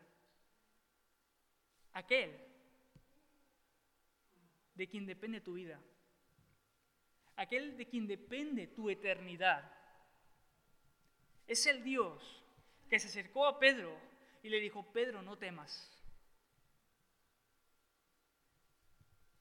aquel 1.94 2.38
de 4.74 4.86
quien 4.86 5.06
depende 5.06 5.40
tu 5.40 5.54
vida, 5.54 5.80
aquel 7.36 7.78
de 7.78 7.86
quien 7.86 8.06
depende 8.06 8.66
tu 8.66 8.90
eternidad. 8.90 9.77
Es 11.48 11.66
el 11.66 11.82
Dios 11.82 12.44
que 12.88 13.00
se 13.00 13.08
acercó 13.08 13.46
a 13.46 13.58
Pedro 13.58 13.98
y 14.42 14.48
le 14.48 14.60
dijo, 14.60 14.84
Pedro, 14.92 15.22
no 15.22 15.36
temas. 15.36 15.90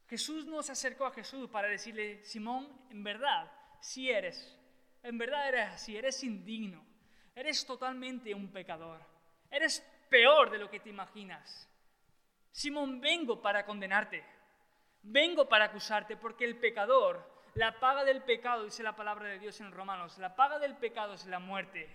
Jesús 0.08 0.46
no 0.46 0.64
se 0.64 0.72
acercó 0.72 1.06
a 1.06 1.12
Jesús 1.12 1.50
para 1.50 1.68
decirle, 1.68 2.24
Simón, 2.24 2.68
en 2.90 3.04
verdad, 3.04 3.52
si 3.82 4.10
eres 4.10 4.58
en 5.08 5.18
verdad 5.18 5.48
eres 5.48 5.70
así, 5.70 5.96
eres 5.96 6.22
indigno, 6.24 6.84
eres 7.34 7.66
totalmente 7.66 8.34
un 8.34 8.52
pecador, 8.52 9.00
eres 9.50 9.80
peor 10.10 10.50
de 10.50 10.58
lo 10.58 10.70
que 10.70 10.82
te 10.82 10.90
imaginas. 10.90 11.70
Simón, 12.52 13.00
vengo 13.00 13.42
para 13.42 13.66
condenarte, 13.66 14.24
vengo 15.04 15.48
para 15.48 15.66
acusarte, 15.66 16.18
porque 16.18 16.44
el 16.44 16.58
pecador, 16.58 17.26
la 17.58 17.80
paga 17.80 18.06
del 18.06 18.22
pecado, 18.22 18.64
dice 18.64 18.84
la 18.84 18.96
palabra 18.96 19.28
de 19.28 19.40
Dios 19.40 19.60
en 19.62 19.72
Romanos, 19.72 20.18
la 20.20 20.36
paga 20.36 20.60
del 20.60 20.76
pecado 20.76 21.14
es 21.14 21.26
la 21.26 21.40
muerte. 21.40 21.90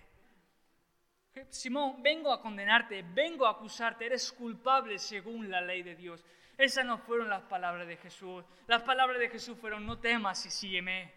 Simón, 1.49 2.03
vengo 2.03 2.33
a 2.33 2.43
condenarte, 2.43 3.03
vengo 3.15 3.47
a 3.47 3.53
acusarte, 3.53 4.05
eres 4.05 4.33
culpable 4.33 4.99
según 4.99 5.51
la 5.51 5.61
ley 5.61 5.83
de 5.83 5.95
Dios. 5.95 6.25
Esas 6.59 6.85
no 6.85 6.99
fueron 6.99 7.31
las 7.31 7.43
palabras 7.43 7.87
de 7.87 7.97
Jesús. 7.97 8.45
Las 8.67 8.83
palabras 8.83 9.19
de 9.19 9.31
Jesús 9.31 9.57
fueron, 9.57 9.87
no 9.87 9.99
temas 9.99 10.45
y 10.45 10.51
sígueme. 10.51 11.13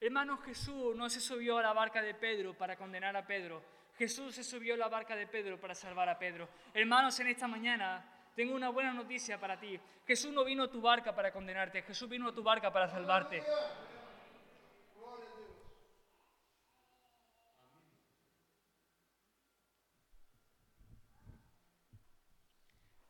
Hermano, 0.00 0.36
Jesús 0.38 0.94
no 0.96 1.08
se 1.08 1.20
subió 1.20 1.58
a 1.58 1.62
la 1.62 1.72
barca 1.72 2.02
de 2.02 2.12
Pedro 2.12 2.52
para 2.52 2.76
condenar 2.76 3.16
a 3.16 3.26
Pedro. 3.26 3.62
Jesús 3.96 4.34
se 4.34 4.44
subió 4.44 4.74
a 4.74 4.76
la 4.76 4.88
barca 4.88 5.16
de 5.16 5.26
Pedro 5.26 5.58
para 5.58 5.74
salvar 5.74 6.08
a 6.08 6.18
Pedro. 6.18 6.48
Hermanos, 6.74 7.18
en 7.20 7.28
esta 7.28 7.48
mañana 7.48 8.13
tengo 8.34 8.54
una 8.54 8.68
buena 8.68 8.92
noticia 8.92 9.38
para 9.38 9.58
ti. 9.58 9.78
Jesús 10.06 10.32
no 10.32 10.44
vino 10.44 10.64
a 10.64 10.70
tu 10.70 10.80
barca 10.80 11.14
para 11.14 11.32
condenarte, 11.32 11.82
Jesús 11.82 12.08
vino 12.08 12.28
a 12.28 12.34
tu 12.34 12.42
barca 12.42 12.72
para 12.72 12.88
salvarte. 12.88 13.42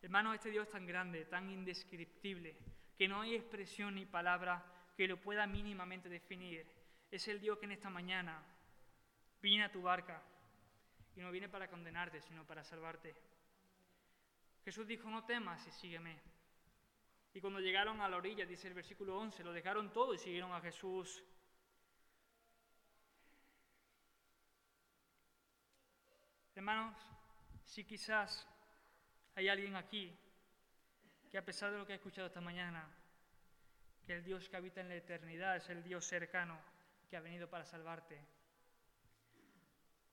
Hermanos, 0.03 0.35
este 0.35 0.51
Dios 0.51 0.69
tan 0.69 0.87
grande, 0.87 1.25
tan 1.25 1.51
indescriptible, 1.51 2.57
que 2.97 3.09
no 3.09 3.23
hay 3.23 3.35
expresión 3.35 3.95
ni 3.95 4.05
palabra 4.05 4.65
que 4.97 5.09
lo 5.09 5.17
pueda 5.17 5.47
mínimamente 5.47 6.09
definir 6.09 6.65
es 7.11 7.27
el 7.29 7.41
Dios 7.41 7.59
que 7.59 7.67
en 7.67 7.73
esta 7.73 7.91
mañana 7.91 8.43
viene 9.41 9.65
a 9.65 9.73
tu 9.73 9.83
barca 9.83 10.23
y 11.17 11.21
no 11.21 11.31
viene 11.31 11.49
para 11.49 11.69
condenarte, 11.69 12.21
sino 12.21 12.45
para 12.45 12.65
salvarte. 12.65 13.15
Jesús 14.65 14.87
dijo, 14.87 15.11
no 15.11 15.25
temas 15.25 15.67
y 15.67 15.71
sígueme. 15.71 16.19
Y 17.35 17.41
cuando 17.41 17.61
llegaron 17.61 18.01
a 18.01 18.09
la 18.09 18.17
orilla, 18.17 18.47
dice 18.47 18.69
el 18.69 18.75
versículo 18.75 19.19
11, 19.19 19.45
lo 19.45 19.53
dejaron 19.53 19.93
todo 19.93 20.15
y 20.15 20.19
siguieron 20.19 20.53
a 20.53 20.61
Jesús. 20.61 21.23
Hermanos, 26.55 26.97
si 27.65 27.85
quizás 27.85 28.49
hay 29.35 29.49
alguien 29.49 29.75
aquí 29.75 30.17
que 31.29 31.39
a 31.39 31.45
pesar 31.45 31.73
de 31.73 31.79
lo 31.79 31.85
que 31.85 31.93
ha 31.93 31.97
escuchado 31.97 32.29
esta 32.29 32.41
mañana, 32.41 32.89
que 34.07 34.15
el 34.15 34.25
Dios 34.25 34.49
que 34.49 34.57
habita 34.57 34.81
en 34.81 34.89
la 34.89 34.95
eternidad 34.95 35.57
es 35.57 35.69
el 35.69 35.83
Dios 35.83 36.07
cercano, 36.07 36.57
que 37.11 37.17
ha 37.17 37.21
venido 37.21 37.51
para 37.51 37.65
salvarte, 37.65 38.25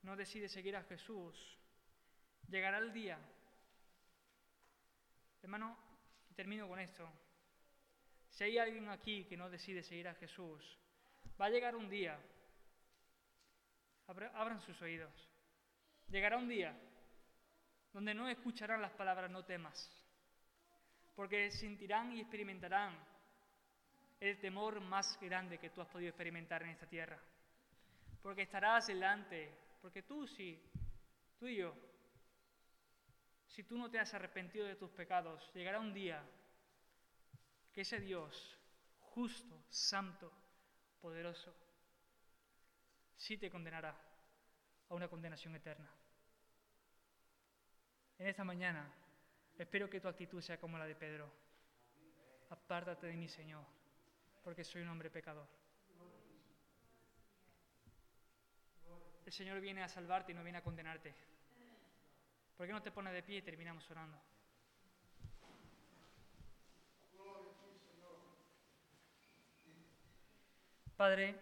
no 0.02 0.16
decide 0.16 0.50
seguir 0.50 0.76
a 0.76 0.84
Jesús, 0.84 1.60
llegará 2.50 2.80
el 2.80 2.92
día. 2.92 3.20
Hermano, 5.42 5.78
termino 6.36 6.68
con 6.68 6.80
esto. 6.80 7.10
Si 8.30 8.44
hay 8.44 8.58
alguien 8.58 8.90
aquí 8.90 9.26
que 9.26 9.38
no 9.38 9.50
decide 9.50 9.84
seguir 9.84 10.08
a 10.08 10.16
Jesús, 10.16 10.78
va 11.40 11.46
a 11.46 11.50
llegar 11.50 11.76
un 11.76 11.90
día, 11.90 12.20
abran 14.08 14.62
sus 14.62 14.82
oídos, 14.82 15.12
llegará 16.10 16.38
un 16.38 16.48
día 16.48 16.78
donde 17.94 18.14
no 18.14 18.30
escucharán 18.30 18.82
las 18.82 18.92
palabras 18.94 19.30
no 19.30 19.44
temas, 19.44 19.90
porque 21.16 21.52
sentirán 21.52 22.14
y 22.14 22.22
experimentarán 22.22 22.98
el 24.20 24.40
temor 24.40 24.80
más 24.80 25.20
grande 25.20 25.58
que 25.58 25.72
tú 25.72 25.82
has 25.82 25.88
podido 25.88 26.10
experimentar 26.10 26.62
en 26.64 26.70
esta 26.70 26.86
tierra. 26.86 27.20
Porque 28.22 28.44
estarás 28.44 28.88
delante, 28.88 29.52
porque 29.82 30.04
tú 30.04 30.28
sí, 30.28 30.62
tú 31.40 31.48
y 31.48 31.58
yo, 31.58 31.76
si 33.52 33.64
tú 33.64 33.78
no 33.78 33.90
te 33.90 34.00
has 34.00 34.14
arrepentido 34.14 34.66
de 34.66 34.76
tus 34.76 34.92
pecados, 34.92 35.52
llegará 35.54 35.80
un 35.80 35.94
día 35.94 36.24
que 37.72 37.82
ese 37.82 38.00
Dios 38.00 38.58
justo, 39.00 39.64
santo, 39.70 40.32
poderoso, 41.00 41.54
sí 43.16 43.38
te 43.38 43.50
condenará 43.50 43.96
a 44.90 44.94
una 44.96 45.08
condenación 45.08 45.56
eterna. 45.56 45.90
En 48.18 48.28
esta 48.28 48.44
mañana 48.44 48.92
espero 49.58 49.90
que 49.90 50.02
tu 50.02 50.08
actitud 50.08 50.42
sea 50.42 50.60
como 50.60 50.78
la 50.78 50.86
de 50.86 50.96
Pedro. 50.96 51.32
Apártate 52.50 53.08
de 53.08 53.14
mí, 53.14 53.28
Señor 53.28 53.66
porque 54.44 54.64
soy 54.64 54.82
un 54.82 54.90
hombre 54.90 55.10
pecador. 55.10 55.48
El 59.26 59.32
Señor 59.32 59.62
viene 59.62 59.84
a 59.84 59.88
salvarte 59.88 60.32
y 60.32 60.36
no 60.36 60.44
viene 60.44 60.58
a 60.58 60.64
condenarte. 60.64 61.14
¿Por 62.58 62.68
qué 62.68 62.74
no 62.74 62.82
te 62.82 62.92
pones 62.92 63.14
de 63.14 63.24
pie 63.24 63.38
y 63.38 63.42
terminamos 63.42 63.90
orando? 63.90 64.18
Padre, 70.96 71.36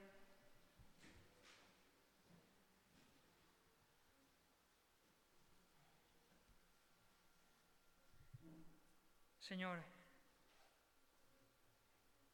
Señor, 9.40 9.80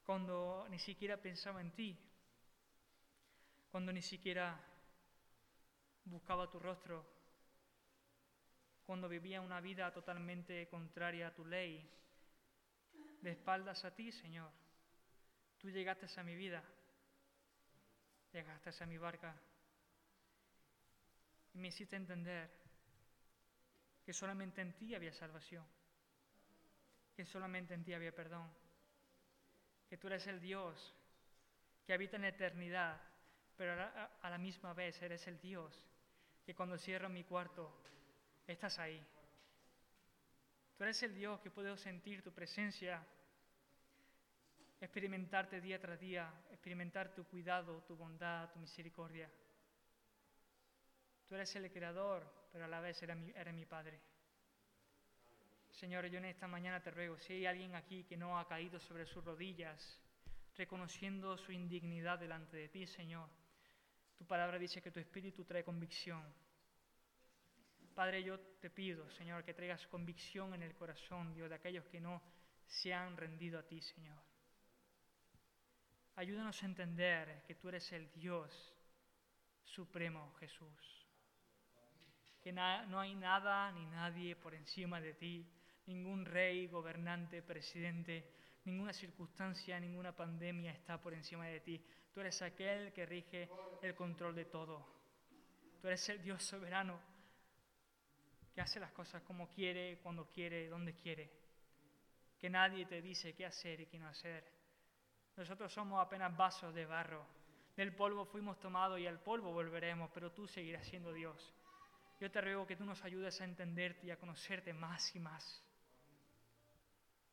cuando 0.04 0.66
ni 0.70 0.78
siquiera 0.78 1.16
pensaba 1.16 1.60
en 1.60 1.72
ti, 1.72 1.98
cuando 3.72 3.90
ni 3.92 4.02
siquiera 4.02 4.60
buscaba 6.04 6.48
tu 6.48 6.60
rostro, 6.60 7.15
cuando 8.86 9.08
vivía 9.08 9.40
una 9.40 9.60
vida 9.60 9.92
totalmente 9.92 10.68
contraria 10.68 11.26
a 11.26 11.34
tu 11.34 11.44
ley, 11.44 11.90
de 13.20 13.30
espaldas 13.32 13.84
a 13.84 13.94
ti, 13.94 14.12
Señor. 14.12 14.50
Tú 15.58 15.68
llegaste 15.70 16.06
a 16.18 16.22
mi 16.22 16.36
vida, 16.36 16.62
llegaste 18.32 18.84
a 18.84 18.86
mi 18.86 18.96
barca 18.96 19.34
y 21.52 21.58
me 21.58 21.68
hiciste 21.68 21.96
entender 21.96 22.48
que 24.04 24.12
solamente 24.12 24.60
en 24.60 24.74
ti 24.74 24.94
había 24.94 25.12
salvación, 25.12 25.66
que 27.16 27.24
solamente 27.24 27.74
en 27.74 27.82
ti 27.82 27.94
había 27.94 28.14
perdón, 28.14 28.48
que 29.88 29.96
tú 29.96 30.06
eres 30.06 30.26
el 30.28 30.40
Dios 30.40 30.94
que 31.84 31.94
habita 31.94 32.16
en 32.16 32.22
la 32.22 32.28
eternidad, 32.28 33.00
pero 33.56 33.72
a 33.72 34.30
la 34.30 34.38
misma 34.38 34.74
vez 34.74 35.00
eres 35.02 35.26
el 35.26 35.40
Dios 35.40 35.82
que 36.44 36.54
cuando 36.54 36.78
cierro 36.78 37.08
mi 37.08 37.24
cuarto, 37.24 37.82
estás 38.52 38.78
ahí. 38.78 39.04
Tú 40.76 40.84
eres 40.84 41.02
el 41.02 41.14
Dios 41.14 41.40
que 41.40 41.50
puedo 41.50 41.76
sentir 41.76 42.22
tu 42.22 42.32
presencia, 42.32 43.02
experimentarte 44.80 45.60
día 45.60 45.80
tras 45.80 45.98
día, 45.98 46.30
experimentar 46.50 47.14
tu 47.14 47.24
cuidado, 47.24 47.82
tu 47.84 47.96
bondad, 47.96 48.50
tu 48.52 48.58
misericordia. 48.58 49.30
Tú 51.26 51.34
eres 51.34 51.56
el 51.56 51.70
creador, 51.72 52.30
pero 52.52 52.66
a 52.66 52.68
la 52.68 52.80
vez 52.80 53.02
eres 53.02 53.54
mi, 53.54 53.64
Padre. 53.64 54.00
Señor, 55.70 56.06
yo 56.06 56.18
en 56.18 56.26
esta 56.26 56.46
mañana 56.46 56.82
te 56.82 56.90
ruego, 56.90 57.18
si 57.18 57.32
hay 57.34 57.46
alguien 57.46 57.74
aquí 57.74 58.04
que 58.04 58.16
no 58.16 58.38
ha 58.38 58.46
caído 58.46 58.78
sobre 58.78 59.06
sus 59.06 59.24
rodillas, 59.24 60.00
reconociendo 60.56 61.36
su 61.36 61.52
indignidad 61.52 62.18
delante 62.18 62.56
de 62.56 62.68
ti, 62.68 62.86
Señor, 62.86 63.28
tu 64.16 64.26
palabra 64.26 64.58
dice 64.58 64.80
que 64.80 64.90
tu 64.90 65.00
espíritu 65.00 65.44
trae 65.44 65.64
convicción. 65.64 66.22
Padre, 67.96 68.22
yo 68.22 68.38
te 68.60 68.68
pido, 68.68 69.08
Señor, 69.08 69.42
que 69.42 69.54
traigas 69.54 69.86
convicción 69.86 70.52
en 70.52 70.62
el 70.62 70.74
corazón, 70.74 71.32
Dios, 71.32 71.48
de 71.48 71.54
aquellos 71.54 71.86
que 71.86 71.98
no 71.98 72.20
se 72.66 72.92
han 72.92 73.16
rendido 73.16 73.58
a 73.58 73.62
ti, 73.62 73.80
Señor. 73.80 74.18
Ayúdanos 76.16 76.62
a 76.62 76.66
entender 76.66 77.42
que 77.46 77.54
tú 77.54 77.70
eres 77.70 77.90
el 77.92 78.12
Dios 78.12 78.74
supremo, 79.64 80.34
Jesús. 80.38 81.06
Que 82.42 82.52
no 82.52 83.00
hay 83.00 83.14
nada 83.14 83.72
ni 83.72 83.86
nadie 83.86 84.36
por 84.36 84.54
encima 84.54 85.00
de 85.00 85.14
ti, 85.14 85.50
ningún 85.86 86.26
rey, 86.26 86.66
gobernante, 86.66 87.40
presidente, 87.40 88.30
ninguna 88.66 88.92
circunstancia, 88.92 89.80
ninguna 89.80 90.14
pandemia 90.14 90.72
está 90.72 91.00
por 91.00 91.14
encima 91.14 91.46
de 91.46 91.60
ti. 91.60 91.82
Tú 92.12 92.20
eres 92.20 92.42
aquel 92.42 92.92
que 92.92 93.06
rige 93.06 93.48
el 93.80 93.94
control 93.94 94.34
de 94.34 94.44
todo. 94.44 94.86
Tú 95.80 95.86
eres 95.86 96.06
el 96.10 96.22
Dios 96.22 96.44
soberano 96.44 97.15
que 98.56 98.62
hace 98.62 98.80
las 98.80 98.92
cosas 98.92 99.22
como 99.24 99.50
quiere, 99.50 99.98
cuando 99.98 100.30
quiere, 100.30 100.66
donde 100.70 100.94
quiere. 100.94 101.30
Que 102.38 102.48
nadie 102.48 102.86
te 102.86 103.02
dice 103.02 103.34
qué 103.34 103.44
hacer 103.44 103.82
y 103.82 103.86
qué 103.86 103.98
no 103.98 104.08
hacer. 104.08 104.50
Nosotros 105.36 105.70
somos 105.70 106.00
apenas 106.00 106.34
vasos 106.34 106.74
de 106.74 106.86
barro. 106.86 107.26
Del 107.76 107.94
polvo 107.94 108.24
fuimos 108.24 108.58
tomados 108.58 108.98
y 108.98 109.06
al 109.06 109.20
polvo 109.20 109.52
volveremos, 109.52 110.10
pero 110.14 110.32
tú 110.32 110.48
seguirás 110.48 110.86
siendo 110.86 111.12
Dios. 111.12 111.52
Yo 112.18 112.30
te 112.30 112.40
ruego 112.40 112.66
que 112.66 112.76
tú 112.76 112.86
nos 112.86 113.04
ayudes 113.04 113.38
a 113.42 113.44
entenderte 113.44 114.06
y 114.06 114.10
a 114.10 114.18
conocerte 114.18 114.72
más 114.72 115.14
y 115.14 115.20
más. 115.20 115.62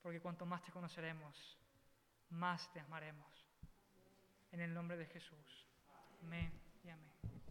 Porque 0.02 0.20
cuanto 0.20 0.46
más 0.46 0.62
te 0.62 0.74
conoceremos, 0.74 1.58
más 2.32 2.70
te 2.74 2.82
amaremos. 2.82 3.48
En 4.52 4.60
el 4.60 4.74
nombre 4.74 4.98
de 4.98 5.06
Jesús. 5.06 5.70
Amén 6.22 6.52
y 6.84 6.90
amén. 6.90 7.43